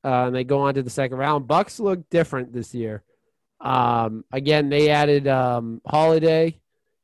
uh, 0.03 0.25
and 0.27 0.35
they 0.35 0.43
go 0.43 0.61
on 0.61 0.73
to 0.73 0.81
the 0.81 0.89
second 0.89 1.17
round. 1.17 1.47
Bucks 1.47 1.79
look 1.79 2.09
different 2.09 2.51
this 2.51 2.73
year. 2.73 3.03
Um, 3.61 4.25
again, 4.31 4.69
they 4.69 4.89
added 4.89 5.27
um, 5.27 5.81
Holiday 5.85 6.59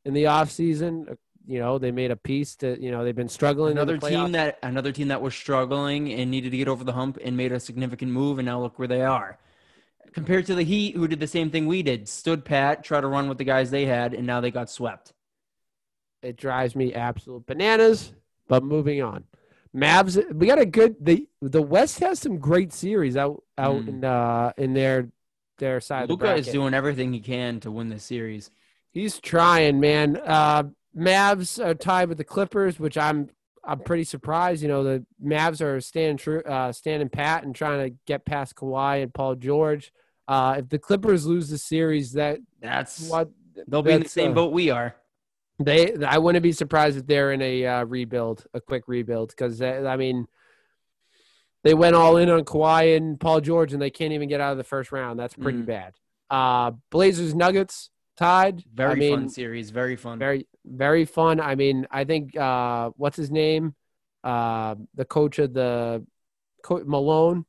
in 0.06 0.14
the 0.16 0.24
offseason. 0.26 1.18
You 1.52 1.60
know, 1.60 1.78
they 1.78 1.92
made 1.92 2.12
a 2.12 2.16
piece 2.16 2.56
to. 2.58 2.82
You 2.82 2.92
know, 2.92 3.04
they've 3.04 3.16
been 3.24 3.28
struggling. 3.28 3.72
in 3.72 3.76
the 3.76 3.82
Another 3.82 3.98
team 4.10 4.32
that 4.32 4.58
another 4.64 4.94
team 4.94 5.10
that 5.10 5.22
was 5.22 5.36
struggling 5.36 6.14
and 6.14 6.32
needed 6.32 6.52
to 6.52 6.58
get 6.58 6.70
over 6.70 6.86
the 6.86 6.94
hump 6.94 7.18
and 7.22 7.36
made 7.36 7.52
a 7.52 7.60
significant 7.60 8.10
move, 8.12 8.40
and 8.40 8.46
now 8.46 8.62
look 8.62 8.80
where 8.80 8.88
they 8.88 9.02
are. 9.02 9.38
Compared 10.14 10.46
to 10.46 10.56
the 10.56 10.64
Heat, 10.64 10.96
who 10.96 11.10
did 11.10 11.20
the 11.20 11.28
same 11.28 11.50
thing 11.52 11.68
we 11.68 11.84
did, 11.84 12.08
stood 12.08 12.46
pat, 12.46 12.86
tried 12.86 13.02
to 13.02 13.08
run 13.08 13.28
with 13.28 13.38
the 13.38 13.44
guys 13.44 13.70
they 13.70 13.86
had, 13.86 14.14
and 14.14 14.26
now 14.26 14.40
they 14.40 14.50
got 14.52 14.70
swept. 14.70 15.12
It 16.22 16.38
drives 16.38 16.74
me 16.74 16.94
absolute 16.94 17.46
bananas. 17.46 18.14
But 18.48 18.64
moving 18.64 19.02
on, 19.02 19.26
Mavs. 19.76 20.16
We 20.34 20.48
got 20.48 20.60
a 20.60 20.66
good. 20.66 20.96
the 21.02 21.28
The 21.42 21.62
West 21.62 22.00
has 22.00 22.18
some 22.20 22.38
great 22.38 22.72
series 22.72 23.18
out 23.18 23.44
out 23.58 23.82
Mm. 23.84 23.88
in 23.90 24.06
uh 24.06 24.54
in 24.58 24.74
their 24.74 25.10
their 25.58 25.82
side. 25.82 26.10
Luka 26.10 26.34
is 26.34 26.48
doing 26.48 26.74
everything 26.74 27.12
he 27.12 27.20
can 27.20 27.60
to 27.60 27.72
win 27.72 27.90
this 27.90 28.06
series. 28.06 28.52
He's 28.92 29.20
trying, 29.20 29.82
man. 29.82 30.16
Uh, 30.18 30.64
Mavs 30.96 31.64
are 31.64 31.74
tied 31.74 32.10
with 32.10 32.18
the 32.18 32.24
Clippers, 32.24 32.80
which 32.80 32.98
I'm 32.98 33.30
I'm 33.64 33.80
pretty 33.80 34.04
surprised. 34.04 34.62
You 34.62 34.68
know, 34.68 34.84
the 34.84 35.06
Mavs 35.24 35.62
are 35.62 35.80
standing 35.82 36.18
true, 36.18 36.42
uh, 36.42 36.72
standing 36.72 37.10
pat 37.10 37.44
and 37.44 37.56
trying 37.56 37.90
to 37.90 37.96
get 38.08 38.26
past 38.26 38.56
Kawhi 38.56 39.04
and 39.04 39.14
Paul 39.14 39.36
George. 39.36 39.92
Uh, 40.28 40.56
if 40.60 40.70
the 40.70 40.80
Clippers 40.80 41.26
lose 41.26 41.50
the 41.50 41.58
series, 41.58 42.14
that 42.14 42.40
That's 42.62 43.10
what 43.10 43.30
they'll 43.68 43.84
be 43.84 43.92
in 43.94 44.04
the 44.04 44.10
same 44.10 44.32
uh, 44.32 44.36
boat 44.36 44.52
we 44.52 44.70
are. 44.70 44.96
They, 45.60 45.94
I 46.04 46.18
wouldn't 46.18 46.42
be 46.42 46.54
surprised 46.54 46.98
if 46.98 47.06
they're 47.06 47.32
in 47.32 47.42
a 47.42 47.66
uh, 47.66 47.84
rebuild, 47.86 48.46
a 48.54 48.60
quick 48.62 48.88
rebuild, 48.88 49.30
because 49.30 49.62
I 49.62 49.96
mean, 49.96 50.28
they 51.64 51.76
went 51.76 51.96
all 51.96 52.18
in 52.18 52.30
on 52.30 52.44
Kawhi 52.46 52.98
and 52.98 53.20
Paul 53.20 53.42
George, 53.42 53.74
and 53.74 53.82
they 53.82 53.92
can't 53.92 54.14
even 54.14 54.28
get 54.28 54.42
out 54.42 54.54
of 54.54 54.58
the 54.58 54.64
first 54.64 54.92
round. 54.92 55.20
That's 55.20 55.36
pretty 55.36 55.60
Mm. 55.60 55.66
bad. 55.68 55.94
Uh, 56.32 56.72
Blazers 56.90 57.36
Nuggets 57.36 57.92
tied. 58.22 58.64
Very 58.74 58.92
I 58.92 58.96
mean, 58.96 59.16
fun 59.16 59.30
series. 59.30 59.70
Very 59.72 59.96
fun. 59.96 60.20
very 60.20 60.48
very 60.66 61.06
fun. 61.06 61.40
I 61.40 61.56
mean, 61.56 61.88
I 61.90 62.04
think 62.04 62.38
uh, 62.38 62.92
what's 62.96 63.18
his 63.18 63.32
name, 63.32 63.74
uh, 64.24 64.76
the 64.96 65.06
coach 65.06 65.40
of 65.40 65.54
the 65.54 66.06
co- 66.64 66.84
Malone, 66.86 67.46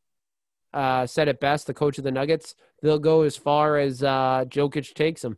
uh, 0.73 1.07
said 1.07 1.29
it 1.29 1.39
best. 1.41 1.66
The 1.66 1.75
coach 1.75 1.99
of 1.99 2.05
the 2.05 2.11
Nuggets, 2.11 2.55
they'll 2.83 2.99
go 3.12 3.23
as 3.23 3.37
far 3.37 3.79
as 3.79 4.03
uh, 4.03 4.45
Jokic 4.49 4.95
takes 4.95 5.20
them. 5.23 5.37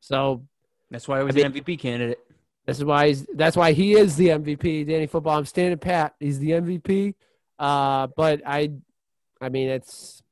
So 0.00 0.44
That's 0.92 1.08
why 1.08 1.18
he 1.18 1.24
was 1.24 1.36
I 1.36 1.40
an 1.40 1.52
MVP 1.52 1.78
candidate. 1.80 2.20
this 2.66 2.78
is 2.78 2.84
why 2.84 3.08
he's, 3.08 3.26
that's 3.34 3.56
why 3.56 3.72
he 3.72 3.94
is 3.94 4.14
the 4.16 4.28
MVP. 4.28 4.86
Danny 4.86 5.06
Football. 5.08 5.36
I'm 5.38 5.44
standing 5.44 5.78
pat. 5.78 6.14
He's 6.20 6.38
the 6.38 6.50
MVP. 6.50 7.14
Uh, 7.58 8.06
but 8.16 8.42
I, 8.46 8.70
I 9.40 9.48
mean, 9.48 9.68
it's 9.70 10.22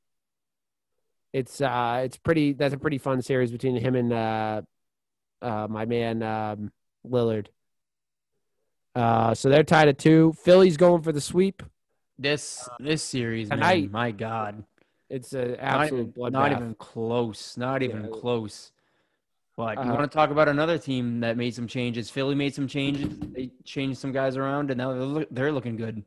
it's 1.33 1.61
uh, 1.61 2.01
it's 2.03 2.17
pretty. 2.17 2.53
That's 2.53 2.73
a 2.73 2.77
pretty 2.77 2.97
fun 2.97 3.21
series 3.21 3.51
between 3.51 3.75
him 3.75 3.95
and 3.95 4.13
uh, 4.13 4.61
uh, 5.41 5.67
my 5.69 5.85
man 5.85 6.23
um, 6.23 6.71
Lillard. 7.05 7.47
Uh, 8.95 9.33
so 9.35 9.49
they're 9.49 9.63
tied 9.63 9.87
at 9.87 9.97
two. 9.97 10.33
Philly's 10.43 10.77
going 10.77 11.03
for 11.03 11.11
the 11.11 11.21
sweep. 11.21 11.61
This 12.17 12.67
this 12.79 13.03
series, 13.03 13.51
man, 13.51 13.91
my 13.91 14.09
God, 14.11 14.63
It's 15.09 15.33
an 15.33 15.55
absolute 15.57 16.15
bloodbath. 16.15 16.31
not 16.31 16.51
even 16.51 16.73
close. 16.75 17.55
Not 17.57 17.83
even 17.83 18.01
Yeah. 18.05 18.09
close. 18.11 18.71
But 19.55 19.77
you 19.77 19.81
Uh-huh. 19.83 19.93
want 19.97 20.11
to 20.11 20.15
talk 20.15 20.29
about 20.31 20.47
another 20.49 20.77
team 20.79 21.19
that 21.19 21.37
made 21.37 21.53
some 21.53 21.67
changes? 21.67 22.09
Philly 22.09 22.35
made 22.35 22.53
some 22.55 22.67
changes. 22.67 23.17
They 23.19 23.51
changed 23.63 23.97
some 23.99 24.11
guys 24.11 24.35
around, 24.37 24.69
and 24.71 24.77
now 24.77 24.93
they're, 24.93 25.01
look, 25.03 25.27
they're 25.31 25.51
looking 25.51 25.75
good. 25.75 26.03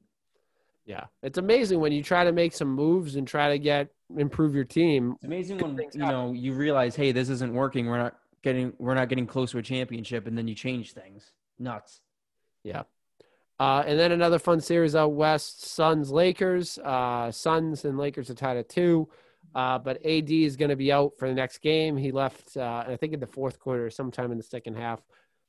Yeah, 0.87 1.05
it's 1.23 1.39
amazing 1.39 1.81
when 1.81 1.93
you 1.93 2.03
try 2.03 2.25
to 2.25 2.33
make 2.33 2.53
some 2.53 2.69
moves 2.69 3.17
and 3.17 3.27
try 3.27 3.51
to 3.51 3.59
get 3.59 3.89
improve 4.17 4.55
your 4.55 4.65
team. 4.65 5.13
It's 5.17 5.25
amazing 5.25 5.59
when 5.59 5.79
you 5.93 6.01
know 6.01 6.33
you 6.33 6.53
realize, 6.53 6.97
hey, 6.97 7.13
this 7.13 7.29
isn't 7.29 7.53
working. 7.53 7.87
We're 7.87 7.99
not 7.99 8.17
getting 8.43 8.73
we're 8.79 8.95
not 8.95 9.09
getting 9.09 9.27
close 9.27 9.51
to 9.53 9.59
a 9.59 9.63
championship, 9.63 10.27
and 10.27 10.37
then 10.37 10.49
you 10.49 10.55
change 10.55 10.93
things. 10.93 11.33
Nuts. 11.59 12.01
Yeah. 12.65 12.83
Uh, 13.59 13.85
and 13.87 13.99
then 13.99 14.11
another 14.11 14.39
fun 14.39 14.61
series 14.61 14.97
out 14.97 15.13
west: 15.13 15.65
Suns 15.65 16.11
Lakers. 16.11 16.79
Uh, 16.79 17.31
Suns 17.31 17.85
and 17.85 17.99
Lakers 17.99 18.31
are 18.31 18.35
tied 18.35 18.57
at 18.57 18.69
two, 18.69 19.09
uh, 19.55 19.79
but 19.79 20.05
AD 20.05 20.31
is 20.31 20.57
going 20.57 20.71
to 20.71 20.77
be 20.77 20.91
out 20.91 21.13
for 21.19 21.29
the 21.29 21.35
next 21.35 21.59
game. 21.59 21.97
He 21.97 22.11
left, 22.11 22.57
uh, 22.57 22.85
I 22.89 22.97
think, 22.97 23.13
in 23.13 23.21
the 23.21 23.27
fourth 23.27 23.59
quarter, 23.59 23.91
sometime 23.91 24.33
in 24.33 24.39
the 24.39 24.45
second 24.45 24.77
half 24.77 25.01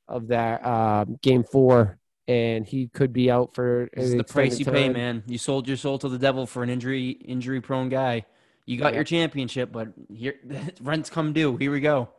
of 0.07 0.27
that 0.27 0.65
uh, 0.65 1.05
game 1.21 1.43
four, 1.43 1.97
and 2.31 2.65
he 2.65 2.87
could 2.87 3.11
be 3.11 3.29
out 3.29 3.53
for 3.53 3.89
This 3.93 4.05
is 4.05 4.15
the 4.15 4.23
price 4.23 4.59
you 4.59 4.63
extended 4.65 4.81
pay, 4.81 4.89
man. 4.89 5.23
You 5.27 5.37
sold 5.37 5.67
your 5.67 5.77
soul 5.77 5.97
to 5.99 6.07
the 6.09 6.17
devil 6.17 6.45
for 6.45 6.63
an 6.63 6.69
injury 6.69 7.09
injury 7.09 7.61
prone 7.61 7.89
guy. 7.89 8.25
You 8.65 8.77
got 8.77 8.93
Yeah. 8.93 8.97
your 8.97 9.03
championship, 9.03 9.71
but 9.71 9.89
here 10.13 10.35
rent's 10.81 11.09
come 11.09 11.33
due. 11.33 11.57
Here 11.57 11.71
we 11.71 11.79
go. 11.81 12.09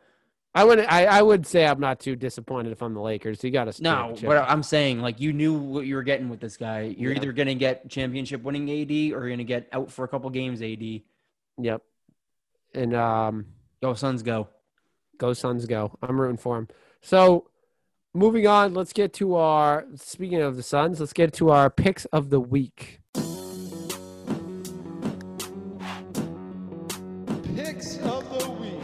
I 0.55 0.63
would, 0.63 0.79
I, 0.81 1.05
I 1.05 1.21
would 1.23 1.47
say, 1.47 1.65
I'm 1.65 1.79
not 1.79 1.99
too 1.99 2.15
disappointed 2.15 2.71
if 2.71 2.83
I'm 2.83 2.93
the 2.93 3.01
Lakers. 3.01 3.43
You 3.43 3.49
got 3.49 3.73
to 3.73 3.81
No, 3.81 4.15
but 4.21 4.37
I'm 4.47 4.61
saying 4.61 4.99
like 5.01 5.19
you 5.19 5.33
knew 5.33 5.57
what 5.57 5.87
you 5.87 5.95
were 5.95 6.03
getting 6.03 6.29
with 6.29 6.39
this 6.39 6.57
guy. 6.57 6.93
You're 6.95 7.11
Yeah. 7.13 7.17
either 7.17 7.31
gonna 7.33 7.55
get 7.55 7.89
championship 7.89 8.43
winning 8.43 8.69
AD 8.69 8.91
or 9.13 9.21
you're 9.21 9.29
gonna 9.31 9.43
get 9.45 9.67
out 9.71 9.91
for 9.91 10.05
a 10.05 10.07
couple 10.07 10.29
games 10.29 10.61
AD. 10.61 11.01
Yep. 11.57 11.81
And 12.75 12.95
um, 12.95 13.45
Go 13.81 13.93
Suns, 13.95 14.21
go. 14.21 14.47
Go 15.17 15.33
Suns, 15.33 15.65
go. 15.65 15.97
I'm 16.03 16.19
rooting 16.21 16.37
for 16.37 16.57
him. 16.57 16.67
So, 17.01 17.49
moving 18.13 18.47
on, 18.47 18.73
let's 18.73 18.93
get 18.93 19.13
to 19.13 19.35
our. 19.35 19.85
Speaking 19.95 20.41
of 20.41 20.55
the 20.55 20.63
Suns, 20.63 20.99
let's 20.99 21.13
get 21.13 21.33
to 21.33 21.49
our 21.49 21.69
picks 21.69 22.05
of 22.05 22.29
the 22.29 22.39
week. 22.39 22.99
Picks 27.55 27.97
of 27.99 28.39
the 28.39 28.49
week. 28.59 28.79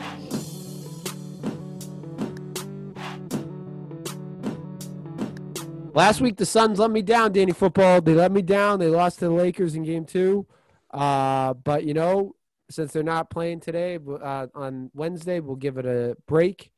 Last 5.94 6.22
week, 6.22 6.38
the 6.38 6.46
Suns 6.46 6.80
let 6.80 6.92
me 6.92 7.02
down, 7.02 7.34
Danny 7.34 7.52
Football. 7.52 8.02
They 8.02 8.14
let 8.14 8.32
me 8.32 8.42
down. 8.42 8.80
They 8.80 8.88
lost 8.88 9.20
to 9.20 9.26
the 9.26 9.32
Lakers 9.32 9.76
in 9.76 9.84
game 9.84 10.06
two. 10.06 10.48
Uh, 10.92 11.54
but, 11.54 11.84
you 11.84 11.94
know, 11.94 12.36
since 12.70 12.94
they're 12.94 13.04
not 13.04 13.30
playing 13.30 13.60
today, 13.60 13.98
uh, 13.98 14.48
on 14.56 14.90
Wednesday, 14.94 15.40
we'll 15.40 15.56
give 15.56 15.78
it 15.78 15.86
a 15.86 16.16
break. 16.26 16.72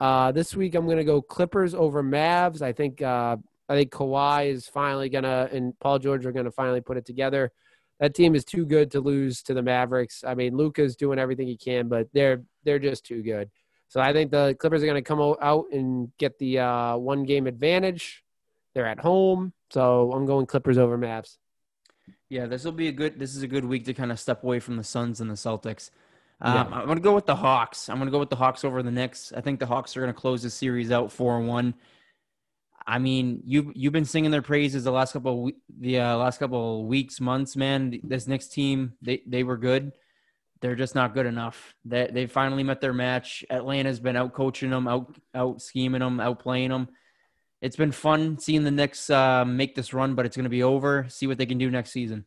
Uh, 0.00 0.32
this 0.32 0.54
week, 0.54 0.74
I'm 0.74 0.84
going 0.84 0.98
to 0.98 1.04
go 1.04 1.20
Clippers 1.20 1.74
over 1.74 2.02
Mavs. 2.02 2.62
I 2.62 2.72
think 2.72 3.02
uh, 3.02 3.36
I 3.68 3.74
think 3.74 3.90
Kawhi 3.90 4.50
is 4.50 4.66
finally 4.66 5.08
going 5.08 5.24
to, 5.24 5.48
and 5.52 5.78
Paul 5.80 5.98
George 5.98 6.24
are 6.24 6.32
going 6.32 6.44
to 6.44 6.52
finally 6.52 6.80
put 6.80 6.96
it 6.96 7.04
together. 7.04 7.52
That 8.00 8.14
team 8.14 8.34
is 8.34 8.44
too 8.44 8.64
good 8.64 8.92
to 8.92 9.00
lose 9.00 9.42
to 9.42 9.54
the 9.54 9.62
Mavericks. 9.62 10.22
I 10.24 10.34
mean, 10.34 10.56
Luka's 10.56 10.94
doing 10.94 11.18
everything 11.18 11.48
he 11.48 11.56
can, 11.56 11.88
but 11.88 12.08
they're 12.12 12.42
they're 12.64 12.78
just 12.78 13.04
too 13.04 13.22
good. 13.22 13.50
So 13.88 14.00
I 14.00 14.12
think 14.12 14.30
the 14.30 14.56
Clippers 14.58 14.82
are 14.82 14.86
going 14.86 15.02
to 15.02 15.08
come 15.08 15.20
out 15.40 15.66
and 15.72 16.12
get 16.18 16.38
the 16.38 16.60
uh, 16.60 16.96
one 16.96 17.24
game 17.24 17.46
advantage. 17.46 18.22
They're 18.74 18.86
at 18.86 19.00
home, 19.00 19.52
so 19.70 20.12
I'm 20.12 20.26
going 20.26 20.46
Clippers 20.46 20.78
over 20.78 20.96
Mavs. 20.96 21.38
Yeah, 22.28 22.46
this 22.46 22.64
will 22.64 22.72
be 22.72 22.88
a 22.88 22.92
good. 22.92 23.18
This 23.18 23.34
is 23.34 23.42
a 23.42 23.48
good 23.48 23.64
week 23.64 23.84
to 23.86 23.94
kind 23.94 24.12
of 24.12 24.20
step 24.20 24.44
away 24.44 24.60
from 24.60 24.76
the 24.76 24.84
Suns 24.84 25.20
and 25.20 25.30
the 25.30 25.34
Celtics. 25.34 25.90
Um, 26.40 26.54
Yeah. 26.54 26.78
I'm 26.80 26.86
gonna 26.86 27.00
go 27.00 27.14
with 27.14 27.26
the 27.26 27.36
Hawks. 27.36 27.88
I'm 27.88 27.98
gonna 27.98 28.10
go 28.10 28.18
with 28.18 28.30
the 28.30 28.36
Hawks 28.36 28.64
over 28.64 28.82
the 28.82 28.90
Knicks. 28.90 29.32
I 29.36 29.40
think 29.40 29.60
the 29.60 29.66
Hawks 29.66 29.96
are 29.96 30.00
gonna 30.00 30.12
close 30.12 30.42
the 30.42 30.50
series 30.50 30.90
out 30.90 31.10
four 31.12 31.38
and 31.38 31.48
one. 31.48 31.74
I 32.86 32.98
mean, 32.98 33.42
you 33.44 33.72
you've 33.74 33.92
been 33.92 34.06
singing 34.06 34.30
their 34.30 34.42
praises 34.42 34.84
the 34.84 34.90
last 34.90 35.12
couple 35.12 35.48
of 35.48 35.52
the 35.78 35.98
uh, 35.98 36.16
last 36.16 36.38
couple 36.38 36.80
of 36.80 36.86
weeks, 36.86 37.20
months, 37.20 37.54
man. 37.54 38.00
This 38.02 38.26
Knicks 38.26 38.48
team, 38.48 38.94
they 39.02 39.22
they 39.26 39.42
were 39.42 39.58
good. 39.58 39.92
They're 40.60 40.74
just 40.74 40.94
not 40.94 41.12
good 41.14 41.26
enough. 41.26 41.74
They 41.84 42.08
they 42.10 42.26
finally 42.26 42.62
met 42.62 42.80
their 42.80 42.94
match. 42.94 43.44
Atlanta's 43.50 44.00
been 44.00 44.16
out 44.16 44.32
coaching 44.32 44.70
them, 44.70 44.88
out 44.88 45.14
out 45.34 45.60
scheming 45.60 46.00
them, 46.00 46.18
out 46.18 46.38
playing 46.38 46.70
them. 46.70 46.88
It's 47.60 47.76
been 47.76 47.92
fun 47.92 48.38
seeing 48.38 48.64
the 48.64 48.70
Knicks 48.70 49.10
uh, 49.10 49.44
make 49.44 49.74
this 49.74 49.92
run, 49.92 50.14
but 50.14 50.24
it's 50.24 50.36
going 50.36 50.44
to 50.44 50.50
be 50.50 50.62
over. 50.62 51.06
See 51.08 51.26
what 51.26 51.38
they 51.38 51.46
can 51.46 51.58
do 51.58 51.70
next 51.70 51.90
season. 51.90 52.24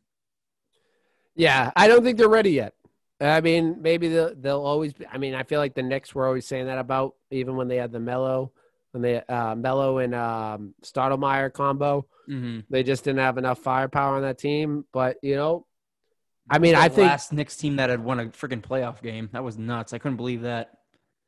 Yeah, 1.35 1.71
I 1.75 1.87
don't 1.87 2.03
think 2.03 2.17
they're 2.17 2.27
ready 2.27 2.51
yet. 2.51 2.73
I 3.21 3.41
mean, 3.41 3.77
maybe 3.81 4.07
they'll, 4.07 4.33
they'll 4.35 4.61
always. 4.61 4.93
Be, 4.93 5.05
I 5.07 5.17
mean, 5.17 5.35
I 5.35 5.43
feel 5.43 5.59
like 5.59 5.75
the 5.75 5.83
Knicks 5.83 6.15
were 6.15 6.25
always 6.25 6.47
saying 6.47 6.65
that 6.65 6.79
about 6.79 7.15
even 7.29 7.55
when 7.55 7.67
they 7.67 7.77
had 7.77 7.91
the 7.91 7.99
Melo, 7.99 8.51
when 8.91 9.01
they 9.01 9.21
uh, 9.21 9.55
Melo 9.55 9.99
and 9.99 10.15
um, 10.15 10.73
Stoudemire 10.83 11.53
combo. 11.53 12.07
Mm-hmm. 12.29 12.61
They 12.69 12.83
just 12.83 13.03
didn't 13.03 13.19
have 13.19 13.37
enough 13.37 13.59
firepower 13.59 14.15
on 14.15 14.21
that 14.23 14.37
team. 14.37 14.85
But 14.91 15.17
you 15.21 15.35
know, 15.35 15.67
I 16.49 16.59
mean, 16.59 16.75
I 16.75 16.87
think 16.89 16.95
the 16.95 17.03
last 17.03 17.33
Knicks 17.33 17.57
team 17.57 17.75
that 17.77 17.89
had 17.89 18.03
won 18.03 18.19
a 18.19 18.25
freaking 18.27 18.61
playoff 18.61 19.01
game. 19.01 19.29
That 19.33 19.43
was 19.43 19.57
nuts. 19.57 19.93
I 19.93 19.97
couldn't 19.97 20.17
believe 20.17 20.41
that. 20.41 20.71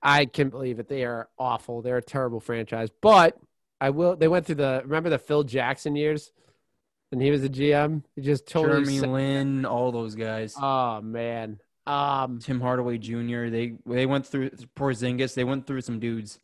I 0.01 0.25
can't 0.25 0.51
believe 0.51 0.79
it. 0.79 0.89
They 0.89 1.05
are 1.05 1.29
awful. 1.37 1.81
They're 1.81 1.97
a 1.97 2.01
terrible 2.01 2.39
franchise. 2.39 2.89
But 3.01 3.37
I 3.79 3.91
will. 3.91 4.15
They 4.15 4.27
went 4.27 4.45
through 4.45 4.55
the 4.55 4.81
remember 4.83 5.09
the 5.09 5.19
Phil 5.19 5.43
Jackson 5.43 5.95
years, 5.95 6.31
and 7.11 7.21
he 7.21 7.31
was 7.31 7.41
the 7.41 7.49
GM. 7.49 8.03
He 8.15 8.21
just 8.21 8.47
totally. 8.47 8.83
Jeremy 8.83 8.99
Lin, 8.99 9.65
all 9.65 9.91
those 9.91 10.15
guys. 10.15 10.55
oh 10.59 11.01
man. 11.01 11.59
Um, 11.85 12.39
Tim 12.39 12.61
Hardaway 12.61 12.97
Jr. 12.97 13.49
They 13.49 13.73
they 13.85 14.05
went 14.05 14.25
through 14.25 14.51
Porzingis. 14.75 15.33
They 15.33 15.43
went 15.43 15.67
through 15.67 15.81
some 15.81 15.99
dudes. 15.99 16.39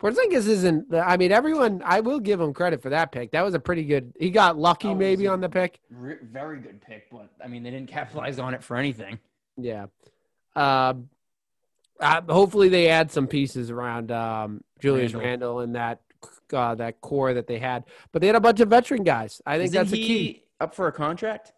Porzingis 0.00 0.48
isn't. 0.48 0.94
I 0.94 1.18
mean, 1.18 1.30
everyone. 1.32 1.82
I 1.84 2.00
will 2.00 2.20
give 2.20 2.40
him 2.40 2.54
credit 2.54 2.80
for 2.80 2.88
that 2.88 3.12
pick. 3.12 3.32
That 3.32 3.42
was 3.42 3.52
a 3.52 3.60
pretty 3.60 3.84
good. 3.84 4.14
He 4.18 4.30
got 4.30 4.56
lucky 4.56 4.88
That 4.88 4.94
maybe 4.96 5.26
on 5.26 5.42
the 5.42 5.50
pick. 5.50 5.78
Re- 5.90 6.16
very 6.22 6.60
good 6.60 6.80
pick, 6.80 7.10
but 7.10 7.28
I 7.44 7.48
mean 7.48 7.62
they 7.62 7.70
didn't 7.70 7.88
capitalize 7.90 8.38
on 8.38 8.54
it 8.54 8.62
for 8.62 8.76
anything. 8.76 9.18
Yeah. 9.58 9.86
Um, 10.56 11.10
uh, 12.00 12.22
hopefully 12.28 12.70
they 12.70 12.88
add 12.88 13.10
some 13.10 13.26
pieces 13.26 13.70
around 13.70 14.10
um, 14.10 14.64
Julius 14.80 15.12
Randle. 15.12 15.28
Randle 15.28 15.60
and 15.60 15.74
that 15.74 16.00
uh, 16.52 16.74
that 16.76 17.02
core 17.02 17.34
that 17.34 17.46
they 17.46 17.58
had, 17.58 17.84
but 18.12 18.20
they 18.22 18.26
had 18.26 18.36
a 18.36 18.40
bunch 18.40 18.60
of 18.60 18.70
veteran 18.70 19.04
guys. 19.04 19.42
I 19.44 19.58
think 19.58 19.66
Isn't 19.68 19.78
that's 19.78 19.90
the 19.90 19.98
he 20.00 20.06
key. 20.06 20.42
up 20.58 20.74
for 20.74 20.86
a 20.86 20.92
contract? 20.92 21.52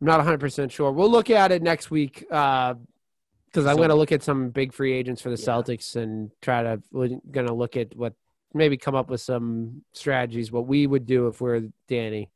I'm 0.00 0.06
not 0.06 0.18
100 0.18 0.38
percent 0.38 0.70
sure. 0.72 0.92
We'll 0.92 1.10
look 1.10 1.30
at 1.30 1.50
it 1.52 1.62
next 1.62 1.90
week 1.90 2.20
because 2.20 2.76
I'm 3.56 3.64
So- 3.64 3.76
going 3.76 3.88
to 3.88 3.94
look 3.94 4.12
at 4.12 4.22
some 4.22 4.50
big 4.50 4.72
free 4.72 4.92
agents 4.92 5.20
for 5.22 5.30
the 5.30 5.36
Yeah. 5.40 5.46
Celtics 5.46 5.96
and 5.96 6.30
try 6.40 6.62
to. 6.62 6.80
We're 6.92 7.18
going 7.30 7.46
to 7.46 7.54
look 7.54 7.76
at 7.76 7.96
what 7.96 8.14
maybe 8.54 8.76
come 8.76 8.94
up 8.94 9.10
with 9.10 9.20
some 9.20 9.82
strategies 9.92 10.50
what 10.50 10.66
we 10.66 10.86
would 10.86 11.04
do 11.04 11.26
if 11.26 11.40
we're 11.40 11.68
Danny, 11.86 12.30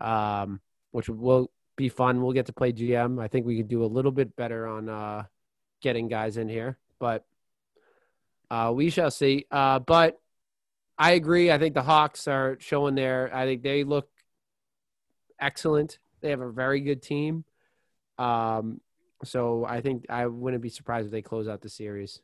um, 0.00 0.60
which 0.92 1.08
will 1.08 1.50
be 1.76 1.88
fun. 1.88 2.22
We'll 2.22 2.32
get 2.32 2.46
to 2.46 2.52
play 2.52 2.72
GM. 2.72 3.20
I 3.20 3.28
think 3.28 3.46
we 3.46 3.56
could 3.56 3.68
do 3.68 3.84
a 3.84 3.86
little 3.86 4.12
bit 4.12 4.36
better 4.36 4.66
on 4.66 4.88
uh, 4.88 5.24
getting 5.80 6.08
guys 6.08 6.36
in 6.36 6.48
here, 6.48 6.78
but 6.98 7.24
uh, 8.50 8.72
we 8.74 8.90
shall 8.90 9.10
see. 9.10 9.46
Uh, 9.50 9.78
but 9.80 10.20
I 10.98 11.12
agree. 11.12 11.50
I 11.50 11.58
think 11.58 11.74
the 11.74 11.82
Hawks 11.82 12.28
are 12.28 12.56
showing 12.60 12.94
their. 12.94 13.34
I 13.34 13.44
think 13.44 13.62
they 13.62 13.84
look 13.84 14.08
excellent. 15.40 15.98
They 16.20 16.30
have 16.30 16.40
a 16.40 16.50
very 16.50 16.80
good 16.80 17.02
team. 17.02 17.44
Um, 18.18 18.80
so 19.24 19.64
I 19.64 19.80
think 19.80 20.06
I 20.08 20.26
wouldn't 20.26 20.62
be 20.62 20.68
surprised 20.68 21.06
if 21.06 21.12
they 21.12 21.22
close 21.22 21.48
out 21.48 21.60
the 21.60 21.68
series. 21.68 22.20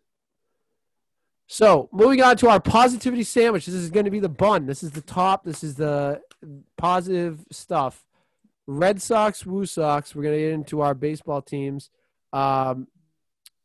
So 1.47 1.89
moving 1.93 2.23
on 2.23 2.37
to 2.39 2.49
our 2.49 2.61
positivity 2.61 3.25
sandwich. 3.25 3.67
This 3.67 3.75
is 3.75 3.91
going 3.91 4.05
to 4.05 4.11
be 4.11 4.21
the 4.21 4.29
bun. 4.29 4.67
This 4.67 4.83
is 4.83 4.93
the 4.93 5.03
top. 5.03 5.45
This 5.45 5.63
is 5.63 5.75
the 5.75 6.23
positive 6.77 7.41
stuff. 7.51 8.05
Red 8.67 9.03
Sox, 9.03 9.43
WooSox. 9.43 10.15
We're 10.15 10.23
gonna 10.23 10.39
get 10.39 10.53
into 10.53 10.83
our 10.83 10.95
baseball 10.95 11.43
teams. 11.43 11.91
Um, 12.33 12.87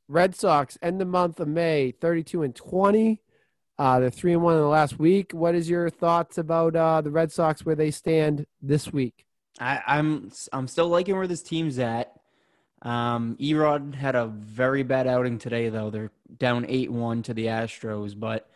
Red 0.08 0.36
Sox 0.36 0.78
end 0.82 1.00
the 1.00 1.06
month 1.06 1.40
of 1.40 1.48
May, 1.48 1.92
thirty-two 1.92 2.42
and 2.42 2.56
twenty. 2.56 3.22
Uh, 3.78 4.00
they're 4.00 4.10
three 4.10 4.34
and 4.34 4.42
one 4.42 4.56
in 4.56 4.62
the 4.62 4.68
last 4.68 4.98
week. 4.98 5.34
What 5.34 5.54
is 5.54 5.70
your 5.70 5.92
thoughts 5.92 6.40
about 6.40 6.76
uh, 6.76 7.02
the 7.02 7.12
Red 7.12 7.32
Sox 7.32 7.64
where 7.64 7.76
they 7.76 7.92
stand 7.92 8.48
this 8.60 8.92
week? 8.92 9.27
I, 9.60 9.82
I'm 9.88 10.32
I'm 10.54 10.68
still 10.68 10.88
liking 10.88 11.16
where 11.16 11.28
this 11.28 11.44
team's 11.44 11.80
at. 11.80 12.14
Um, 12.84 13.38
Erod 13.40 13.96
had 13.96 14.16
a 14.16 14.28
very 14.28 14.84
bad 14.84 15.08
outing 15.08 15.40
today, 15.40 15.70
though. 15.70 15.90
They're 15.90 16.12
down 16.38 16.66
eight 16.68 16.92
one 16.92 17.24
to 17.24 17.34
the 17.34 17.48
Astros, 17.48 18.18
but 18.18 18.50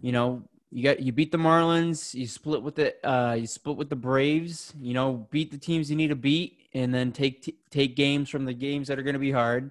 you 0.00 0.12
know 0.12 0.42
you 0.70 0.82
got 0.82 1.00
you 1.00 1.12
beat 1.12 1.30
the 1.30 1.38
Marlins, 1.38 2.14
you 2.14 2.26
split 2.26 2.62
with 2.62 2.76
the 2.76 3.08
uh, 3.08 3.34
you 3.34 3.46
split 3.46 3.76
with 3.76 3.90
the 3.90 3.96
Braves. 3.96 4.72
You 4.80 4.94
know, 4.94 5.28
beat 5.30 5.50
the 5.50 5.58
teams 5.58 5.90
you 5.90 5.96
need 5.96 6.08
to 6.08 6.16
beat, 6.16 6.68
and 6.72 6.94
then 6.94 7.12
take 7.12 7.42
t- 7.42 7.58
take 7.70 7.94
games 7.94 8.30
from 8.30 8.46
the 8.46 8.54
games 8.54 8.88
that 8.88 8.98
are 8.98 9.02
going 9.02 9.14
to 9.14 9.20
be 9.20 9.32
hard. 9.32 9.70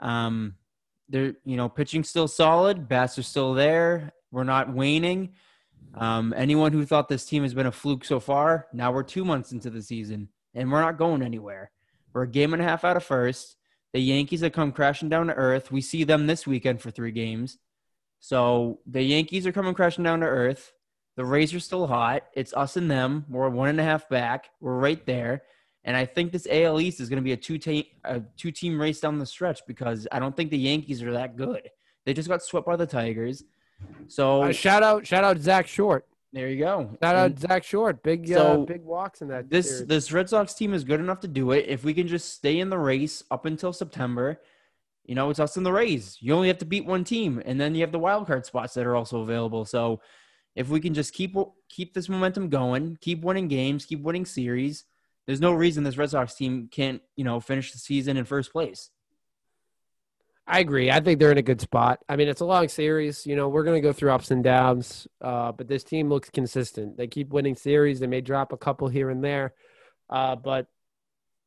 Um, 0.00 0.56
they're 1.08 1.34
you 1.44 1.56
know 1.56 1.68
pitching 1.68 2.02
still 2.02 2.26
solid, 2.26 2.88
bats 2.88 3.18
are 3.18 3.22
still 3.22 3.54
there. 3.54 4.12
We're 4.32 4.44
not 4.44 4.72
waning. 4.72 5.34
Um, 5.94 6.34
anyone 6.36 6.72
who 6.72 6.84
thought 6.84 7.08
this 7.08 7.24
team 7.24 7.42
has 7.42 7.54
been 7.54 7.66
a 7.66 7.72
fluke 7.72 8.04
so 8.04 8.20
far, 8.20 8.66
now 8.72 8.92
we're 8.92 9.02
two 9.02 9.24
months 9.24 9.52
into 9.52 9.70
the 9.70 9.82
season 9.82 10.28
and 10.54 10.70
we're 10.70 10.80
not 10.80 10.98
going 10.98 11.22
anywhere. 11.22 11.70
We're 12.12 12.22
a 12.22 12.28
game 12.28 12.52
and 12.52 12.62
a 12.62 12.64
half 12.64 12.84
out 12.84 12.96
of 12.96 13.04
first. 13.04 13.56
The 13.92 14.00
Yankees 14.00 14.40
have 14.40 14.52
come 14.52 14.72
crashing 14.72 15.08
down 15.08 15.28
to 15.28 15.34
earth. 15.34 15.70
We 15.70 15.80
see 15.80 16.04
them 16.04 16.26
this 16.26 16.46
weekend 16.46 16.80
for 16.80 16.90
three 16.90 17.12
games. 17.12 17.58
So 18.20 18.80
the 18.86 19.02
Yankees 19.02 19.46
are 19.46 19.52
coming 19.52 19.74
crashing 19.74 20.04
down 20.04 20.20
to 20.20 20.26
earth. 20.26 20.72
The 21.16 21.24
Rays 21.24 21.54
are 21.54 21.60
still 21.60 21.86
hot. 21.86 22.24
It's 22.34 22.52
us 22.52 22.76
and 22.76 22.90
them. 22.90 23.24
We're 23.28 23.48
one 23.48 23.68
and 23.68 23.80
a 23.80 23.84
half 23.84 24.08
back. 24.08 24.50
We're 24.60 24.78
right 24.78 25.04
there. 25.06 25.42
And 25.84 25.96
I 25.96 26.04
think 26.04 26.32
this 26.32 26.48
AL 26.50 26.80
East 26.80 27.00
is 27.00 27.08
going 27.08 27.22
to 27.22 27.24
be 27.24 27.32
a 27.32 27.36
two 27.36 27.58
team 27.58 27.84
a 28.04 28.20
two 28.36 28.50
team 28.50 28.78
race 28.80 29.00
down 29.00 29.18
the 29.18 29.26
stretch 29.26 29.60
because 29.66 30.06
I 30.10 30.18
don't 30.18 30.36
think 30.36 30.50
the 30.50 30.58
Yankees 30.58 31.02
are 31.02 31.12
that 31.12 31.36
good. 31.36 31.70
They 32.04 32.12
just 32.12 32.28
got 32.28 32.42
swept 32.42 32.66
by 32.66 32.76
the 32.76 32.86
Tigers. 32.86 33.44
So 34.08 34.42
Uh, 34.44 34.52
shout 34.52 34.82
out, 34.82 35.06
shout 35.06 35.24
out 35.24 35.38
Zack 35.38 35.66
Short. 35.66 36.06
there 36.32 36.48
you 36.48 36.58
go. 36.58 36.90
Shout 37.02 37.14
And- 37.16 37.34
out 37.34 37.38
Zack 37.38 37.64
Short. 37.64 38.02
Big, 38.02 38.30
uh, 38.32 38.58
big 38.58 38.82
walks 38.82 39.22
in 39.22 39.28
that. 39.28 39.48
this 39.50 39.68
series. 39.70 39.86
this 39.86 40.12
Red 40.12 40.28
Sox 40.28 40.54
team 40.54 40.74
is 40.74 40.84
good 40.84 41.00
enough 41.00 41.20
to 41.20 41.28
do 41.28 41.50
it. 41.52 41.66
If 41.68 41.82
we 41.84 41.94
can 41.94 42.06
just 42.06 42.34
stay 42.34 42.60
in 42.60 42.70
the 42.70 42.78
race 42.78 43.22
up 43.30 43.46
until 43.46 43.72
September, 43.72 44.40
you 45.04 45.14
know, 45.14 45.30
it's 45.30 45.38
us 45.40 45.56
and 45.56 45.64
the 45.64 45.72
Rays. 45.72 46.18
You 46.20 46.34
only 46.34 46.48
have 46.48 46.58
to 46.58 46.64
beat 46.64 46.84
one 46.84 47.04
team, 47.04 47.40
and 47.44 47.60
then 47.60 47.74
you 47.74 47.80
have 47.82 47.92
the 47.92 47.98
wild 47.98 48.26
card 48.26 48.44
spots 48.44 48.74
that 48.74 48.86
are 48.86 48.96
also 48.96 49.20
available. 49.22 49.64
So 49.64 50.00
if 50.56 50.68
we 50.68 50.80
can 50.80 50.94
just 50.94 51.12
keep 51.14 51.36
keep 51.68 51.94
this 51.94 52.08
momentum 52.08 52.48
going, 52.48 52.98
keep 53.00 53.22
winning 53.22 53.46
games, 53.48 53.84
keep 53.84 54.02
winning 54.02 54.24
series, 54.24 54.84
there's 55.26 55.40
no 55.40 55.52
reason 55.52 55.84
this 55.84 55.96
Red 55.96 56.10
Sox 56.10 56.34
team 56.34 56.68
can't, 56.72 57.00
you 57.16 57.24
know, 57.24 57.38
finish 57.40 57.72
the 57.72 57.78
season 57.78 58.16
in 58.16 58.24
first 58.24 58.52
place. 58.52 58.90
I 60.46 60.60
agree. 60.60 60.90
I 60.90 61.00
think 61.00 61.18
they're 61.18 61.32
in 61.32 61.38
a 61.38 61.42
good 61.42 61.60
spot. 61.60 62.00
I 62.08 62.14
mean, 62.14 62.28
it's 62.28 62.40
a 62.40 62.44
long 62.44 62.68
series. 62.68 63.26
You 63.26 63.34
know, 63.34 63.48
we're 63.48 63.64
going 63.64 63.80
to 63.82 63.86
go 63.86 63.92
through 63.92 64.12
ups 64.12 64.30
and 64.30 64.44
downs, 64.44 65.08
uh, 65.20 65.50
but 65.50 65.66
this 65.66 65.82
team 65.82 66.08
looks 66.08 66.30
consistent. 66.30 66.96
They 66.96 67.08
keep 67.08 67.30
winning 67.30 67.56
series. 67.56 67.98
They 67.98 68.06
may 68.06 68.20
drop 68.20 68.52
a 68.52 68.56
couple 68.56 68.86
here 68.88 69.10
and 69.10 69.24
there, 69.24 69.54
uh, 70.08 70.36
but 70.36 70.68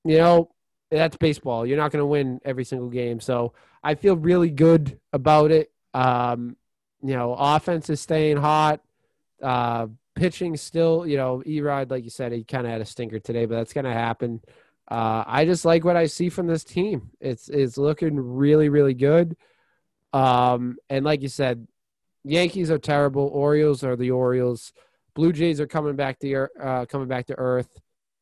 you 0.04 0.18
know, 0.18 0.50
that's 0.92 1.18
baseball. 1.18 1.66
You're 1.66 1.78
not 1.78 1.92
going 1.92 2.02
to 2.02 2.06
win 2.06 2.42
every 2.44 2.66
single 2.66 2.90
game. 2.90 3.20
So 3.20 3.54
I 3.84 3.96
feel 3.96 4.18
really 4.18 4.50
good 4.50 5.00
about 5.14 5.52
it. 5.52 5.72
Um, 5.94 6.58
you 7.02 7.14
know, 7.14 7.34
offense 7.38 7.90
is 7.90 8.02
staying 8.02 8.38
hot. 8.38 8.82
Uh, 9.42 9.88
pitching 10.16 10.58
still, 10.58 11.08
you 11.08 11.16
know, 11.16 11.42
Erod, 11.46 11.90
like 11.90 12.04
you 12.04 12.10
said, 12.10 12.34
he 12.34 12.44
kind 12.44 12.66
of 12.66 12.72
had 12.74 12.82
a 12.82 12.86
stinker 12.86 13.20
today, 13.20 13.46
but 13.46 13.56
that's 13.56 13.74
going 13.74 13.86
to 13.86 13.94
happen. 13.94 14.42
Uh, 14.90 15.24
I 15.28 15.46
just 15.46 15.66
like 15.66 15.86
what 15.86 15.96
I 15.96 16.08
see 16.08 16.30
from 16.30 16.48
this 16.48 16.64
team. 16.64 17.12
It's 17.20 17.48
it's 17.50 17.78
looking 17.78 18.20
really 18.20 18.70
really 18.70 18.94
good. 18.96 19.38
Um, 20.14 20.78
and 20.90 21.06
like 21.06 21.22
you 21.22 21.28
said, 21.28 21.68
Yankees 22.24 22.72
are 22.72 22.80
terrible. 22.80 23.28
Orioles 23.28 23.84
are 23.84 23.96
the 23.96 24.12
Orioles. 24.12 24.74
Blue 25.14 25.32
Jays 25.32 25.60
are 25.60 25.68
coming 25.68 25.96
back 25.96 26.20
to 26.20 26.48
uh, 26.62 26.86
coming 26.86 27.08
back 27.08 27.28
to 27.28 27.38
earth, 27.38 27.70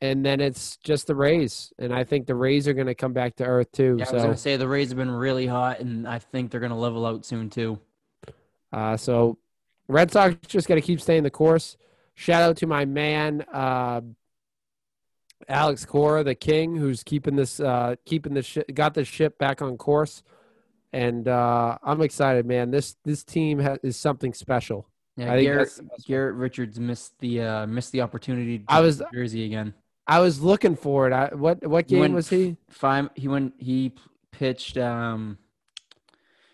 and 0.01 0.25
then 0.25 0.41
it's 0.41 0.77
just 0.77 1.07
the 1.07 1.15
Rays. 1.15 1.71
And 1.79 1.93
I 1.93 2.03
think 2.03 2.27
the 2.27 2.35
Rays 2.35 2.67
are 2.67 2.73
going 2.73 2.87
to 2.87 2.95
come 2.95 3.13
back 3.13 3.35
to 3.37 3.45
earth 3.45 3.71
too. 3.71 3.95
Yeah, 3.97 4.05
I 4.09 4.11
was 4.13 4.21
so 4.21 4.25
going 4.25 4.31
to 4.31 4.37
say 4.37 4.57
the 4.57 4.67
Rays 4.67 4.89
have 4.89 4.97
been 4.97 5.11
really 5.11 5.47
hot, 5.47 5.79
and 5.79 6.07
I 6.07 6.19
think 6.19 6.51
they're 6.51 6.59
going 6.59 6.71
to 6.71 6.77
level 6.77 7.05
out 7.05 7.25
soon 7.25 7.49
too. 7.49 7.79
Uh, 8.73 8.97
so 8.97 9.37
Red 9.87 10.11
Sox 10.11 10.35
just 10.47 10.67
got 10.67 10.75
to 10.75 10.81
keep 10.81 10.99
staying 10.99 11.23
the 11.23 11.29
course. 11.29 11.77
Shout 12.15 12.41
out 12.41 12.57
to 12.57 12.67
my 12.67 12.85
man 12.85 13.45
uh, 13.53 14.01
Alex 15.47 15.85
Cora, 15.85 16.23
the 16.23 16.35
king, 16.35 16.75
who's 16.75 17.03
keeping 17.03 17.35
this 17.35 17.59
uh, 17.59 17.95
keeping 18.05 18.33
the 18.33 18.41
shi 18.41 18.63
got 18.73 18.93
the 18.93 19.05
ship 19.05 19.37
back 19.37 19.61
on 19.61 19.77
course. 19.77 20.23
And 20.93 21.27
uh, 21.27 21.77
I'm 21.83 22.01
excited, 22.01 22.45
man. 22.45 22.71
This 22.71 22.95
this 23.03 23.23
team 23.23 23.59
ha- 23.59 23.77
is 23.83 23.97
something 23.97 24.33
special. 24.33 24.87
Yeah, 25.15 25.31
I 25.31 25.35
think 25.37 25.47
Garrett, 25.47 25.59
that's 25.67 25.77
the 25.77 25.83
best 25.83 26.07
Garrett 26.07 26.35
Richards 26.35 26.79
missed 26.79 27.13
the 27.19 27.41
uh, 27.41 27.67
missed 27.67 27.91
the 27.91 28.01
opportunity. 28.01 28.59
To 28.59 28.65
I 28.67 28.81
was- 28.81 29.01
Jersey 29.13 29.45
again. 29.45 29.73
I 30.09 30.19
was 30.19 30.41
looking 30.41 30.77
for 30.77 31.05
it. 31.07 31.11
I, 31.13 31.35
what 31.35 31.65
what 31.67 31.85
He 31.89 31.95
game 31.95 31.99
went 31.99 32.13
was 32.13 32.29
he? 32.29 32.55
Five. 32.69 33.09
He 33.15 33.27
went. 33.27 33.53
He 33.57 33.93
pitched. 34.31 34.77
Um, 34.77 35.37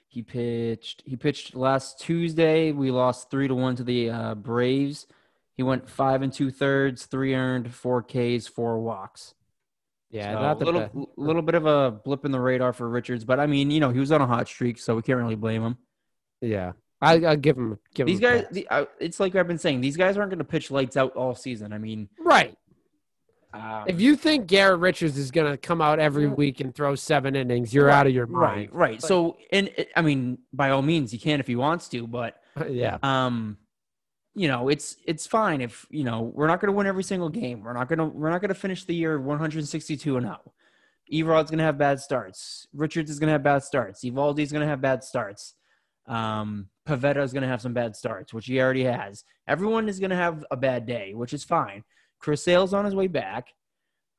he 0.08 0.24
pitched. 0.24 1.04
He 1.06 1.16
pitched 1.16 1.56
last 1.56 2.00
Tuesday. 2.00 2.72
We 2.72 2.90
lost 2.90 3.30
three 3.30 3.48
to 3.48 3.54
one 3.54 3.76
to 3.76 3.84
the 3.84 4.10
uh, 4.10 4.36
Braves. 4.36 5.06
He 5.56 5.64
went 5.64 5.90
five 5.90 6.22
and 6.22 6.34
two 6.34 6.50
thirds, 6.52 7.06
three 7.06 7.36
earned, 7.36 7.74
four 7.74 8.02
Ks, 8.04 8.48
four 8.48 8.80
walks. 8.80 9.34
Yeah, 10.10 10.34
So, 10.34 10.42
not 10.42 10.60
the 10.60 10.66
little 10.66 10.82
best. 10.82 10.96
little 11.18 11.42
bit 11.42 11.56
of 11.56 11.66
a 11.66 11.92
blip 11.92 12.24
in 12.26 12.32
the 12.32 12.40
radar 12.40 12.72
for 12.74 12.88
Richards, 12.88 13.24
but 13.26 13.40
I 13.40 13.48
mean, 13.48 13.72
you 13.72 13.80
know, 13.80 13.90
he 13.90 14.00
was 14.00 14.12
on 14.12 14.22
a 14.22 14.28
hot 14.28 14.48
streak, 14.48 14.78
so 14.80 14.96
we 14.96 15.02
can't 15.02 15.18
really 15.20 15.36
blame 15.36 15.64
him. 15.64 15.78
Yeah, 16.42 16.74
I 17.02 17.14
I 17.26 17.36
give 17.36 17.58
him 17.58 17.80
give 17.96 18.06
These 18.08 18.20
him 18.20 18.22
guys, 18.24 18.46
the, 18.52 18.68
uh, 18.70 18.86
it's 19.00 19.20
like 19.20 19.36
I've 19.36 19.48
been 19.48 19.58
saying, 19.58 19.82
these 19.82 19.98
guys 19.98 20.18
aren't 20.18 20.30
going 20.30 20.38
to 20.40 20.44
pitch 20.46 20.70
lights 20.72 20.98
out 20.98 21.16
all 21.16 21.34
season. 21.36 21.74
I 21.74 21.78
mean, 21.80 22.10
right. 22.20 22.56
um, 23.54 23.86
If 23.88 24.00
you 24.02 24.16
think 24.16 24.46
Garrett 24.48 24.80
Richards 24.80 25.18
is 25.18 25.32
going 25.32 25.52
to 25.52 25.58
come 25.58 25.82
out 25.82 26.00
every 26.00 26.28
week 26.28 26.60
and 26.60 26.74
throw 26.76 26.96
seven 26.96 27.36
innings, 27.36 27.74
you're 27.74 27.90
out 27.90 28.06
of 28.08 28.14
your 28.14 28.28
mind. 28.28 28.70
right, 28.72 28.74
right. 28.74 29.02
So, 29.02 29.38
and 29.52 29.70
I 29.96 30.02
mean, 30.02 30.40
by 30.52 30.70
all 30.72 30.82
means, 30.82 31.12
he 31.12 31.18
can 31.18 31.40
if 31.40 31.48
he 31.48 31.56
wants 31.56 31.88
to, 31.90 32.06
but 32.08 32.40
yeah. 32.70 32.98
um, 33.02 33.58
you 34.36 34.48
know, 34.48 34.70
it's 34.70 34.98
it's 35.06 35.28
fine 35.28 35.62
if 35.62 35.86
you 35.90 36.04
know 36.04 36.22
we're 36.22 36.48
not 36.48 36.60
going 36.60 36.72
to 36.72 36.78
win 36.78 36.88
every 36.88 37.04
single 37.04 37.30
game. 37.30 37.62
We're 37.62 37.74
not 37.74 37.88
going 37.88 38.00
to 38.00 38.06
we're 38.06 38.30
not 38.30 38.42
going 38.42 38.50
to 38.50 38.56
finish 38.56 38.86
the 38.86 38.96
year 38.96 39.20
162 39.20 40.18
and 40.18 40.26
0. 40.26 40.54
Erod's 41.12 41.52
going 41.52 41.60
to 41.60 41.64
have 41.64 41.78
bad 41.78 42.00
starts. 42.00 42.68
Richards 42.74 43.12
is 43.12 43.20
going 43.20 43.28
to 43.28 43.34
have 43.34 43.44
bad 43.44 43.64
starts. 43.64 44.04
Eovaldi's 44.04 44.52
going 44.52 44.62
to 44.62 44.68
have 44.68 44.82
bad 44.82 45.04
starts. 45.04 45.54
Um, 46.08 46.70
Pivetta 46.88 47.24
is 47.24 47.34
going 47.34 47.44
to 47.44 47.48
have 47.48 47.62
some 47.62 47.74
bad 47.74 47.96
starts, 47.96 48.34
which 48.34 48.48
he 48.48 48.60
already 48.60 48.84
has. 48.84 49.24
Everyone 49.48 49.88
is 49.88 50.00
going 50.00 50.10
to 50.10 50.16
have 50.16 50.46
a 50.50 50.58
bad 50.58 50.86
day, 50.86 51.14
which 51.14 51.34
is 51.34 51.44
fine. 51.44 51.84
Chris 52.20 52.44
Sale's 52.44 52.74
on 52.74 52.86
his 52.86 52.96
way 52.96 53.08
back. 53.08 53.50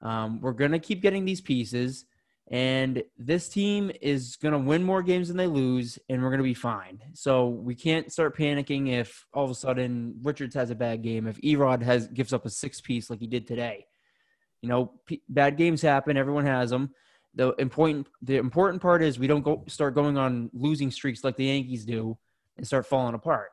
Um, 0.02 0.40
we're 0.40 0.52
going 0.52 0.72
to 0.72 0.78
keep 0.78 1.02
getting 1.02 1.24
these 1.24 1.40
pieces, 1.40 2.04
and 2.50 3.02
this 3.18 3.48
team 3.48 3.90
is 4.02 4.36
going 4.36 4.52
to 4.52 4.58
win 4.58 4.82
more 4.82 5.02
games 5.02 5.28
than 5.28 5.36
they 5.36 5.46
lose, 5.46 5.98
and 6.08 6.22
we're 6.22 6.28
going 6.28 6.38
to 6.38 6.44
be 6.44 6.54
fine. 6.54 7.00
So 7.14 7.48
we 7.48 7.74
can't 7.74 8.12
start 8.12 8.36
panicking 8.36 8.90
if 8.92 9.26
all 9.32 9.44
of 9.44 9.50
a 9.50 9.54
sudden 9.54 10.16
Richards 10.22 10.54
has 10.54 10.70
a 10.70 10.74
bad 10.74 11.02
game, 11.02 11.26
if 11.26 11.40
Erod 11.40 11.82
has 11.82 12.06
gives 12.08 12.32
up 12.34 12.44
a 12.44 12.50
six 12.50 12.80
piece 12.80 13.08
like 13.08 13.20
he 13.20 13.26
did 13.26 13.46
today. 13.46 13.86
You 14.60 14.68
know, 14.68 14.92
p- 15.06 15.22
bad 15.28 15.56
games 15.56 15.80
happen. 15.80 16.16
Everyone 16.16 16.44
has 16.44 16.70
them. 16.70 16.90
The 17.34 17.54
important 17.58 18.06
the 18.22 18.36
important 18.36 18.80
part 18.80 19.02
is 19.02 19.18
we 19.18 19.26
don't 19.26 19.42
go 19.42 19.64
start 19.66 19.94
going 19.94 20.16
on 20.16 20.50
losing 20.52 20.90
streaks 20.90 21.24
like 21.24 21.36
the 21.36 21.46
Yankees 21.46 21.84
do 21.84 22.16
and 22.56 22.66
start 22.66 22.86
falling 22.86 23.14
apart. 23.14 23.50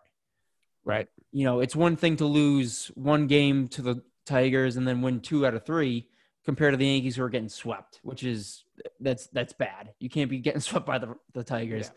Right. 0.84 1.08
You 1.32 1.46
know, 1.46 1.62
it's 1.62 1.76
one 1.76 1.96
thing 1.96 2.18
to 2.18 2.26
lose 2.26 2.92
one 2.96 3.28
game 3.28 3.68
to 3.70 3.82
the 3.82 4.04
Tigers 4.26 4.78
and 4.78 4.88
then 4.88 5.02
win 5.02 5.20
two 5.22 5.46
out 5.46 5.54
of 5.54 5.66
three 5.66 6.08
compared 6.46 6.74
to 6.74 6.78
the 6.78 6.86
Yankees 6.86 7.16
who 7.16 7.24
are 7.24 7.30
getting 7.30 7.50
swept, 7.50 8.00
which 8.04 8.24
is 8.24 8.64
that's 9.00 9.28
that's 9.28 9.54
bad. 9.54 9.94
You 10.00 10.10
can't 10.10 10.30
be 10.30 10.40
getting 10.40 10.62
swept 10.62 10.86
by 10.86 10.98
the 10.98 11.16
the 11.34 11.44
Tigers. 11.44 11.92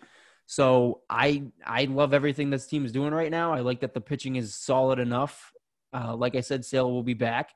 So 0.46 1.02
I 1.08 1.44
I 1.64 1.84
love 1.84 2.12
everything 2.12 2.50
this 2.50 2.66
team 2.66 2.84
is 2.84 2.92
doing 2.92 3.14
right 3.14 3.30
now. 3.30 3.52
I 3.52 3.60
like 3.60 3.80
that 3.80 3.94
the 3.94 4.00
pitching 4.00 4.36
is 4.36 4.54
solid 4.54 4.98
enough. 4.98 5.52
Uh, 5.92 6.14
like 6.16 6.34
I 6.34 6.40
said, 6.40 6.64
Sale 6.64 6.90
will 6.90 7.02
be 7.02 7.14
back, 7.14 7.50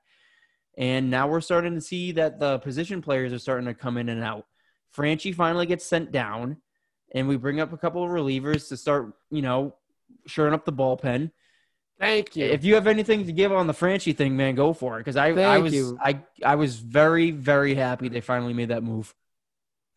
and 0.77 1.11
now 1.11 1.29
we're 1.29 1.41
starting 1.41 1.75
to 1.75 1.81
see 1.81 2.13
that 2.13 2.39
the 2.39 2.59
position 2.61 3.03
players 3.03 3.33
are 3.33 3.39
starting 3.39 3.67
to 3.67 3.75
come 3.75 3.97
in 3.99 4.09
and 4.09 4.23
out. 4.23 4.47
Franchy 4.97 5.35
finally 5.35 5.67
gets 5.67 5.85
sent 5.85 6.13
down, 6.13 6.59
and 7.13 7.29
we 7.29 7.37
bring 7.37 7.61
up 7.61 7.73
a 7.73 7.77
couple 7.77 8.03
of 8.03 8.11
relievers 8.11 8.69
to 8.69 8.77
start, 8.77 9.13
you 9.31 9.43
know, 9.43 9.75
shoring 10.27 10.55
up 10.55 10.65
the 10.65 10.73
bullpen. 10.73 11.31
Thank 11.99 12.37
you. 12.37 12.47
If 12.47 12.65
you 12.65 12.75
have 12.77 12.87
anything 12.87 13.27
to 13.27 13.33
give 13.33 13.53
on 13.53 13.67
the 13.67 13.73
Franchy 13.73 14.17
thing, 14.17 14.37
man, 14.37 14.55
go 14.55 14.73
for 14.73 14.97
it. 14.97 15.01
Because 15.01 15.17
I, 15.17 15.29
I 15.31 15.59
was, 15.59 15.75
you. 15.75 15.99
I, 16.01 16.21
I 16.45 16.55
was 16.55 16.77
very, 16.77 17.33
very 17.33 17.75
happy 17.75 18.09
they 18.09 18.21
finally 18.21 18.53
made 18.55 18.69
that 18.69 18.85
move. 18.85 19.15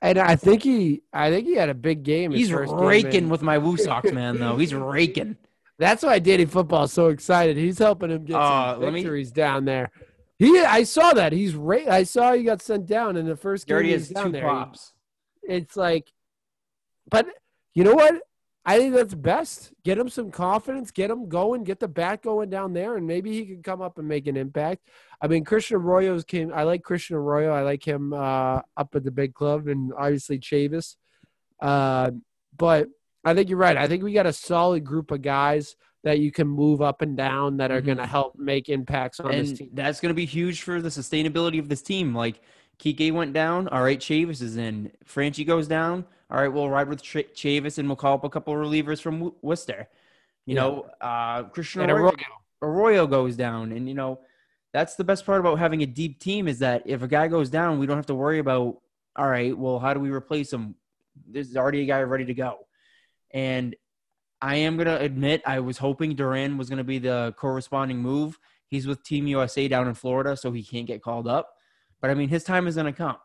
and 0.01 0.17
I 0.17 0.35
think 0.35 0.63
he, 0.63 1.03
I 1.13 1.29
think 1.29 1.45
he 1.45 1.55
had 1.55 1.69
a 1.69 1.75
big 1.75 2.01
game. 2.03 2.31
He's 2.31 2.49
first 2.49 2.71
game 2.71 2.79
raking 2.79 3.13
in. 3.25 3.29
with 3.29 3.43
my 3.43 3.57
WooSox, 3.59 4.11
man. 4.13 4.39
Though 4.39 4.57
he's 4.57 4.73
raking. 4.73 5.37
That's 5.77 6.03
why 6.03 6.19
Danny 6.19 6.45
Football 6.45 6.83
is 6.85 6.93
so 6.93 7.07
excited. 7.07 7.57
He's 7.57 7.77
helping 7.79 8.09
him 8.11 8.25
get 8.25 8.35
Uh, 8.35 8.73
some 8.73 8.83
let 8.83 8.93
me- 8.93 9.01
victories 9.01 9.31
down 9.31 9.65
there. 9.65 9.91
He, 10.39 10.59
I 10.59 10.83
saw 10.83 11.13
that. 11.13 11.33
He's 11.33 11.53
ra- 11.53 11.87
I 11.87 12.01
saw 12.01 12.33
he 12.33 12.41
got 12.43 12.63
sent 12.63 12.87
down 12.87 13.15
in 13.15 13.27
the 13.27 13.35
first 13.35 13.67
game. 13.67 13.83
he 13.83 13.95
down 14.11 14.25
two 14.25 14.31
there. 14.31 14.41
pops. 14.41 14.91
It's 15.43 15.77
like, 15.77 16.11
but 17.11 17.27
you 17.75 17.83
know 17.83 17.93
what? 17.93 18.15
I 18.63 18.77
think 18.77 18.93
that's 18.93 19.15
best. 19.15 19.73
Get 19.83 19.97
him 19.97 20.07
some 20.07 20.29
confidence. 20.29 20.91
Get 20.91 21.09
him 21.09 21.27
going. 21.27 21.63
Get 21.63 21.79
the 21.79 21.87
bat 21.87 22.21
going 22.21 22.49
down 22.51 22.73
there, 22.73 22.95
and 22.95 23.07
maybe 23.07 23.31
he 23.31 23.45
can 23.45 23.63
come 23.63 23.81
up 23.81 23.97
and 23.97 24.07
make 24.07 24.27
an 24.27 24.37
impact. 24.37 24.87
I 25.19 25.27
mean, 25.27 25.43
Christian 25.43 25.77
Arroyo's 25.77 26.23
came. 26.23 26.53
I 26.53 26.63
like 26.63 26.83
Christian 26.83 27.15
Arroyo. 27.15 27.51
I 27.51 27.61
like 27.63 27.83
him 27.85 28.13
uh, 28.13 28.61
up 28.77 28.93
at 28.95 29.03
the 29.03 29.09
big 29.11 29.33
club, 29.33 29.67
and 29.67 29.91
obviously 29.97 30.37
Chavis. 30.39 30.95
Uh, 31.59 32.11
but 32.55 32.87
I 33.23 33.33
think 33.33 33.49
you're 33.49 33.57
right. 33.57 33.77
I 33.77 33.87
think 33.87 34.03
we 34.03 34.13
got 34.13 34.25
a 34.27 34.33
solid 34.33 34.83
group 34.83 35.11
of 35.11 35.21
guys 35.21 35.75
that 36.03 36.19
you 36.19 36.31
can 36.31 36.47
move 36.47 36.81
up 36.81 37.01
and 37.01 37.15
down 37.15 37.57
that 37.57 37.71
are 37.71 37.81
Mhm. 37.81 37.85
going 37.85 37.97
to 37.97 38.07
help 38.07 38.35
make 38.37 38.69
impacts 38.69 39.19
on 39.19 39.31
this 39.31 39.53
team. 39.53 39.69
that's 39.73 39.99
going 39.99 40.09
to 40.09 40.15
be 40.15 40.25
huge 40.25 40.63
for 40.63 40.81
the 40.81 40.89
sustainability 40.89 41.59
of 41.59 41.69
this 41.69 41.83
team. 41.83 42.15
Like 42.15 42.41
Kike 42.79 43.11
went 43.13 43.33
down, 43.33 43.67
all 43.67 43.83
right, 43.83 43.99
Chavis 43.99 44.41
is 44.41 44.57
in. 44.57 44.91
Franchy 45.05 45.45
goes 45.45 45.67
down, 45.67 46.05
all 46.31 46.37
right, 46.39 46.47
we'll 46.47 46.69
ride 46.69 46.87
with 46.87 47.01
Ch- 47.03 47.27
Chavis 47.35 47.77
and 47.77 47.87
we'll 47.89 47.95
call 47.97 48.15
up 48.15 48.23
a 48.23 48.29
couple 48.29 48.53
of 48.53 48.59
relievers 48.59 49.01
from 49.01 49.19
Wo- 49.19 49.35
Worcester. 49.41 49.87
You 50.45 50.55
Yeah. 50.55 50.61
know, 50.61 50.89
uh, 51.01 51.43
Christian 51.43 51.89
Arroyo, 51.89 52.07
Arroyo. 52.09 52.15
Arroyo 52.61 53.07
goes 53.07 53.35
down, 53.35 53.71
and 53.73 53.87
you 53.87 53.93
know 53.93 54.19
that's 54.73 54.95
the 54.95 55.03
best 55.03 55.25
part 55.25 55.39
about 55.41 55.59
having 55.59 55.83
a 55.83 55.85
deep 55.85 56.19
team 56.19 56.47
is 56.47 56.59
that 56.59 56.83
if 56.85 57.01
a 57.01 57.07
guy 57.07 57.27
goes 57.27 57.49
down, 57.49 57.77
we 57.79 57.85
don't 57.85 57.97
have 57.97 58.05
to 58.07 58.15
worry 58.15 58.39
about. 58.39 58.79
All 59.17 59.27
right, 59.27 59.55
well, 59.57 59.77
how 59.79 59.93
do 59.93 59.99
we 59.99 60.09
replace 60.09 60.51
him? 60.53 60.75
There's 61.27 61.57
already 61.57 61.81
a 61.81 61.85
guy 61.85 62.01
ready 62.03 62.23
to 62.25 62.33
go, 62.33 62.65
and 63.31 63.75
I 64.41 64.55
am 64.55 64.77
gonna 64.77 64.95
admit 64.97 65.41
I 65.45 65.59
was 65.59 65.77
hoping 65.77 66.15
Duran 66.15 66.57
was 66.57 66.69
gonna 66.69 66.83
be 66.85 66.97
the 66.97 67.33
corresponding 67.37 67.97
move. 67.99 68.39
He's 68.67 68.87
with 68.87 69.03
Team 69.03 69.27
USA 69.27 69.67
down 69.67 69.87
in 69.89 69.93
Florida, 69.93 70.37
so 70.37 70.51
he 70.53 70.63
can't 70.63 70.87
get 70.87 71.01
called 71.03 71.27
up. 71.27 71.57
But 71.99 72.09
I 72.09 72.13
mean, 72.13 72.29
his 72.29 72.43
time 72.45 72.65
is 72.67 72.75
gonna 72.77 72.93
come. 72.93 73.17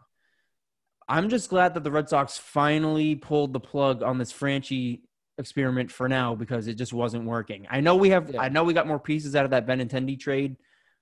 I'm 1.09 1.29
just 1.29 1.51
glad 1.51 1.75
that 1.75 1.85
the 1.85 1.91
Red 1.91 2.09
Sox 2.09 2.37
finally 2.37 3.15
pulled 3.15 3.53
the 3.53 3.61
plug 3.61 4.03
on 4.03 4.19
this 4.19 4.33
Franchy 4.33 5.03
experiment 5.39 5.91
for 5.91 6.09
now 6.09 6.35
because 6.35 6.67
it 6.67 6.75
just 6.75 6.93
wasn't 6.93 7.25
working. 7.25 7.67
I 7.71 7.81
know 7.81 7.95
we 7.97 8.11
have, 8.11 8.31
Yeah. 8.31 8.41
I 8.41 8.49
know 8.49 8.65
we 8.65 8.75
got 8.75 8.87
more 8.87 8.99
pieces 8.99 9.37
out 9.37 9.45
of 9.45 9.51
that 9.53 9.67
Benintendi 9.67 10.19
trade. 10.19 10.57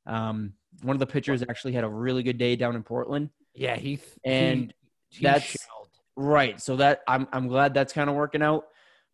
Um, 0.06 0.52
one 0.82 0.94
of 0.96 1.00
the 1.00 1.06
pitchers 1.06 1.42
actually 1.48 1.72
had 1.72 1.84
a 1.84 1.88
really 1.88 2.22
good 2.22 2.36
day 2.36 2.56
down 2.56 2.76
in 2.76 2.82
Portland, 2.82 3.30
Yeah, 3.54 3.76
he 3.76 3.98
and 4.24 4.74
he, 5.08 5.18
he 5.18 5.22
that's- 5.24 5.44
shelled. 5.50 5.88
Right. 6.16 6.60
So 6.60 6.76
that 6.76 7.02
I'm 7.08 7.26
I'm 7.32 7.48
glad 7.48 7.74
that's 7.74 7.92
kind 7.92 8.08
of 8.08 8.14
working 8.14 8.40
out. 8.42 8.66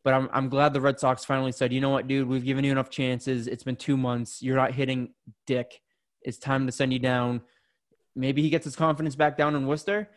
But 0.05 0.13
I'm 0.13 0.29
I'm 0.35 0.49
glad 0.51 0.75
the 0.75 0.83
Red 0.83 1.01
Sox 1.01 1.25
finally 1.25 1.53
said, 1.53 1.73
you 1.73 1.81
know 1.81 1.89
what, 1.91 2.07
dude, 2.09 2.29
we've 2.29 2.45
given 2.45 2.63
you 2.65 2.73
enough 2.73 2.91
chances. 2.91 3.47
It's 3.47 3.63
been 3.63 3.77
two 3.77 3.97
months. 3.97 4.43
You're 4.43 4.57
not 4.57 4.73
hitting 4.75 5.15
dick. 5.47 5.81
It's 6.23 6.37
time 6.37 6.67
to 6.67 6.73
send 6.73 6.93
you 6.93 6.99
down. 6.99 7.41
Maybe 8.15 8.43
he 8.43 8.51
gets 8.51 8.65
his 8.67 8.77
confidence 8.77 9.15
back 9.17 9.39
down 9.39 9.55
in 9.55 9.67
Worcester. 9.67 10.11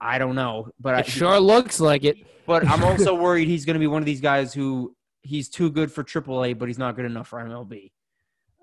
I 0.00 0.18
don't 0.18 0.34
know. 0.34 0.70
But 0.80 0.94
I, 0.94 1.00
It 1.00 1.06
sure 1.06 1.38
looks 1.40 1.80
like 1.80 2.04
it. 2.04 2.16
but 2.46 2.66
I'm 2.66 2.84
also 2.84 3.14
worried 3.26 3.48
he's 3.48 3.64
going 3.64 3.74
to 3.74 3.80
be 3.80 3.86
one 3.86 4.02
of 4.02 4.06
these 4.06 4.20
guys 4.20 4.52
who 4.54 4.94
he's 5.22 5.48
too 5.48 5.70
good 5.70 5.90
for 5.90 6.04
AAA, 6.04 6.58
but 6.58 6.68
he's 6.68 6.78
not 6.78 6.96
good 6.96 7.04
enough 7.04 7.28
for 7.28 7.38
MLB. 7.38 7.92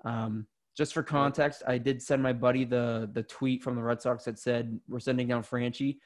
Um, 0.04 0.46
just 0.76 0.94
for 0.94 1.02
context, 1.02 1.62
I 1.66 1.78
did 1.78 2.00
send 2.02 2.22
my 2.22 2.32
buddy 2.32 2.64
the 2.64 3.10
the 3.12 3.22
tweet 3.22 3.62
from 3.62 3.76
the 3.76 3.82
Red 3.82 4.00
Sox 4.00 4.24
that 4.24 4.38
said 4.38 4.80
we're 4.88 5.00
sending 5.00 5.28
down 5.28 5.42
Franchy, 5.42 5.98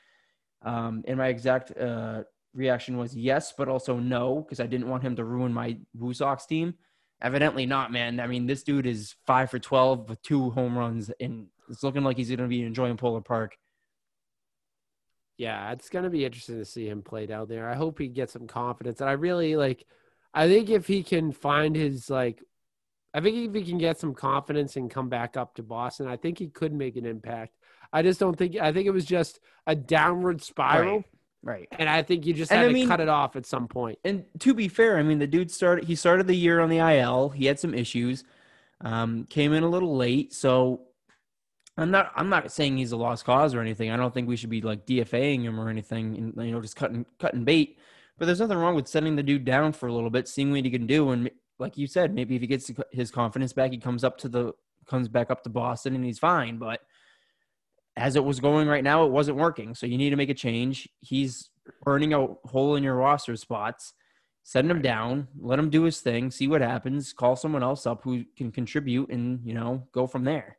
um, 0.62 1.04
and 1.06 1.18
my 1.18 1.28
exact 1.28 1.76
uh, 1.78 2.22
reaction 2.54 2.96
was 2.96 3.14
yes, 3.14 3.52
but 3.56 3.68
also 3.68 3.98
no 3.98 4.40
because 4.40 4.60
I 4.60 4.66
didn't 4.66 4.88
want 4.88 5.02
him 5.02 5.16
to 5.16 5.24
ruin 5.24 5.52
my 5.52 5.76
WooSox 5.96 6.46
team. 6.46 6.74
Evidently 7.22 7.66
not, 7.66 7.92
man. 7.92 8.18
I 8.20 8.26
mean, 8.26 8.46
this 8.46 8.62
dude 8.62 8.86
is 8.86 9.14
five 9.26 9.50
for 9.50 9.58
twelve 9.58 10.08
with 10.08 10.20
two 10.22 10.50
home 10.50 10.76
runs, 10.76 11.10
and 11.20 11.46
it's 11.68 11.82
looking 11.82 12.02
like 12.02 12.16
he's 12.16 12.28
going 12.28 12.40
to 12.40 12.48
be 12.48 12.62
enjoying 12.62 12.96
Polar 12.96 13.20
Park. 13.20 13.56
Yeah, 15.36 15.72
it's 15.72 15.88
gonna 15.88 16.10
be 16.10 16.24
interesting 16.24 16.58
to 16.58 16.64
see 16.64 16.88
him 16.88 17.02
play 17.02 17.26
down 17.26 17.48
there. 17.48 17.68
I 17.68 17.74
hope 17.74 17.98
he 17.98 18.08
gets 18.08 18.32
some 18.32 18.46
confidence, 18.46 19.00
and 19.00 19.10
I 19.10 19.14
really 19.14 19.56
like. 19.56 19.84
I 20.32 20.48
think 20.48 20.68
if 20.70 20.86
he 20.86 21.02
can 21.02 21.32
find 21.32 21.74
his 21.76 22.08
like, 22.10 22.42
I 23.12 23.20
think 23.20 23.36
if 23.48 23.54
he 23.54 23.62
can 23.68 23.78
get 23.78 23.98
some 23.98 24.14
confidence 24.14 24.76
and 24.76 24.90
come 24.90 25.08
back 25.08 25.36
up 25.36 25.54
to 25.56 25.62
Boston, 25.62 26.06
I 26.08 26.16
think 26.16 26.38
he 26.38 26.48
could 26.48 26.72
make 26.72 26.96
an 26.96 27.06
impact. 27.06 27.56
I 27.92 28.02
just 28.02 28.18
don't 28.20 28.36
think. 28.36 28.56
I 28.56 28.72
think 28.72 28.86
it 28.86 28.90
was 28.92 29.04
just 29.04 29.40
a 29.66 29.74
downward 29.74 30.42
spiral, 30.42 31.04
Right. 31.42 31.68
and 31.72 31.88
I 31.88 32.02
think 32.02 32.26
you 32.26 32.34
just 32.34 32.50
And 32.52 32.58
had 32.58 32.64
I 32.66 32.68
to 32.68 32.74
mean- 32.74 32.88
cut 32.88 33.00
it 33.00 33.08
off 33.08 33.34
at 33.36 33.46
some 33.46 33.66
point. 33.68 33.98
and 34.04 34.24
to 34.40 34.54
be 34.54 34.68
fair, 34.68 34.98
I 34.98 35.02
mean 35.02 35.18
the 35.18 35.26
dude 35.26 35.50
started 35.50 35.84
he 35.84 35.94
started 35.96 36.26
the 36.28 36.34
year 36.36 36.60
on 36.60 36.68
the 36.68 36.78
IL. 36.78 37.30
He 37.30 37.46
had 37.46 37.58
some 37.58 37.74
issues. 37.74 38.22
Um, 38.80 39.24
came 39.30 39.52
in 39.52 39.62
a 39.62 39.68
little 39.68 39.96
late, 39.96 40.32
so 40.34 40.82
I'm 41.76 41.90
not 41.90 42.12
I'm 42.14 42.28
not 42.28 42.52
saying 42.52 42.76
he's 42.76 42.92
a 42.92 42.96
lost 42.96 43.24
cause 43.24 43.54
or 43.54 43.60
anything. 43.60 43.90
I 43.90 43.96
don't 43.96 44.14
think 44.14 44.28
we 44.28 44.36
should 44.36 44.50
be 44.50 44.60
like 44.60 44.86
DFAing 44.86 45.42
him 45.42 45.58
or 45.58 45.68
anything 45.68 46.16
and 46.36 46.46
you 46.46 46.52
know 46.52 46.60
just 46.60 46.76
cutting 46.76 47.04
cutting 47.18 47.44
bait. 47.44 47.78
But 48.18 48.26
there's 48.26 48.40
nothing 48.40 48.58
wrong 48.58 48.76
with 48.76 48.86
sending 48.86 49.16
the 49.16 49.24
dude 49.24 49.44
down 49.44 49.72
for 49.72 49.88
a 49.88 49.92
little 49.92 50.10
bit, 50.10 50.28
seeing 50.28 50.52
what 50.52 50.64
he 50.64 50.70
can 50.70 50.86
do 50.86 51.10
and 51.10 51.30
like 51.58 51.78
you 51.78 51.86
said, 51.86 52.14
maybe 52.14 52.34
if 52.34 52.40
he 52.40 52.46
gets 52.46 52.70
his 52.92 53.10
confidence 53.10 53.52
back, 53.52 53.70
he 53.70 53.78
comes 53.78 54.04
up 54.04 54.18
to 54.18 54.28
the 54.28 54.52
comes 54.86 55.08
back 55.08 55.30
up 55.30 55.42
to 55.42 55.50
Boston 55.50 55.94
and 55.94 56.04
he's 56.04 56.18
fine, 56.18 56.58
but 56.58 56.80
as 57.96 58.16
it 58.16 58.24
was 58.24 58.40
going 58.40 58.68
right 58.68 58.82
now, 58.82 59.04
it 59.04 59.12
wasn't 59.12 59.38
working. 59.38 59.74
So 59.74 59.86
you 59.86 59.96
need 59.96 60.10
to 60.10 60.16
make 60.16 60.30
a 60.30 60.34
change. 60.34 60.88
He's 61.00 61.50
burning 61.82 62.12
a 62.12 62.26
hole 62.44 62.74
in 62.74 62.82
your 62.82 62.96
roster 62.96 63.36
spots. 63.36 63.94
Send 64.42 64.70
him 64.70 64.82
down, 64.82 65.28
let 65.38 65.58
him 65.58 65.70
do 65.70 65.84
his 65.84 66.00
thing, 66.00 66.30
see 66.30 66.48
what 66.48 66.60
happens, 66.60 67.14
call 67.14 67.34
someone 67.34 67.62
else 67.62 67.86
up 67.86 68.02
who 68.04 68.24
can 68.36 68.52
contribute 68.52 69.08
and, 69.08 69.40
you 69.42 69.54
know, 69.54 69.86
go 69.92 70.06
from 70.06 70.24
there. 70.24 70.58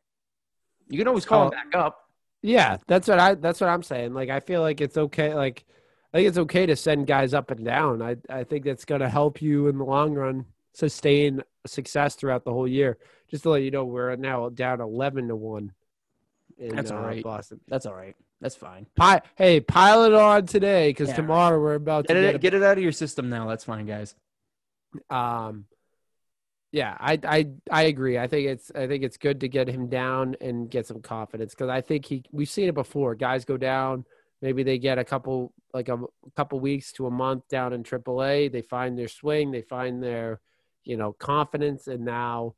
You 0.88 0.98
can 0.98 1.08
always 1.08 1.24
call 1.24 1.46
him 1.46 1.48
Oh. 1.48 1.50
back 1.70 1.74
up. 1.74 2.08
Yeah, 2.42 2.76
that's 2.86 3.08
what 3.08 3.18
I. 3.18 3.34
That's 3.34 3.60
what 3.60 3.70
I'm 3.70 3.82
saying. 3.82 4.14
Like, 4.14 4.28
I 4.30 4.40
feel 4.40 4.60
like 4.60 4.80
it's 4.80 4.96
okay. 4.96 5.34
Like, 5.34 5.64
I 6.12 6.18
think 6.18 6.28
it's 6.28 6.38
okay 6.38 6.66
to 6.66 6.76
send 6.76 7.06
guys 7.06 7.34
up 7.34 7.50
and 7.50 7.64
down. 7.64 8.02
I 8.02 8.16
I 8.30 8.44
think 8.44 8.64
that's 8.64 8.84
going 8.84 9.00
to 9.00 9.08
help 9.08 9.42
you 9.42 9.66
in 9.68 9.78
the 9.78 9.84
long 9.84 10.14
run 10.14 10.46
sustain 10.72 11.42
success 11.66 12.14
throughout 12.14 12.44
the 12.44 12.52
whole 12.52 12.68
year. 12.68 12.98
Just 13.28 13.42
to 13.44 13.50
let 13.50 13.62
you 13.62 13.70
know, 13.72 13.84
we're 13.84 14.14
now 14.16 14.48
down 14.50 14.80
eleven 14.80 15.28
to 15.28 15.34
one. 15.36 15.72
In, 16.58 16.76
That's 16.76 16.90
all 16.90 17.04
uh. 17.04 17.20
Boston. 17.22 17.60
That's 17.66 17.84
all 17.86 17.94
right. 17.94 18.14
That's 18.40 18.54
fine. 18.54 18.86
Pi- 18.94 19.22
hey, 19.34 19.60
pile 19.60 20.04
it 20.04 20.12
on 20.14 20.46
today 20.46 20.90
because 20.90 21.08
Yeah. 21.08 21.16
tomorrow 21.16 21.58
we're 21.60 21.74
about 21.74 22.06
to 22.06 22.14
Get 22.14 22.20
get, 22.20 22.34
it, 22.36 22.40
get 22.42 22.54
it 22.54 22.62
out 22.62 22.76
of 22.78 22.82
your 22.82 22.92
system 22.92 23.28
now. 23.28 23.48
That's 23.48 23.64
fine, 23.64 23.86
guys. 23.86 24.14
um 25.10 25.64
yeah 26.76 26.96
i 27.00 27.18
i 27.24 27.38
i 27.70 27.82
agree. 27.84 28.16
I 28.18 28.26
think 28.26 28.48
it's 28.48 28.70
i 28.74 28.86
think 28.86 29.02
it's 29.02 29.16
good 29.16 29.40
to 29.40 29.48
get 29.48 29.66
him 29.68 29.88
down 29.88 30.36
and 30.40 30.70
get 30.70 30.86
some 30.86 31.00
confidence 31.00 31.54
because 31.54 31.70
i 31.70 31.80
think 31.80 32.06
he 32.06 32.24
we've 32.32 32.48
seen 32.56 32.68
it 32.68 32.74
before. 32.74 33.14
Guys 33.14 33.44
go 33.44 33.56
down 33.56 34.04
maybe 34.42 34.62
they 34.62 34.78
get 34.78 34.98
a 34.98 35.04
couple 35.04 35.52
like 35.72 35.88
a, 35.88 35.94
a 35.94 36.30
couple 36.36 36.60
weeks 36.60 36.92
to 36.92 37.06
a 37.06 37.10
month 37.10 37.48
down 37.48 37.72
in 37.72 37.82
aaa 37.82 38.52
they 38.52 38.62
find 38.62 38.98
their 38.98 39.08
swing 39.08 39.50
they 39.50 39.62
find 39.62 40.02
their 40.02 40.40
you 40.84 40.96
know 40.96 41.12
confidence 41.12 41.86
and 41.86 42.04
now 42.04 42.54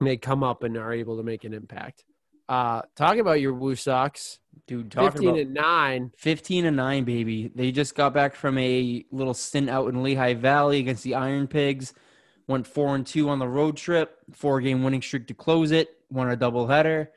they 0.00 0.16
come 0.16 0.42
up 0.42 0.62
and 0.62 0.76
are 0.76 0.92
able 0.92 1.16
to 1.16 1.22
make 1.22 1.44
an 1.44 1.54
impact. 1.54 2.04
Uh 2.48 2.82
talking 2.96 3.20
about 3.20 3.40
your 3.40 3.54
woo 3.54 3.74
sox. 3.74 4.38
Dude, 4.66 4.90
talking 4.90 5.12
15 5.12 5.28
about 5.28 5.40
and 5.40 5.54
9 5.54 6.12
15 6.16 6.66
and 6.66 6.76
9 6.76 7.04
baby. 7.04 7.50
They 7.54 7.72
just 7.72 7.94
got 7.94 8.12
back 8.12 8.34
from 8.34 8.58
a 8.58 9.04
little 9.10 9.34
stint 9.34 9.70
out 9.70 9.88
in 9.88 10.02
lehigh 10.02 10.34
valley 10.34 10.78
against 10.78 11.04
the 11.04 11.14
iron 11.14 11.46
pigs 11.46 11.94
went 12.46 12.66
4 12.66 12.94
and 12.96 13.06
2 13.06 13.28
on 13.28 13.38
the 13.38 13.48
road 13.48 13.76
trip 13.76 14.18
four 14.32 14.60
game 14.60 14.82
winning 14.82 15.02
streak 15.02 15.26
to 15.28 15.34
close 15.34 15.70
it 15.70 15.88
won 16.10 16.30
a 16.30 16.36
doubleheader. 16.36 17.08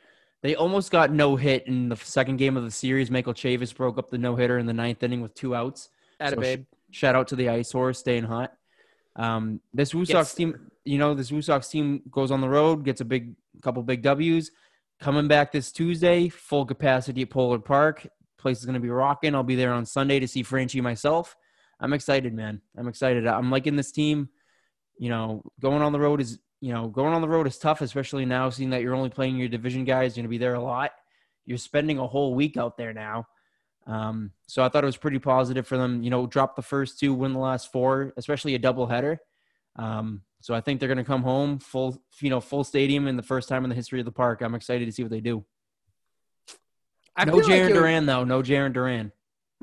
They 0.41 0.55
almost 0.55 0.91
got 0.91 1.11
no 1.11 1.35
hit 1.35 1.67
in 1.67 1.89
the 1.89 1.95
second 1.95 2.37
game 2.37 2.57
of 2.57 2.63
the 2.63 2.71
series. 2.71 3.09
Michael 3.11 3.33
chavis 3.33 3.75
broke 3.75 3.97
up 3.97 4.09
the 4.09 4.17
no 4.17 4.35
hitter 4.35 4.57
in 4.57 4.65
the 4.65 4.73
ninth 4.73 5.03
inning 5.03 5.21
with 5.21 5.33
two 5.33 5.55
outs. 5.55 5.89
At 6.19 6.33
So 6.33 6.39
babe. 6.39 6.65
shout 6.91 7.15
out 7.15 7.27
to 7.29 7.35
the 7.35 7.49
ice 7.49 7.71
horse 7.71 7.99
staying 7.99 8.23
hot. 8.23 8.53
Um, 9.15 9.61
this 9.73 9.93
WooSox 9.93 10.09
Yes. 10.09 10.35
team 10.35 10.71
you 10.85 10.97
know 10.97 11.13
this 11.13 11.31
WooSox 11.31 11.69
team 11.69 12.01
goes 12.09 12.31
on 12.31 12.41
the 12.41 12.49
road 12.49 12.85
gets 12.85 13.01
a 13.01 13.05
big 13.05 13.35
couple 13.61 13.83
big 13.83 14.01
w's. 14.01 14.51
Coming 14.99 15.27
back 15.27 15.51
this 15.51 15.71
tuesday 15.71 16.27
full 16.29 16.65
capacity 16.65 17.21
at 17.23 17.29
polar 17.29 17.59
park. 17.59 18.07
Place 18.37 18.59
is 18.59 18.65
going 18.65 18.75
to 18.75 18.79
be 18.79 18.89
rocking. 18.89 19.35
I'll 19.35 19.43
be 19.43 19.55
there 19.55 19.73
on 19.73 19.85
sunday 19.85 20.19
to 20.19 20.27
see 20.27 20.43
franchy 20.43 20.81
myself. 20.81 21.35
I'm 21.79 21.93
excited 21.93 22.33
man. 22.33 22.61
I'm 22.77 22.87
excited. 22.87 23.27
I'm 23.27 23.51
liking 23.51 23.75
this 23.75 23.91
team 23.91 24.29
you 24.97 25.09
know 25.09 25.43
going 25.59 25.81
on 25.81 25.91
the 25.91 25.99
road 25.99 26.19
is 26.21 26.39
you 26.61 26.73
know 26.73 26.87
going 26.87 27.13
on 27.13 27.21
the 27.21 27.27
road 27.27 27.45
is 27.47 27.57
tough 27.57 27.81
especially 27.81 28.25
now 28.25 28.49
seeing 28.49 28.71
that 28.71 28.81
you're 28.81 28.95
only 28.95 29.09
playing 29.09 29.37
your 29.37 29.47
division 29.47 29.83
guys 29.85 30.15
you're 30.15 30.21
going 30.23 30.29
to 30.29 30.29
be 30.29 30.37
there 30.37 30.55
a 30.55 30.59
lot 30.63 30.91
you're 31.45 31.57
spending 31.57 31.99
a 31.99 32.07
whole 32.07 32.33
week 32.35 32.57
out 32.57 32.77
there 32.77 32.93
now 32.93 33.27
um, 33.85 34.31
so 34.47 34.63
I 34.63 34.67
thought 34.69 34.83
it 34.83 34.87
was 34.87 34.97
pretty 34.97 35.19
positive 35.19 35.65
for 35.65 35.77
them. 35.77 36.03
You 36.03 36.09
know, 36.09 36.27
drop 36.27 36.57
the 36.57 36.61
first 36.61 36.99
two, 36.99 37.13
win 37.13 37.31
the 37.31 37.39
last 37.39 37.71
four, 37.71 38.11
especially 38.17 38.53
a 38.53 38.59
double 38.59 38.85
header. 38.85 39.17
Um, 39.77 40.23
so 40.41 40.53
I 40.53 40.59
think 40.59 40.81
they're 40.81 40.89
going 40.89 40.97
to 40.97 41.05
come 41.05 41.23
home 41.23 41.57
full, 41.59 42.03
you 42.19 42.29
know, 42.29 42.41
full 42.41 42.65
stadium 42.65 43.07
in 43.07 43.15
the 43.15 43.23
first 43.23 43.47
time 43.47 43.63
in 43.63 43.69
the 43.69 43.75
history 43.77 43.99
of 43.99 44.05
the 44.05 44.11
park. 44.11 44.41
I'm 44.41 44.55
excited 44.55 44.87
to 44.87 44.91
see 44.91 45.03
what 45.03 45.11
they 45.11 45.21
do. 45.21 45.45
I 47.15 47.23
no 47.23 47.35
like 47.37 47.45
Jarren 47.45 47.69
it- 47.69 47.73
Duran 47.75 48.05
though. 48.05 48.25
No 48.25 48.41
Jarren 48.41 48.73
Duran. 48.73 49.13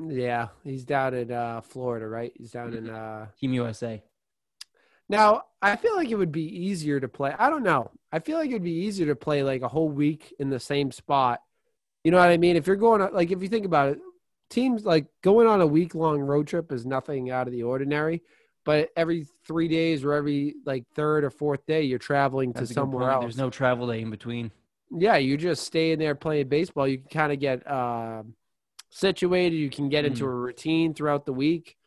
yeah 0.09 0.47
he's 0.63 0.83
down 0.85 1.13
in 1.13 1.31
uh 1.31 1.61
florida 1.61 2.07
right 2.07 2.33
he's 2.35 2.51
down 2.51 2.73
in 2.73 2.89
uh 2.89 3.27
Team 3.39 3.53
USA. 3.53 4.03
Now, 5.07 5.43
I 5.61 5.75
feel 5.75 5.95
like 5.95 6.09
it 6.09 6.15
would 6.15 6.31
be 6.31 6.43
easier 6.65 6.99
to 6.99 7.07
play. 7.07 7.33
I 7.37 7.49
don't 7.49 7.63
know. 7.63 7.91
I 8.11 8.19
feel 8.19 8.37
like 8.37 8.49
it'd 8.49 8.63
be 8.63 8.71
easier 8.85 9.07
to 9.07 9.15
play 9.15 9.43
like 9.43 9.61
a 9.61 9.67
whole 9.67 9.89
week 9.89 10.33
in 10.39 10.49
the 10.49 10.59
same 10.59 10.91
spot. 10.91 11.41
You 12.03 12.11
know 12.11 12.17
what 12.17 12.29
I 12.29 12.37
mean? 12.37 12.55
If 12.55 12.67
you're 12.67 12.75
going 12.75 13.01
like 13.13 13.31
if 13.31 13.41
you 13.41 13.47
think 13.47 13.65
about 13.65 13.89
it, 13.89 13.99
teams 14.49 14.85
like 14.85 15.07
going 15.21 15.47
on 15.47 15.61
a 15.61 15.67
week 15.67 15.95
long 15.95 16.19
road 16.21 16.47
trip 16.47 16.71
is 16.71 16.85
nothing 16.85 17.29
out 17.31 17.47
of 17.47 17.53
the 17.53 17.63
ordinary. 17.63 18.21
But 18.63 18.89
every 18.95 19.27
three 19.45 19.67
days 19.67 20.03
or 20.03 20.13
every 20.13 20.55
like 20.65 20.85
third 20.95 21.23
or 21.23 21.29
fourth 21.29 21.65
day, 21.67 21.83
you're 21.83 21.99
traveling 21.99 22.51
That's 22.51 22.69
to 22.69 22.73
somewhere 22.73 23.11
else. 23.11 23.23
There's 23.23 23.37
no 23.37 23.49
travel 23.51 23.87
day 23.87 24.01
in 24.01 24.09
between. 24.09 24.51
yeah, 24.91 25.17
you 25.17 25.37
just 25.37 25.63
stay 25.63 25.91
in 25.91 25.99
there 25.99 26.15
playing 26.15 26.47
baseball. 26.47 26.87
You 26.87 26.97
can 26.99 27.07
kind 27.09 27.31
of 27.31 27.39
get 27.39 27.67
uh, 27.67 28.23
situated. 28.89 29.55
You 29.55 29.69
can 29.69 29.89
get 29.89 30.05
into 30.05 30.23
Mhm. 30.23 30.27
a 30.27 30.35
routine 30.35 30.93
throughout 30.95 31.25
the 31.27 31.33
week. 31.33 31.77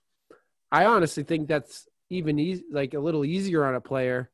I 0.71 0.85
honestly 0.85 1.23
think 1.25 1.49
that's 1.49 1.88
even 2.11 2.39
easy, 2.39 2.65
like 2.71 2.95
a 2.95 2.99
little 3.01 3.25
easier 3.25 3.65
on 3.65 3.75
a 3.75 3.81
player. 3.81 4.31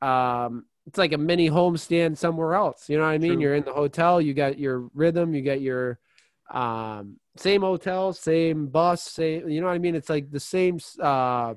Um, 0.00 0.64
it's 0.86 0.98
like 0.98 1.12
a 1.12 1.18
mini 1.18 1.50
homestand 1.50 2.16
somewhere 2.16 2.54
else. 2.54 2.88
You 2.88 2.96
know 2.96 3.04
what 3.04 3.10
I 3.10 3.18
mean? 3.18 3.34
True. 3.34 3.42
You're 3.42 3.54
in 3.54 3.64
the 3.64 3.72
hotel. 3.72 4.20
You 4.20 4.32
got 4.34 4.58
your 4.58 4.88
rhythm. 4.94 5.34
You 5.34 5.42
got 5.42 5.60
your 5.60 5.98
um, 6.50 7.16
same 7.36 7.60
hotel, 7.60 8.12
same 8.12 8.68
bus, 8.68 9.02
same. 9.02 9.48
You 9.48 9.60
know 9.60 9.66
what 9.66 9.74
I 9.74 9.78
mean? 9.78 9.94
It's 9.94 10.08
like 10.08 10.30
the 10.30 10.40
same. 10.40 10.78
Uh, 11.00 11.54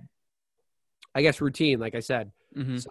I 1.13 1.21
guess 1.21 1.41
routine, 1.41 1.79
like 1.79 1.95
I 1.95 1.99
said. 1.99 2.31
hmm 2.53 2.77
So 2.77 2.89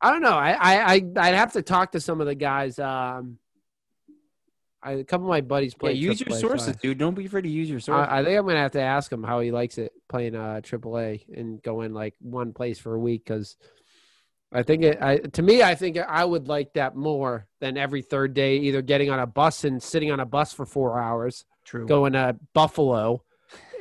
I 0.00 0.10
don't 0.10 0.22
know. 0.22 0.36
I, 0.36 0.52
I 0.52 0.94
I 0.94 0.94
I'd 1.16 1.34
have 1.34 1.52
to 1.54 1.62
talk 1.62 1.92
to 1.92 2.00
some 2.00 2.20
of 2.20 2.26
the 2.26 2.34
guys. 2.34 2.78
Um, 2.78 3.38
I, 4.86 4.92
a 4.92 5.04
couple 5.04 5.26
of 5.26 5.30
my 5.30 5.40
buddies 5.40 5.72
Yeah, 5.74 5.78
play. 5.80 5.92
use 5.94 6.20
your 6.20 6.28
AAA, 6.28 6.40
so 6.40 6.48
sources, 6.48 6.76
dude. 6.76 6.98
Don't 6.98 7.14
be 7.14 7.26
afraid 7.26 7.42
to 7.42 7.50
use 7.50 7.68
your 7.68 7.80
sources. 7.80 8.08
I, 8.08 8.20
I 8.20 8.24
think 8.24 8.38
I'm 8.38 8.46
gonna 8.46 8.60
have 8.60 8.72
to 8.72 8.80
ask 8.80 9.10
him 9.12 9.22
how 9.22 9.40
he 9.40 9.50
likes 9.50 9.78
it 9.78 9.92
playing 10.08 10.36
uh 10.36 10.60
AAA 10.62 11.24
and 11.36 11.62
going 11.62 11.92
like 11.92 12.14
one 12.20 12.52
place 12.52 12.78
for 12.78 12.94
a 12.94 12.98
week 12.98 13.24
because 13.24 13.56
I 14.52 14.62
think 14.62 14.84
it. 14.84 15.02
I 15.02 15.18
to 15.18 15.42
me, 15.42 15.62
I 15.62 15.74
think 15.74 15.98
I 15.98 16.24
would 16.24 16.48
like 16.48 16.74
that 16.74 16.94
more 16.94 17.46
than 17.60 17.76
every 17.76 18.02
third 18.02 18.32
day, 18.32 18.58
either 18.58 18.80
getting 18.80 19.10
on 19.10 19.18
a 19.18 19.26
bus 19.26 19.64
and 19.64 19.82
sitting 19.82 20.12
on 20.12 20.20
a 20.20 20.26
bus 20.26 20.52
for 20.52 20.64
four 20.64 21.00
hours, 21.00 21.44
True. 21.64 21.86
going 21.86 22.12
to 22.12 22.36
Buffalo, 22.54 23.22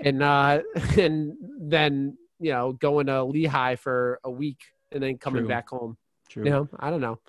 and 0.04 0.24
uh 0.24 0.62
and 0.98 1.36
then 1.60 2.18
you 2.40 2.52
know 2.52 2.74
going 2.74 3.06
to 3.08 3.24
Lehigh 3.24 3.76
for 3.76 4.20
a 4.24 4.32
week 4.32 4.60
and 4.92 5.02
then 5.04 5.18
coming 5.18 5.44
True. 5.44 5.50
back 5.50 5.70
home. 5.70 5.98
True. 6.30 6.44
You 6.46 6.50
know, 6.50 6.70
I 6.80 6.90
don't 6.90 7.02
know. 7.02 7.20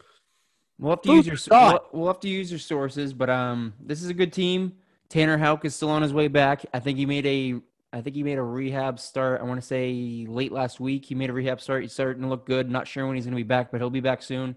We'll 0.78 0.92
have 0.92 1.02
to 1.02 1.12
use 1.12 1.26
your 1.26 1.38
we'll, 1.50 1.80
we'll 1.92 2.06
have 2.08 2.20
to 2.20 2.28
use 2.28 2.50
your 2.50 2.58
sources, 2.58 3.12
but 3.12 3.30
um, 3.30 3.72
this 3.80 4.02
is 4.02 4.10
a 4.10 4.14
good 4.14 4.32
team. 4.32 4.74
Tanner 5.08 5.38
Houck 5.38 5.64
is 5.64 5.74
still 5.74 5.88
on 5.88 6.02
his 6.02 6.12
way 6.12 6.28
back. 6.28 6.66
I 6.74 6.80
think 6.80 6.98
he 6.98 7.06
made 7.06 7.26
a 7.26 7.60
I 7.92 8.02
think 8.02 8.14
he 8.14 8.22
made 8.22 8.36
a 8.36 8.42
rehab 8.42 9.00
start. 9.00 9.40
I 9.40 9.44
want 9.44 9.60
to 9.60 9.66
say 9.66 10.26
late 10.28 10.52
last 10.52 10.80
week. 10.80 11.06
He 11.06 11.14
made 11.14 11.30
a 11.30 11.32
rehab 11.32 11.60
start. 11.60 11.82
He's 11.82 11.92
starting 11.92 12.22
to 12.22 12.28
look 12.28 12.44
good. 12.46 12.70
Not 12.70 12.86
sure 12.86 13.06
when 13.06 13.16
he's 13.16 13.24
going 13.24 13.32
to 13.32 13.36
be 13.36 13.42
back, 13.42 13.70
but 13.70 13.80
he'll 13.80 13.88
be 13.88 14.00
back 14.00 14.22
soon. 14.22 14.54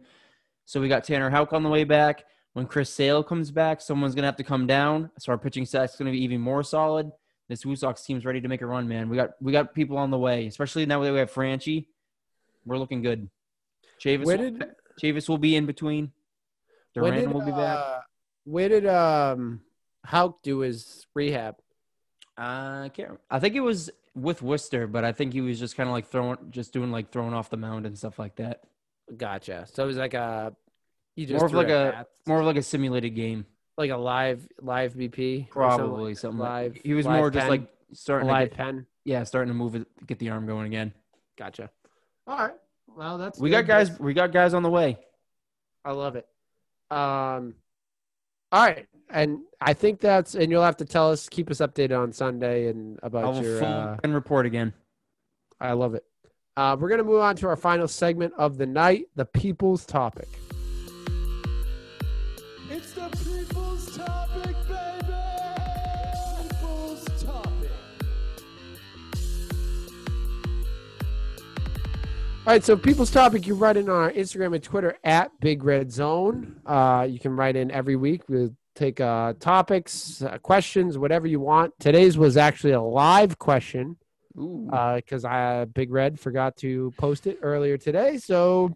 So 0.66 0.82
we 0.82 0.90
got 0.90 1.04
Tanner 1.04 1.30
Houck 1.30 1.54
on 1.54 1.64
the 1.64 1.70
way 1.70 1.84
back. 1.84 2.26
When 2.54 2.66
Chris 2.66 2.90
Sale 2.90 3.24
comes 3.24 3.52
back, 3.52 3.80
someone's 3.80 4.14
going 4.14 4.24
to 4.24 4.28
have 4.28 4.36
to 4.38 4.44
come 4.44 4.68
down. 4.68 5.12
So 5.20 5.32
our 5.32 5.38
pitching 5.38 5.66
stack's 5.66 5.96
going 5.96 6.08
to 6.08 6.12
be 6.12 6.24
even 6.24 6.42
more 6.42 6.64
solid. 6.64 7.12
This 7.48 7.64
WooSox 7.64 8.04
team's 8.04 8.26
ready 8.26 8.42
to 8.42 8.48
make 8.48 8.62
a 8.62 8.66
run, 8.66 8.88
man. 8.88 9.08
We 9.08 9.16
got 9.16 9.32
we 9.40 9.52
got 9.52 9.74
people 9.74 9.98
on 9.98 10.12
the 10.12 10.18
way, 10.18 10.48
especially 10.48 10.86
now 10.86 11.02
that 11.02 11.12
we 11.14 11.20
have 11.20 11.32
Franchy. 11.32 11.86
We're 12.66 12.78
looking 12.78 13.02
good. 13.02 13.30
Chavis, 14.04 14.26
Where 14.26 14.38
did 14.38 14.64
Chavis 15.00 15.30
will 15.30 15.38
be 15.38 15.56
in 15.56 15.66
between. 15.66 16.12
when 16.94 17.14
Duran 17.14 17.20
did, 17.26 17.34
will 17.34 17.46
be 17.46 17.52
back. 17.52 17.78
uh, 17.78 18.00
where 18.46 18.70
did 18.70 18.86
um 18.86 19.62
Houck 20.06 20.42
do 20.44 20.60
his 20.60 21.06
rehab? 21.14 21.56
Uh, 22.38 22.86
I 22.86 22.92
can't. 22.94 23.20
I 23.30 23.40
think 23.40 23.56
it 23.56 23.60
was 23.62 23.90
with 24.16 24.42
Worcester, 24.42 24.88
but 24.88 25.04
I 25.04 25.12
think 25.12 25.34
he 25.34 25.42
was 25.42 25.60
just 25.60 25.76
kind 25.76 25.90
of 25.90 25.94
like 25.94 26.08
throwing, 26.08 26.38
just 26.52 26.74
doing 26.74 26.92
like 26.92 27.12
throwing 27.12 27.34
off 27.34 27.50
the 27.50 27.58
mound 27.58 27.86
and 27.86 27.98
stuff 27.98 28.18
like 28.18 28.36
that. 28.38 28.62
Gotcha. 29.16 29.66
So 29.74 29.84
it 29.84 29.88
was 29.88 29.98
like 29.98 30.14
a 30.14 30.56
you 31.16 31.26
just 31.26 31.40
More 31.40 31.48
of 31.48 31.54
like 31.54 31.70
a 31.70 32.06
more 32.26 32.40
of 32.40 32.46
like 32.46 32.56
a 32.56 32.62
simulated 32.62 33.14
game, 33.16 33.46
like 33.78 33.92
a 33.92 33.98
live 33.98 34.48
live 34.62 34.94
BP, 34.94 35.40
something 35.40 35.48
probably 35.52 36.12
like- 36.12 36.18
something. 36.18 36.40
live. 36.40 36.74
Like, 36.74 36.82
he 36.86 36.94
was 36.94 37.06
more 37.06 37.30
just 37.30 37.44
pen, 37.44 37.50
like 37.50 37.62
a 37.92 37.96
starting 37.96 38.28
to 38.28 38.34
live 38.34 38.50
get, 38.50 38.58
pen. 38.58 38.86
yeah, 39.04 39.24
starting 39.24 39.50
to 39.50 39.54
move 39.58 39.76
it, 39.76 39.86
get 40.08 40.20
the 40.20 40.30
arm 40.30 40.46
going 40.46 40.66
again. 40.68 40.94
Gotcha. 41.38 41.70
All 42.26 42.38
right. 42.38 42.54
Well, 42.96 43.18
that's 43.18 43.40
We 43.40 43.50
got 43.50 43.66
guys. 43.66 43.98
We 44.00 44.14
got 44.14 44.32
guys 44.32 44.54
on 44.54 44.64
the 44.64 44.70
way. 44.70 44.98
I 45.86 45.92
love 45.92 46.16
it. 46.16 46.28
Um, 46.92 47.56
all 48.52 48.66
right, 48.66 48.88
and 49.10 49.40
I 49.62 49.74
think 49.74 50.00
that's 50.00 50.36
and 50.36 50.52
you'll 50.52 50.64
have 50.64 50.78
to 50.78 50.86
tell 50.86 51.12
us, 51.12 51.30
keep 51.30 51.50
us 51.52 51.60
updated 51.60 51.98
on 51.98 52.12
Sunday 52.12 52.68
and 52.68 53.00
I 53.04 53.08
about 53.08 53.34
will 53.34 53.44
your. 53.44 53.64
Uh, 53.64 53.98
and 54.04 54.14
report 54.14 54.46
again. 54.46 54.74
I 55.60 55.74
love 55.74 55.94
it. 55.94 56.04
Uh, 56.58 56.76
we're 56.80 56.90
gonna 56.90 57.04
move 57.04 57.22
on 57.22 57.36
to 57.38 57.48
our 57.48 57.56
final 57.56 57.88
segment 57.88 58.34
of 58.38 58.58
the 58.58 58.66
night, 58.66 59.06
the 59.16 59.26
people's 59.26 59.86
topic. 59.86 60.28
All 72.50 72.56
right, 72.56 72.64
so 72.64 72.76
people's 72.76 73.12
topic, 73.12 73.46
you 73.46 73.54
write 73.54 73.78
in 73.78 73.92
on 73.92 73.96
our 73.96 74.12
Instagram 74.12 74.56
and 74.56 74.64
Twitter 74.64 74.98
at 75.04 75.30
Big 75.40 75.64
Red 75.64 75.92
Zone. 75.92 76.60
Uh, 76.66 77.06
you 77.08 77.20
can 77.20 77.36
write 77.36 77.56
in 77.56 77.70
every 77.70 77.96
week. 77.96 78.24
We'll 78.28 78.56
take 78.74 79.00
uh, 79.00 79.34
topics, 79.40 80.24
uh, 80.24 80.40
questions, 80.40 80.98
whatever 80.98 81.28
you 81.28 81.40
want. 81.40 81.76
Today's 81.80 82.18
was 82.18 82.38
actually 82.38 82.74
a 82.74 82.82
live 82.82 83.38
question 83.38 83.98
because 84.34 85.26
I 85.26 85.66
Big 85.66 85.92
Red 85.92 86.20
forgot 86.20 86.58
to 86.58 86.92
post 86.98 87.28
it 87.28 87.38
earlier 87.44 87.78
today. 87.78 88.18
So 88.18 88.76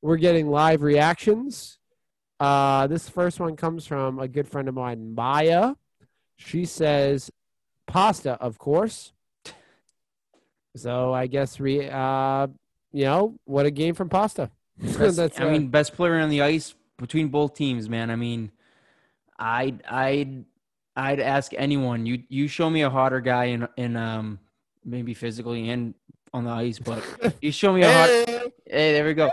we're 0.00 0.16
getting 0.16 0.48
live 0.48 0.82
reactions. 0.82 1.80
Uh, 2.38 2.86
this 2.86 3.08
first 3.08 3.40
one 3.40 3.56
comes 3.56 3.84
from 3.84 4.20
a 4.20 4.28
good 4.28 4.46
friend 4.46 4.68
of 4.68 4.76
mine, 4.76 5.16
Maya. 5.16 5.74
She 6.36 6.66
says 6.66 7.32
pasta, 7.84 8.34
of 8.34 8.58
course. 8.58 9.12
So 10.76 11.12
I 11.12 11.26
guess 11.26 11.58
we, 11.58 11.88
uh, 11.90 12.46
you 12.92 13.04
know, 13.04 13.34
what 13.44 13.66
a 13.66 13.70
game 13.70 13.94
from 13.94 14.08
pasta. 14.08 14.50
Best- 14.78 15.16
That's, 15.16 15.40
I 15.40 15.44
uh, 15.44 15.50
mean, 15.50 15.68
best 15.68 15.94
player 15.94 16.18
on 16.18 16.30
the 16.30 16.42
ice 16.42 16.74
between 16.98 17.28
both 17.28 17.54
teams, 17.54 17.88
man. 17.88 18.10
I 18.10 18.16
mean, 18.16 18.52
I'd 19.38 19.82
I'd 19.88 20.44
I'd 20.96 21.20
ask 21.20 21.52
anyone. 21.56 22.06
You 22.06 22.22
you 22.28 22.48
show 22.48 22.68
me 22.70 22.82
a 22.82 22.90
hotter 22.90 23.20
guy 23.20 23.46
in 23.46 23.68
in 23.76 23.96
um 23.96 24.38
maybe 24.84 25.14
physically 25.14 25.68
and 25.70 25.94
on 26.32 26.44
the 26.44 26.50
ice, 26.50 26.78
but 26.78 27.02
you 27.42 27.52
show 27.52 27.72
me 27.72 27.82
a 27.82 27.92
hot. 27.92 28.08
Hey, 28.66 28.92
there 28.92 29.04
we 29.04 29.14
go. 29.14 29.30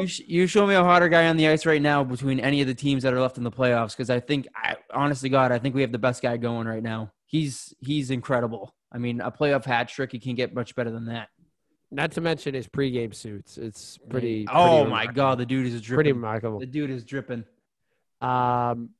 You 0.00 0.06
sh- 0.06 0.22
you 0.26 0.46
show 0.46 0.66
me 0.66 0.74
a 0.74 0.84
hotter 0.84 1.08
guy 1.08 1.28
on 1.28 1.36
the 1.36 1.48
ice 1.48 1.66
right 1.66 1.82
now 1.82 2.04
between 2.04 2.40
any 2.40 2.60
of 2.60 2.66
the 2.66 2.74
teams 2.74 3.02
that 3.02 3.12
are 3.12 3.20
left 3.20 3.38
in 3.38 3.44
the 3.44 3.50
playoffs 3.50 3.96
because 3.96 4.10
I 4.10 4.20
think 4.20 4.46
I 4.54 4.76
honestly 4.92 5.28
God 5.28 5.50
I 5.50 5.58
think 5.58 5.74
we 5.74 5.80
have 5.80 5.92
the 5.92 5.98
best 5.98 6.22
guy 6.22 6.36
going 6.36 6.66
right 6.66 6.82
now. 6.82 7.12
He's 7.26 7.74
he's 7.80 8.10
incredible. 8.10 8.74
I 8.92 8.98
mean, 8.98 9.20
a 9.20 9.30
playoff 9.30 9.64
hat 9.64 9.88
trick, 9.88 10.14
you 10.14 10.20
can't 10.20 10.36
get 10.36 10.54
much 10.54 10.74
better 10.74 10.90
than 10.90 11.06
that. 11.06 11.28
Not 11.90 12.12
to 12.12 12.20
mention 12.20 12.54
his 12.54 12.68
pregame 12.68 13.14
suits. 13.14 13.56
It's 13.56 13.98
pretty. 14.10 14.46
Oh 14.52 14.80
pretty 14.82 14.90
my. 14.90 15.06
God, 15.06 15.38
the 15.38 15.46
dude 15.46 15.66
is 15.66 15.80
dripping. 15.80 15.96
Pretty 15.96 16.12
remarkable. 16.12 16.58
The 16.60 16.66
dude 16.66 16.90
is 16.90 17.04
dripping. 17.04 17.44
Um, 18.20 18.90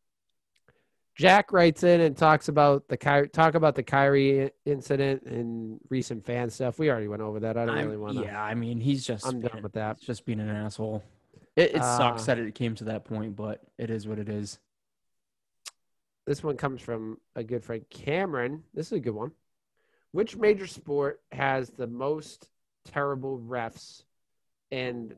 Jack 1.15 1.53
writes 1.53 1.83
in 1.83 2.01
and 2.01 2.17
talks 2.17 2.49
about 2.49 2.89
the 2.89 2.97
Ky- 2.97 3.29
talk 3.29 3.55
about 3.57 3.75
the 3.75 3.83
Kyrie 3.83 4.51
incident 4.65 5.25
and 5.25 5.81
recent 5.91 6.25
fan 6.25 6.49
stuff. 6.49 6.79
We 6.79 6.89
already 6.91 7.09
went 7.09 7.21
over 7.23 7.41
that. 7.41 7.57
I 7.59 7.67
don't 7.67 7.77
I'm- 7.77 7.87
really 7.87 7.99
want 7.99 8.17
to. 8.19 8.23
Yeah, 8.25 8.43
I 8.43 8.55
mean, 8.55 8.81
he's 8.81 9.05
just 9.05 9.27
I'm 9.27 9.41
done 9.41 9.63
with 9.63 9.73
that. 9.73 10.01
Just 10.01 10.25
being 10.25 10.41
an 10.41 10.49
asshole. 10.49 11.03
It, 11.57 11.75
it 11.75 11.83
sucks 11.83 12.23
Uh, 12.23 12.27
that 12.27 12.39
it 12.39 12.55
came 12.55 12.75
to 12.77 12.85
that 12.85 13.05
point, 13.05 13.35
but 13.35 13.61
it 13.79 13.91
is 13.91 14.07
what 14.07 14.19
it 14.21 14.29
is. 14.29 14.61
This 16.25 16.43
one 16.45 16.57
comes 16.57 16.81
from 16.81 17.19
a 17.35 17.43
good 17.43 17.65
friend, 17.65 17.85
Cameron. 17.91 18.63
This 18.73 18.87
is 18.87 18.93
a 18.93 19.01
good 19.01 19.15
one. 19.15 19.33
Which 20.13 20.37
major 20.37 20.67
sport 20.67 21.21
has 21.33 21.71
the 21.71 21.87
most 21.87 22.49
terrible 22.93 23.39
refs? 23.39 24.05
And 24.71 25.15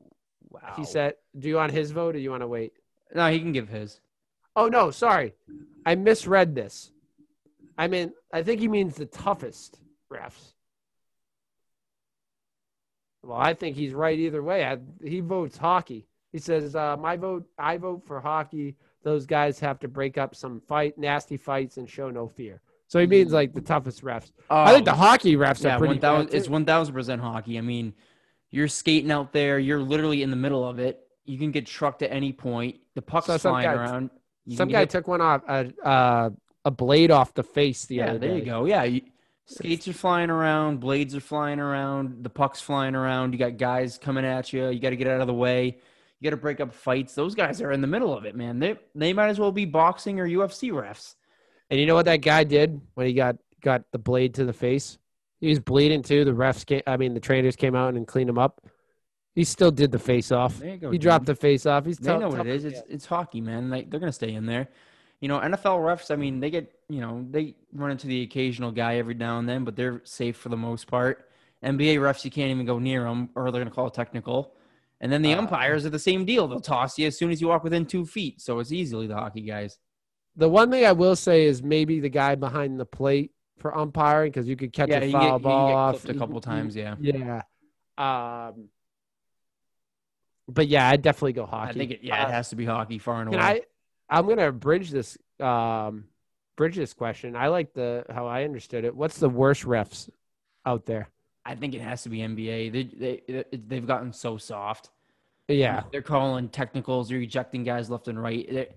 Wow. 0.49 0.75
he 0.77 0.85
said, 0.85 1.15
"Do 1.39 1.49
you 1.49 1.57
want 1.57 1.73
his 1.73 1.91
vote 1.93 2.17
or 2.17 2.19
you 2.19 2.31
want 2.31 2.43
to 2.43 2.49
wait?" 2.49 2.73
no, 3.15 3.31
he 3.31 3.39
can 3.41 3.53
give 3.53 3.69
his. 3.69 4.01
Oh 4.57 4.69
no, 4.69 4.91
sorry, 4.91 5.35
I 5.87 5.95
misread 5.95 6.55
this. 6.55 6.93
I 7.79 7.89
mean, 7.89 8.13
I 8.33 8.43
think 8.43 8.61
he 8.61 8.69
means 8.69 8.97
the 8.97 9.07
toughest 9.07 9.79
refs. 10.13 10.53
Well, 13.23 13.39
I 13.39 13.55
think 13.55 13.77
he's 13.77 13.93
right 13.93 14.19
either 14.19 14.43
way. 14.43 14.65
I, 14.65 14.79
he 15.05 15.21
votes 15.21 15.57
hockey. 15.57 16.07
He 16.33 16.39
says, 16.39 16.75
uh, 16.75 16.97
"My 16.97 17.17
vote. 17.17 17.47
I 17.59 17.77
vote 17.77 18.05
for 18.07 18.21
hockey. 18.21 18.77
Those 19.03 19.27
guys 19.27 19.59
have 19.61 19.79
to 19.81 19.89
break 19.89 20.19
up 20.19 20.35
some 20.35 20.61
fight, 20.61 20.97
nasty 20.99 21.37
fights, 21.37 21.77
and 21.77 21.89
show 21.89 22.11
no 22.11 22.29
fear." 22.29 22.61
So 22.91 22.99
he 22.99 23.07
means 23.07 23.29
mm-hmm. 23.29 23.35
like 23.37 23.53
the 23.55 23.61
toughest 23.61 24.03
refs. 24.03 24.33
I 24.51 24.73
think 24.73 24.79
um, 24.81 24.85
the 24.87 24.95
hockey 24.95 25.37
refs 25.37 25.63
yeah, 25.63 25.77
are 25.77 25.79
pretty. 25.79 25.95
one 25.95 26.01
thousand. 26.01 26.27
bad, 26.27 26.35
It's 26.35 26.47
too. 26.47 26.53
one 26.53 26.65
thousand 26.65 26.93
percent 26.93 27.21
hockey. 27.23 27.57
I 27.57 27.61
mean, 27.61 27.95
you're 28.51 28.67
skating 28.67 29.13
out 29.13 29.33
there. 29.33 29.61
You're 29.61 29.79
literally 29.81 30.25
in 30.25 30.31
the 30.31 30.37
middle 30.37 30.69
of 30.69 30.81
it. 30.81 30.99
You 31.25 31.39
can 31.39 31.53
get 31.53 31.67
trucked 31.67 32.03
at 32.03 32.11
any 32.11 32.33
point. 32.33 32.79
The 32.97 33.03
puck's 33.03 33.27
So 33.27 33.39
flying 33.39 33.65
guy- 33.67 33.75
around. 33.75 34.11
You 34.45 34.57
Some 34.57 34.71
guy 34.71 34.87
took 34.87 35.07
one 35.07 35.21
off 35.21 35.43
a 35.49 35.73
uh, 35.87 36.31
a 36.65 36.71
blade 36.73 37.13
off 37.13 37.33
the 37.33 37.45
face 37.45 37.85
the 37.85 37.97
Yeah, 37.97 38.11
other 38.11 38.19
there 38.19 38.31
day. 38.31 38.37
you 38.39 38.45
go. 38.45 38.65
Yeah, 38.65 38.83
you, 38.83 39.03
skates 39.45 39.87
are 39.87 39.93
flying 39.93 40.29
around, 40.29 40.81
blades 40.81 41.15
are 41.15 41.21
flying 41.21 41.61
around, 41.61 42.25
the 42.25 42.31
puck's 42.31 42.61
flying 42.61 42.97
around. 42.97 43.33
You 43.33 43.39
got 43.39 43.57
guys 43.57 43.99
coming 43.99 44.25
at 44.25 44.53
you. 44.53 44.69
You 44.69 44.81
got 44.81 44.91
to 44.91 44.97
get 44.97 45.07
out 45.07 45.21
of 45.21 45.29
the 45.29 45.35
way. 45.35 45.79
You 46.19 46.25
got 46.29 46.31
to 46.35 46.41
break 46.43 46.59
up 46.59 46.75
fights. 46.75 47.15
Those 47.15 47.37
guys 47.37 47.63
are 47.63 47.71
in 47.71 47.81
the 47.83 47.87
middle 47.87 48.17
of 48.17 48.25
it, 48.25 48.35
man. 48.35 48.59
They 48.59 48.77
they 48.97 49.13
might 49.13 49.29
as 49.29 49.39
well 49.39 49.53
be 49.53 49.65
boxing 49.65 50.19
or 50.19 50.27
UFC 50.27 50.73
refs. 50.73 51.15
And 51.71 51.79
you 51.79 51.87
know 51.87 51.95
what 51.95 52.07
that 52.07 52.19
guy 52.19 52.45
did 52.45 52.81
when 52.95 53.07
he 53.07 53.13
got 53.13 53.37
got 53.63 53.83
the 53.93 53.99
blade 53.99 54.35
to 54.35 54.45
the 54.45 54.53
face? 54.53 54.99
He 55.41 55.49
was 55.49 55.61
bleeding 55.61 56.03
too. 56.03 56.25
The 56.25 56.33
refs 56.33 56.67
came, 56.67 56.83
I 56.87 56.97
mean, 56.97 57.15
the 57.15 57.21
trainers 57.21 57.57
came 57.57 57.75
out 57.75 57.95
and 57.95 58.07
cleaned 58.07 58.29
him 58.29 58.39
up. 58.39 58.61
He 59.35 59.45
still 59.45 59.71
did 59.71 59.93
the 59.93 59.99
face 59.99 60.33
off. 60.33 60.61
Go. 60.61 60.67
He 60.91 60.99
dude. 60.99 61.01
dropped 61.01 61.27
the 61.27 61.35
face 61.37 61.65
off. 61.67 61.87
He's 61.87 61.99
They 61.99 62.11
tough- 62.11 62.21
know 62.21 62.29
what 62.29 62.39
tough 62.39 62.47
it 62.47 62.55
is. 62.57 62.65
It's 62.65 62.83
it's 62.89 63.07
hockey, 63.07 63.41
man. 63.41 63.71
Like 63.71 63.91
they're 63.91 64.01
gonna 64.01 64.13
stay 64.13 64.35
in 64.35 64.47
there. 64.47 64.69
You 65.21 65.29
know, 65.29 65.39
NFL 65.39 65.79
refs. 65.81 66.11
I 66.11 66.17
mean, 66.17 66.41
they 66.41 66.51
get 66.51 66.73
you 66.89 67.01
know 67.01 67.25
they 67.31 67.55
run 67.73 67.91
into 67.93 68.07
the 68.09 68.23
occasional 68.23 68.73
guy 68.73 68.97
every 68.97 69.15
now 69.15 69.39
and 69.39 69.49
then, 69.49 69.65
but 69.65 69.77
they're 69.77 70.01
safe 70.05 70.37
for 70.37 70.49
the 70.49 70.57
most 70.57 70.89
part. 70.89 71.29
NBA 71.63 71.97
refs, 71.97 72.25
you 72.25 72.31
can't 72.31 72.51
even 72.51 72.67
go 72.67 72.79
near 72.79 73.05
them, 73.05 73.29
or 73.37 73.51
they're 73.53 73.61
gonna 73.63 73.75
call 73.75 73.87
it 73.87 73.95
technical. 73.95 74.55
And 75.01 75.11
then 75.13 75.23
the 75.23 75.33
Uh, 75.35 75.39
umpires 75.39 75.87
are 75.87 75.91
the 75.91 75.99
same 75.99 76.25
deal. 76.27 76.47
They'll 76.49 76.61
toss 76.61 76.99
you 76.99 77.07
as 77.07 77.17
soon 77.17 77.31
as 77.31 77.41
you 77.41 77.49
walk 77.49 77.63
within 77.65 77.87
two 77.87 78.05
feet. 78.05 78.41
So 78.41 78.59
it's 78.59 78.73
easily 78.73 79.07
the 79.07 79.15
hockey 79.15 79.43
guys. 79.43 79.79
The 80.41 80.49
one 80.49 80.71
thing 80.71 80.87
I 80.87 80.93
will 80.93 81.17
say 81.17 81.45
is 81.45 81.63
maybe 81.63 82.01
the 82.01 82.09
guy 82.09 82.35
behind 82.35 82.81
the 82.81 82.87
plate 82.87 83.33
for 83.59 83.77
umpiring 83.77 84.33
because 84.33 84.49
you 84.49 84.57
could 84.57 84.73
catch 84.73 84.89
yeah, 84.89 85.01
a 85.01 85.13
foul 85.13 85.39
get, 85.39 85.43
ball 85.43 85.75
off 85.75 86.07
a 86.07 86.15
couple 86.15 86.41
times. 86.41 86.75
Yeah, 86.75 86.95
Yeah. 86.99 87.43
Um. 87.99 88.71
But 90.49 90.67
yeah, 90.69 90.89
I'd 90.89 91.03
definitely 91.03 91.35
go 91.35 91.45
hockey. 91.45 91.71
I 91.71 91.73
think 91.75 91.91
it. 91.91 92.01
Yeah, 92.03 92.25
Uh, 92.25 92.29
it 92.29 92.33
has 92.33 92.49
to 92.49 92.57
be 92.57 92.65
hockey 92.65 92.99
far 92.99 93.21
and 93.21 93.35
away. 93.35 93.39
I? 93.39 93.61
I'm 94.09 94.27
gonna 94.27 94.51
bridge 94.51 94.91
this. 94.91 95.19
Um, 95.39 96.05
bridge 96.57 96.75
this 96.75 96.95
question. 96.95 97.37
I 97.37 97.49
like 97.49 97.75
the 97.75 98.07
how 98.09 98.27
I 98.27 98.45
understood 98.45 98.87
it. 98.87 98.97
What's 98.97 99.19
the 99.19 99.29
worst 99.29 99.65
refs 99.65 100.09
out 100.65 100.87
there? 100.87 101.11
I 101.45 101.55
think 101.55 101.75
it 101.75 101.83
has 101.83 102.03
to 102.05 102.09
be 102.09 102.21
NBA. 102.21 102.73
They 102.73 102.83
they 102.85 103.45
they've 103.53 103.87
gotten 103.87 104.15
so 104.15 104.39
soft. 104.39 104.89
Yeah, 105.49 105.83
they're 105.93 106.01
calling 106.01 106.49
technicals. 106.49 107.11
They're 107.11 107.19
ejecting 107.19 107.63
guys 107.63 107.91
left 107.91 108.09
and 108.09 108.21
right. 108.21 108.49
They're- 108.51 108.69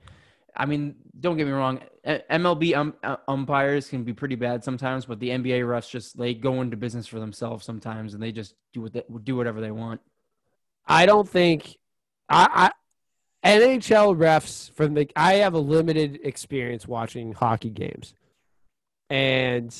I 0.55 0.65
mean, 0.65 0.95
don't 1.19 1.37
get 1.37 1.47
me 1.47 1.53
wrong. 1.53 1.81
MLB 2.05 2.75
um, 2.75 2.93
uh, 3.03 3.17
umpires 3.27 3.89
can 3.89 4.03
be 4.03 4.13
pretty 4.13 4.35
bad 4.35 4.63
sometimes, 4.63 5.05
but 5.05 5.19
the 5.19 5.29
NBA 5.29 5.61
refs 5.61 5.89
just 5.89 6.17
they 6.17 6.33
go 6.33 6.61
into 6.61 6.77
business 6.77 7.07
for 7.07 7.19
themselves 7.19 7.65
sometimes, 7.65 8.13
and 8.13 8.21
they 8.21 8.31
just 8.31 8.55
do 8.73 8.81
what 8.81 8.93
they, 8.93 9.03
do 9.23 9.35
whatever 9.35 9.61
they 9.61 9.71
want. 9.71 10.01
I 10.85 11.05
don't 11.05 11.27
think 11.27 11.77
I, 12.29 12.71
I 13.43 13.57
NHL 13.57 14.15
refs 14.17 14.71
from 14.71 14.93
the 14.93 15.09
I 15.15 15.35
have 15.35 15.53
a 15.53 15.59
limited 15.59 16.19
experience 16.23 16.87
watching 16.87 17.33
hockey 17.33 17.69
games. 17.69 18.13
And 19.09 19.73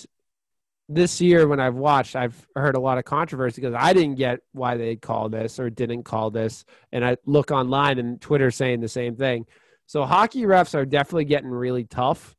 this 0.90 1.22
year 1.22 1.48
when 1.48 1.60
I've 1.60 1.76
watched, 1.76 2.16
I've 2.16 2.48
heard 2.56 2.76
a 2.76 2.80
lot 2.80 2.98
of 2.98 3.06
controversy 3.06 3.62
because 3.62 3.76
I 3.78 3.94
didn't 3.94 4.16
get 4.16 4.42
why 4.52 4.78
they 4.78 4.96
called 4.96 5.32
this 5.32 5.60
or 5.60 5.70
didn't 5.70 6.04
call 6.04 6.30
this. 6.30 6.66
And 6.92 7.06
I 7.06 7.18
look 7.26 7.52
online 7.52 8.00
and 8.00 8.20
Twitter 8.20 8.52
saying 8.52 8.82
the 8.82 8.90
same 8.90 9.16
thing. 9.16 9.46
So 9.86 10.06
hockey 10.06 10.44
refs 10.44 10.76
are 10.76 10.86
definitely 10.86 11.26
getting 11.26 11.50
really 11.50 11.84
tough. 11.84 12.36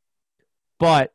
But 0.78 1.12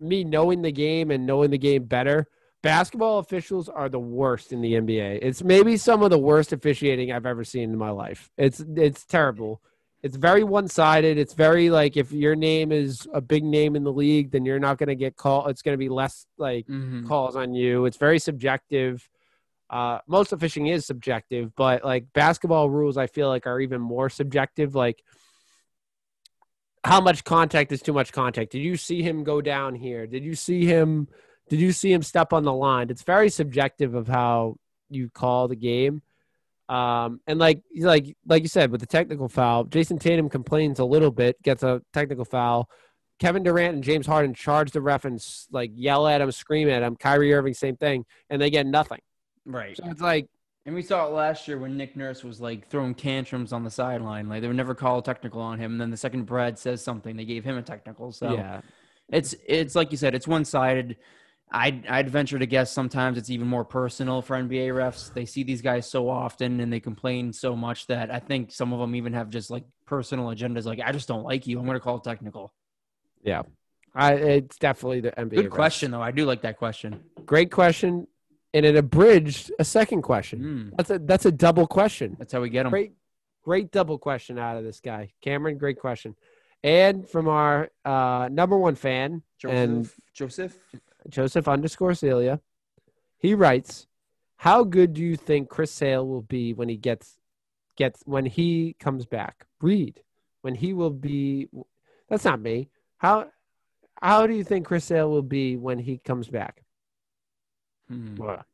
me 0.00 0.24
knowing 0.24 0.62
the 0.62 0.72
game 0.72 1.10
and 1.10 1.26
knowing 1.26 1.50
the 1.50 1.58
game 1.58 1.84
better, 1.84 2.26
basketball 2.62 3.18
officials 3.18 3.68
are 3.68 3.88
the 3.88 3.98
worst 3.98 4.52
in 4.52 4.60
the 4.60 4.74
NBA. 4.74 5.20
It's 5.22 5.42
maybe 5.42 5.76
some 5.76 6.02
of 6.02 6.10
the 6.10 6.18
worst 6.18 6.52
officiating 6.52 7.12
I've 7.12 7.26
ever 7.26 7.44
seen 7.44 7.70
in 7.70 7.78
my 7.78 7.90
life. 7.90 8.30
It's 8.36 8.60
it's 8.76 9.04
terrible. 9.06 9.62
It's 10.02 10.16
very 10.16 10.44
one-sided. 10.44 11.16
It's 11.16 11.32
very 11.32 11.70
like 11.70 11.96
if 11.96 12.12
your 12.12 12.36
name 12.36 12.72
is 12.72 13.08
a 13.14 13.22
big 13.22 13.42
name 13.42 13.74
in 13.74 13.84
the 13.84 13.92
league, 13.92 14.32
then 14.32 14.44
you're 14.44 14.58
not 14.58 14.76
going 14.76 14.90
to 14.90 14.94
get 14.94 15.16
called. 15.16 15.48
It's 15.48 15.62
going 15.62 15.72
to 15.72 15.78
be 15.78 15.88
less 15.88 16.26
like 16.36 16.66
Mm-hmm. 16.66 17.06
calls 17.08 17.36
on 17.36 17.54
you. 17.54 17.86
It's 17.86 17.96
very 17.96 18.18
subjective. 18.18 19.08
Uh, 19.70 20.00
most 20.06 20.32
of 20.32 20.40
fishing 20.40 20.66
is 20.66 20.84
subjective, 20.84 21.54
but 21.56 21.82
like 21.86 22.12
basketball 22.12 22.68
rules, 22.68 22.98
I 22.98 23.06
feel 23.06 23.28
like 23.28 23.46
are 23.46 23.60
even 23.60 23.80
more 23.80 24.10
subjective. 24.10 24.74
Like 24.74 25.02
how 26.84 27.00
much 27.00 27.24
contact 27.24 27.72
is 27.72 27.82
too 27.82 27.92
much 27.92 28.12
contact? 28.12 28.52
Did 28.52 28.60
you 28.60 28.76
see 28.76 29.02
him 29.02 29.24
go 29.24 29.40
down 29.40 29.74
here? 29.74 30.06
Did 30.06 30.24
you 30.24 30.34
see 30.34 30.64
him? 30.64 31.08
Did 31.48 31.60
you 31.60 31.72
see 31.72 31.92
him 31.92 32.02
step 32.02 32.32
on 32.32 32.44
the 32.44 32.52
line? 32.52 32.90
It's 32.90 33.02
very 33.02 33.30
subjective 33.30 33.94
of 33.94 34.06
how 34.06 34.56
you 34.90 35.10
call 35.10 35.48
the 35.48 35.56
game. 35.56 36.02
Um, 36.68 37.20
and 37.26 37.38
like 37.38 37.62
like 37.78 38.16
like 38.26 38.42
you 38.42 38.48
said 38.48 38.70
with 38.70 38.80
the 38.80 38.86
technical 38.86 39.28
foul, 39.28 39.64
Jayson 39.64 39.98
Tatum 39.98 40.28
complains 40.28 40.78
a 40.78 40.84
little 40.84 41.10
bit, 41.10 41.40
gets 41.42 41.62
a 41.62 41.82
technical 41.92 42.24
foul. 42.24 42.68
Kevin 43.18 43.42
Durant 43.42 43.74
and 43.74 43.84
James 43.84 44.06
Harden 44.06 44.34
charge 44.34 44.72
the 44.72 44.80
ref 44.80 45.04
and 45.04 45.24
like 45.50 45.70
yell 45.74 46.06
at 46.06 46.20
him, 46.20 46.32
scream 46.32 46.68
at 46.68 46.82
him. 46.82 46.96
Kyrie 46.96 47.32
Irving, 47.32 47.54
same 47.54 47.76
thing, 47.76 48.04
and 48.28 48.40
they 48.40 48.50
get 48.50 48.66
nothing. 48.66 49.00
Right. 49.46 49.76
So 49.76 49.84
it's 49.86 50.00
like, 50.00 50.28
And 50.66 50.74
we 50.74 50.82
saw 50.82 51.06
it 51.06 51.12
last 51.12 51.46
year 51.46 51.58
when 51.58 51.76
Nick 51.76 51.94
Nurse 51.94 52.24
was 52.24 52.40
like 52.40 52.68
throwing 52.68 52.94
tantrums 52.94 53.52
on 53.52 53.64
the 53.64 53.70
sideline. 53.70 54.28
Like 54.28 54.40
they 54.40 54.46
would 54.46 54.56
never 54.56 54.74
call 54.74 54.98
a 54.98 55.02
technical 55.02 55.40
on 55.40 55.58
him. 55.58 55.72
And 55.72 55.80
then 55.80 55.90
the 55.90 55.96
second 55.96 56.24
Brad 56.24 56.58
says 56.58 56.82
something, 56.82 57.16
they 57.16 57.26
gave 57.26 57.44
him 57.44 57.58
a 57.58 57.62
technical. 57.62 58.12
So 58.12 58.32
yeah, 58.32 58.62
it's 59.10 59.34
it's 59.46 59.74
like 59.74 59.90
you 59.90 59.98
said, 59.98 60.14
it's 60.14 60.26
one 60.26 60.44
sided. 60.44 60.96
I'd 61.50 61.86
I'd 61.86 62.08
venture 62.08 62.38
to 62.38 62.46
guess 62.46 62.72
sometimes 62.72 63.18
it's 63.18 63.28
even 63.28 63.46
more 63.46 63.64
personal 63.64 64.22
for 64.22 64.36
NBA 64.36 64.68
refs. 64.68 65.12
They 65.12 65.26
see 65.26 65.42
these 65.42 65.60
guys 65.60 65.88
so 65.88 66.08
often 66.08 66.60
and 66.60 66.72
they 66.72 66.80
complain 66.80 67.32
so 67.32 67.54
much 67.54 67.86
that 67.88 68.10
I 68.10 68.18
think 68.18 68.50
some 68.50 68.72
of 68.72 68.80
them 68.80 68.94
even 68.94 69.12
have 69.12 69.28
just 69.28 69.50
like 69.50 69.64
personal 69.84 70.26
agendas. 70.26 70.64
Like 70.64 70.80
I 70.82 70.92
just 70.92 71.08
don't 71.08 71.24
like 71.24 71.46
you. 71.46 71.58
I'm 71.58 71.66
going 71.66 71.76
to 71.76 71.80
call 71.80 71.98
it 71.98 72.04
technical. 72.04 72.52
yeah. 73.22 73.42
I 73.94 74.14
it's 74.14 74.58
definitely 74.58 75.00
the 75.00 75.12
NBA. 75.12 75.30
Good 75.30 75.46
refs. 75.46 75.50
question 75.50 75.90
though. 75.90 76.02
I 76.02 76.10
do 76.10 76.24
like 76.24 76.42
that 76.42 76.56
question. 76.56 77.00
Great 77.26 77.52
question, 77.52 78.08
and 78.54 78.64
it 78.64 78.76
abridged 78.76 79.52
a 79.58 79.64
second 79.64 80.02
question. 80.02 80.70
Mm, 80.72 80.76
That's 80.76 80.90
a 80.90 80.98
that's 81.00 81.26
a 81.26 81.32
double 81.32 81.66
question. 81.66 82.16
that's 82.18 82.32
how 82.32 82.40
we 82.40 82.48
get 82.48 82.62
them. 82.62 82.70
Great, 82.70 82.92
great 83.42 83.70
double 83.70 83.98
question 83.98 84.38
out 84.38 84.56
of 84.56 84.64
this 84.64 84.80
guy, 84.80 85.12
Cameron. 85.20 85.58
Great 85.58 85.78
question, 85.78 86.14
and 86.62 87.06
from 87.06 87.28
our 87.28 87.68
uh, 87.84 88.28
number 88.32 88.56
one 88.56 88.76
fan 88.76 89.22
and 89.46 89.90
Joseph. 90.14 90.56
Joseph 91.08 91.48
underscore 91.48 91.92
Celia. 91.94 92.40
He 93.18 93.34
writes, 93.34 93.86
"How 94.36 94.64
good 94.64 94.94
do 94.94 95.02
you 95.02 95.16
think 95.16 95.48
Chris 95.50 95.70
Sale 95.70 96.06
will 96.06 96.22
be 96.22 96.54
when 96.54 96.68
he 96.68 96.76
gets 96.76 97.18
gets 97.76 98.02
when 98.06 98.24
he 98.24 98.76
comes 98.78 99.04
back? 99.04 99.46
Read 99.60 100.00
when 100.42 100.54
he 100.54 100.72
will 100.72 100.90
be. 100.90 101.48
That's 102.08 102.24
not 102.24 102.40
me. 102.40 102.68
How 102.98 103.28
how 104.00 104.26
do 104.26 104.34
you 104.34 104.44
think 104.44 104.66
Chris 104.66 104.84
Sale 104.84 105.10
will 105.10 105.22
be 105.22 105.56
when 105.56 105.78
he 105.78 105.98
comes 105.98 106.28
back? 106.28 106.63
Hmm. 107.88 108.16
Well, 108.16 108.44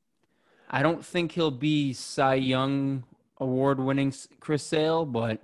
I 0.71 0.83
don't 0.83 1.05
think 1.05 1.33
he'll 1.33 1.51
be 1.51 1.93
Cy 1.93 2.35
Young 2.35 3.05
award 3.39 3.81
winning 3.81 4.13
Chris 4.41 4.63
Sale, 4.63 5.07
but 5.07 5.41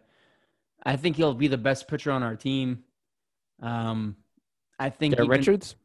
I 0.82 0.97
think 0.97 1.16
he'll 1.16 1.34
be 1.34 1.49
the 1.49 1.59
best 1.59 1.89
pitcher 1.89 2.12
on 2.12 2.22
our 2.22 2.37
team. 2.37 2.84
Um, 3.61 4.16
I 4.78 4.91
think 4.91 5.14
even- 5.14 5.28
Richards. 5.28 5.74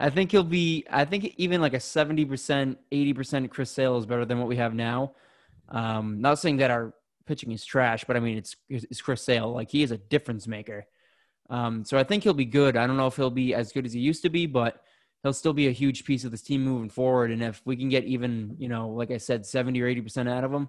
I 0.00 0.10
think 0.10 0.30
he'll 0.30 0.44
be. 0.44 0.84
I 0.88 1.04
think 1.04 1.34
even 1.38 1.60
like 1.60 1.74
a 1.74 1.80
seventy 1.80 2.24
percent, 2.24 2.78
eighty 2.92 3.12
percent 3.12 3.50
Chris 3.50 3.70
Sale 3.70 3.96
is 3.98 4.06
better 4.06 4.24
than 4.24 4.38
what 4.38 4.46
we 4.46 4.56
have 4.56 4.72
now. 4.74 5.12
Um, 5.68 6.20
not 6.20 6.38
saying 6.38 6.58
that 6.58 6.70
our 6.70 6.94
pitching 7.26 7.50
is 7.50 7.64
trash, 7.64 8.04
but 8.04 8.16
I 8.16 8.20
mean 8.20 8.38
it's 8.38 8.54
it's 8.68 9.00
Chris 9.00 9.22
Sale. 9.22 9.52
Like 9.52 9.70
he 9.70 9.82
is 9.82 9.90
a 9.90 9.98
difference 9.98 10.46
maker. 10.46 10.86
Um, 11.50 11.84
so 11.84 11.98
I 11.98 12.04
think 12.04 12.22
he'll 12.22 12.32
be 12.34 12.44
good. 12.44 12.76
I 12.76 12.86
don't 12.86 12.96
know 12.96 13.08
if 13.08 13.16
he'll 13.16 13.30
be 13.30 13.54
as 13.54 13.72
good 13.72 13.86
as 13.86 13.92
he 13.92 14.00
used 14.00 14.22
to 14.22 14.28
be, 14.28 14.46
but 14.46 14.82
he'll 15.22 15.32
still 15.32 15.52
be 15.52 15.68
a 15.68 15.72
huge 15.72 16.04
piece 16.04 16.24
of 16.24 16.30
this 16.30 16.42
team 16.42 16.62
moving 16.64 16.88
forward. 16.88 17.30
And 17.30 17.42
if 17.42 17.60
we 17.64 17.76
can 17.76 17.88
get 17.88 18.04
even, 18.04 18.56
you 18.58 18.68
know, 18.68 18.88
like 18.88 19.10
I 19.10 19.18
said, 19.18 19.44
seventy 19.44 19.80
or 19.82 19.86
eighty 19.86 20.00
percent 20.00 20.28
out 20.28 20.44
of 20.44 20.52
him, 20.52 20.68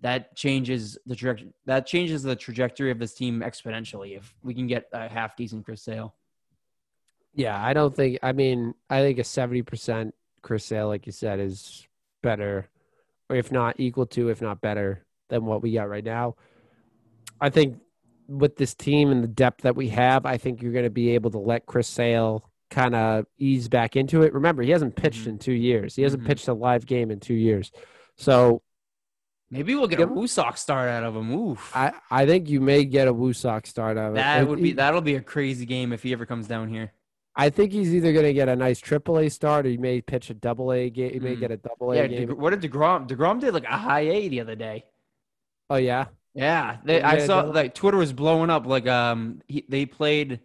that 0.00 0.36
changes 0.36 0.98
the 1.06 1.14
traje- 1.14 1.52
that 1.66 1.86
changes 1.86 2.22
the 2.22 2.36
trajectory 2.36 2.90
of 2.90 2.98
this 2.98 3.14
team 3.14 3.40
exponentially. 3.40 4.16
If 4.16 4.34
we 4.42 4.54
can 4.54 4.66
get 4.66 4.88
a 4.92 5.08
half 5.08 5.36
decent 5.36 5.64
Chris 5.64 5.82
Sale. 5.82 6.14
Yeah, 7.34 7.60
I 7.62 7.72
don't 7.72 7.94
think. 7.94 8.18
I 8.22 8.32
mean, 8.32 8.74
I 8.88 9.00
think 9.00 9.18
a 9.18 9.24
seventy 9.24 9.62
percent 9.62 10.14
Chris 10.42 10.64
Sale, 10.64 10.88
like 10.88 11.06
you 11.06 11.12
said, 11.12 11.40
is 11.40 11.86
better, 12.22 12.68
or 13.28 13.36
if 13.36 13.52
not 13.52 13.78
equal 13.78 14.06
to, 14.06 14.28
if 14.28 14.40
not 14.40 14.60
better 14.60 15.04
than 15.28 15.44
what 15.44 15.62
we 15.62 15.72
got 15.72 15.88
right 15.88 16.04
now. 16.04 16.36
I 17.40 17.50
think 17.50 17.78
with 18.26 18.56
this 18.56 18.74
team 18.74 19.10
and 19.10 19.22
the 19.22 19.28
depth 19.28 19.62
that 19.62 19.76
we 19.76 19.88
have, 19.88 20.26
I 20.26 20.36
think 20.36 20.62
you're 20.62 20.72
going 20.72 20.84
to 20.84 20.90
be 20.90 21.10
able 21.10 21.30
to 21.32 21.38
let 21.38 21.66
Chris 21.66 21.86
Sale 21.86 22.48
kind 22.70 22.94
of 22.94 23.26
ease 23.38 23.68
back 23.68 23.96
into 23.96 24.22
it. 24.22 24.32
Remember, 24.34 24.62
he 24.62 24.70
hasn't 24.70 24.96
pitched 24.96 25.24
Mhm. 25.24 25.28
in 25.28 25.38
two 25.38 25.52
years. 25.52 25.96
He 25.96 26.02
hasn't 26.02 26.22
Mhm. 26.22 26.26
pitched 26.26 26.48
a 26.48 26.52
live 26.54 26.86
game 26.86 27.10
in 27.10 27.20
two 27.20 27.34
years. 27.34 27.70
So 28.16 28.62
Maybe 29.50 29.74
we'll 29.74 29.86
get 29.86 30.00
a 30.00 30.06
WooSox 30.06 30.58
start 30.58 30.90
out 30.90 31.04
of 31.04 31.16
him. 31.16 31.30
Oof. 31.32 31.74
I, 31.74 31.94
I 32.10 32.26
think 32.26 32.50
you 32.50 32.60
may 32.60 32.84
get 32.84 33.08
a 33.08 33.14
WooSox 33.14 33.66
start 33.68 33.96
out 33.96 34.10
of 34.10 34.12
it. 34.12 34.16
that 34.16 34.46
would 34.46 34.60
be 34.60 34.72
that'll 34.72 35.00
be 35.00 35.14
a 35.14 35.22
crazy 35.22 35.64
game 35.64 35.94
if 35.94 36.02
he 36.02 36.12
ever 36.12 36.26
comes 36.26 36.46
down 36.46 36.68
here. 36.68 36.92
I 37.34 37.48
think 37.48 37.72
he's 37.72 37.94
either 37.94 38.12
going 38.12 38.26
to 38.26 38.34
get 38.34 38.48
a 38.50 38.56
nice 38.56 38.78
triple 38.78 39.18
A 39.18 39.28
start 39.30 39.64
or 39.64 39.70
he 39.70 39.78
may 39.78 40.02
pitch 40.02 40.28
a 40.28 40.34
double 40.34 40.70
A 40.72 40.90
game. 40.90 41.12
He 41.14 41.18
may 41.20 41.34
Mm. 41.36 41.40
get 41.40 41.50
a 41.52 41.56
double 41.56 41.92
A 41.92 41.96
Yeah, 41.96 42.06
game. 42.08 42.28
What 42.30 42.50
did 42.58 42.70
deGrom? 42.70 43.08
deGrom 43.08 43.40
did 43.40 43.54
like 43.54 43.64
a 43.64 43.76
high 43.78 44.00
A 44.00 44.28
the 44.28 44.40
other 44.40 44.54
day. 44.56 44.84
Oh, 45.70 45.76
yeah. 45.76 46.06
Yeah, 46.34 46.76
they, 46.84 47.00
I 47.00 47.18
saw 47.20 47.40
like 47.42 47.74
Twitter 47.74 47.96
was 47.96 48.12
blowing 48.12 48.50
up. 48.50 48.66
Like 48.66 48.86
um, 48.86 49.40
he, 49.48 49.64
they 49.68 49.86
played. 49.86 50.40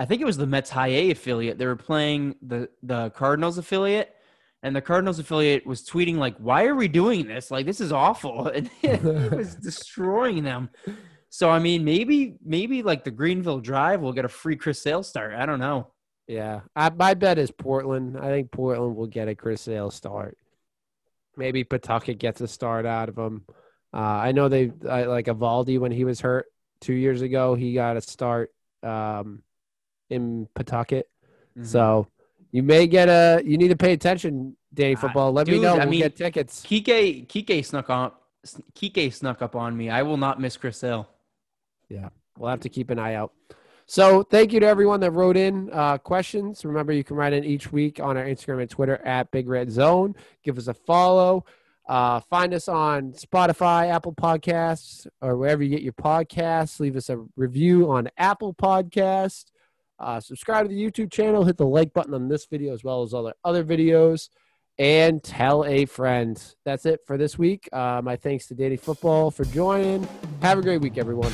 I 0.00 0.06
think 0.06 0.22
it 0.22 0.24
was 0.24 0.38
the 0.38 0.46
Mets 0.46 0.70
High 0.70 0.88
A 0.88 1.10
affiliate. 1.10 1.58
They 1.58 1.66
were 1.66 1.76
playing 1.76 2.34
the 2.40 2.70
the 2.82 3.10
Cardinals 3.10 3.58
affiliate, 3.58 4.16
and 4.62 4.74
the 4.74 4.80
Cardinals 4.80 5.18
affiliate 5.18 5.66
was 5.66 5.86
tweeting 5.86 6.16
like, 6.16 6.38
"Why 6.38 6.64
are 6.64 6.74
we 6.74 6.88
doing 6.88 7.26
this? 7.26 7.50
Like, 7.50 7.66
this 7.66 7.82
is 7.82 7.92
awful," 7.92 8.46
and 8.54 8.70
it 8.80 9.02
was 9.36 9.54
destroying 9.56 10.42
them. 10.42 10.70
So 11.28 11.50
I 11.50 11.58
mean, 11.58 11.84
maybe 11.84 12.38
maybe 12.42 12.82
like 12.82 13.04
the 13.04 13.10
Greenville 13.10 13.60
Drive 13.60 14.00
will 14.00 14.14
get 14.14 14.24
a 14.24 14.28
free 14.30 14.56
Chris 14.56 14.80
Sale 14.80 15.02
start. 15.02 15.34
I 15.34 15.44
don't 15.44 15.60
know. 15.60 15.92
Yeah, 16.26 16.60
I, 16.74 16.88
my 16.88 17.12
bet 17.12 17.38
is 17.38 17.50
Portland. 17.50 18.16
I 18.18 18.28
think 18.28 18.50
Portland 18.50 18.96
will 18.96 19.06
get 19.06 19.28
a 19.28 19.34
Chris 19.34 19.60
Sale 19.60 19.90
start. 19.90 20.38
Maybe 21.36 21.62
Pawtucket 21.62 22.18
gets 22.18 22.40
a 22.40 22.48
start 22.48 22.86
out 22.86 23.10
of 23.10 23.18
him. 23.18 23.44
Uh, 23.92 23.98
I 23.98 24.32
know 24.32 24.48
they 24.48 24.68
like 24.80 25.26
Eovaldi 25.26 25.78
when 25.78 25.92
he 25.92 26.04
was 26.04 26.22
hurt 26.22 26.46
two 26.80 26.94
years 26.94 27.20
ago. 27.20 27.54
He 27.54 27.74
got 27.74 27.98
a 27.98 28.00
start 28.00 28.50
um, 28.82 29.42
in 30.10 30.48
Pawtucket. 30.54 31.08
Mhm. 31.58 31.66
So 31.66 32.06
you 32.52 32.62
may 32.62 32.86
get 32.86 33.08
a. 33.08 33.42
You 33.44 33.56
need 33.56 33.68
to 33.68 33.76
pay 33.76 33.92
attention, 33.92 34.56
Danny 34.74 34.94
Football. 34.96 35.32
Let 35.32 35.46
me 35.46 35.54
dude, 35.54 35.62
know. 35.62 35.74
I 35.74 35.78
We'll 35.80 35.88
mean- 35.88 36.00
get 36.00 36.16
tickets. 36.16 36.64
Kike 36.66 37.26
Kike 37.26 37.64
snuck 37.64 37.88
on 37.90 38.12
Kike 38.74 39.12
snuck 39.12 39.42
up 39.42 39.54
on 39.56 39.76
me. 39.76 39.90
I 39.90 40.02
will 40.02 40.16
not 40.16 40.40
miss 40.40 40.56
Chris 40.56 40.80
Hill. 40.80 41.06
Yeah, 41.88 42.08
We'll 42.38 42.50
have 42.50 42.60
to 42.60 42.68
keep 42.68 42.90
an 42.90 42.98
eye 42.98 43.14
out. 43.14 43.32
So 43.86 44.22
thank 44.22 44.52
you 44.52 44.60
to 44.60 44.66
everyone 44.66 45.00
that 45.00 45.10
wrote 45.10 45.36
in 45.36 45.68
uh, 45.72 45.98
questions. 45.98 46.64
Remember, 46.64 46.92
you 46.92 47.02
can 47.02 47.16
write 47.16 47.32
in 47.32 47.42
each 47.44 47.72
week 47.72 47.98
on 47.98 48.16
our 48.16 48.24
Instagram 48.24 48.60
and 48.60 48.70
Twitter 48.70 48.96
at 49.04 49.30
Big 49.32 49.48
Red 49.48 49.70
Zone. 49.70 50.14
Give 50.44 50.56
us 50.56 50.68
a 50.68 50.74
follow. 50.74 51.44
Uh, 51.88 52.20
find 52.20 52.54
us 52.54 52.68
on 52.68 53.12
Spotify, 53.14 53.88
Apple 53.90 54.12
Podcasts, 54.14 55.08
or 55.20 55.36
wherever 55.36 55.60
you 55.64 55.70
get 55.70 55.82
your 55.82 55.92
podcasts. 55.92 56.78
Leave 56.78 56.94
us 56.94 57.10
a 57.10 57.16
review 57.36 57.90
on 57.90 58.08
Apple 58.16 58.54
Podcast. 58.54 59.46
Uh, 60.00 60.18
subscribe 60.18 60.68
to 60.68 60.74
the 60.74 60.82
YouTube 60.82 61.12
channel. 61.12 61.44
Hit 61.44 61.58
the 61.58 61.66
like 61.66 61.92
button 61.92 62.14
on 62.14 62.28
this 62.28 62.46
video 62.46 62.72
as 62.72 62.82
well 62.82 63.02
as 63.02 63.12
all 63.12 63.24
the 63.24 63.34
other 63.44 63.64
videos. 63.64 64.28
And 64.78 65.22
tell 65.22 65.64
a 65.66 65.84
friend. 65.84 66.42
That's 66.64 66.86
it 66.86 67.00
for 67.06 67.18
this 67.18 67.38
week. 67.38 67.68
Uh, 67.70 68.00
my 68.02 68.16
thanks 68.16 68.46
to 68.46 68.54
Danny 68.54 68.76
Football 68.76 69.30
for 69.30 69.44
joining. 69.44 70.08
Have 70.40 70.58
a 70.58 70.62
great 70.62 70.80
week, 70.80 70.96
everyone. 70.96 71.32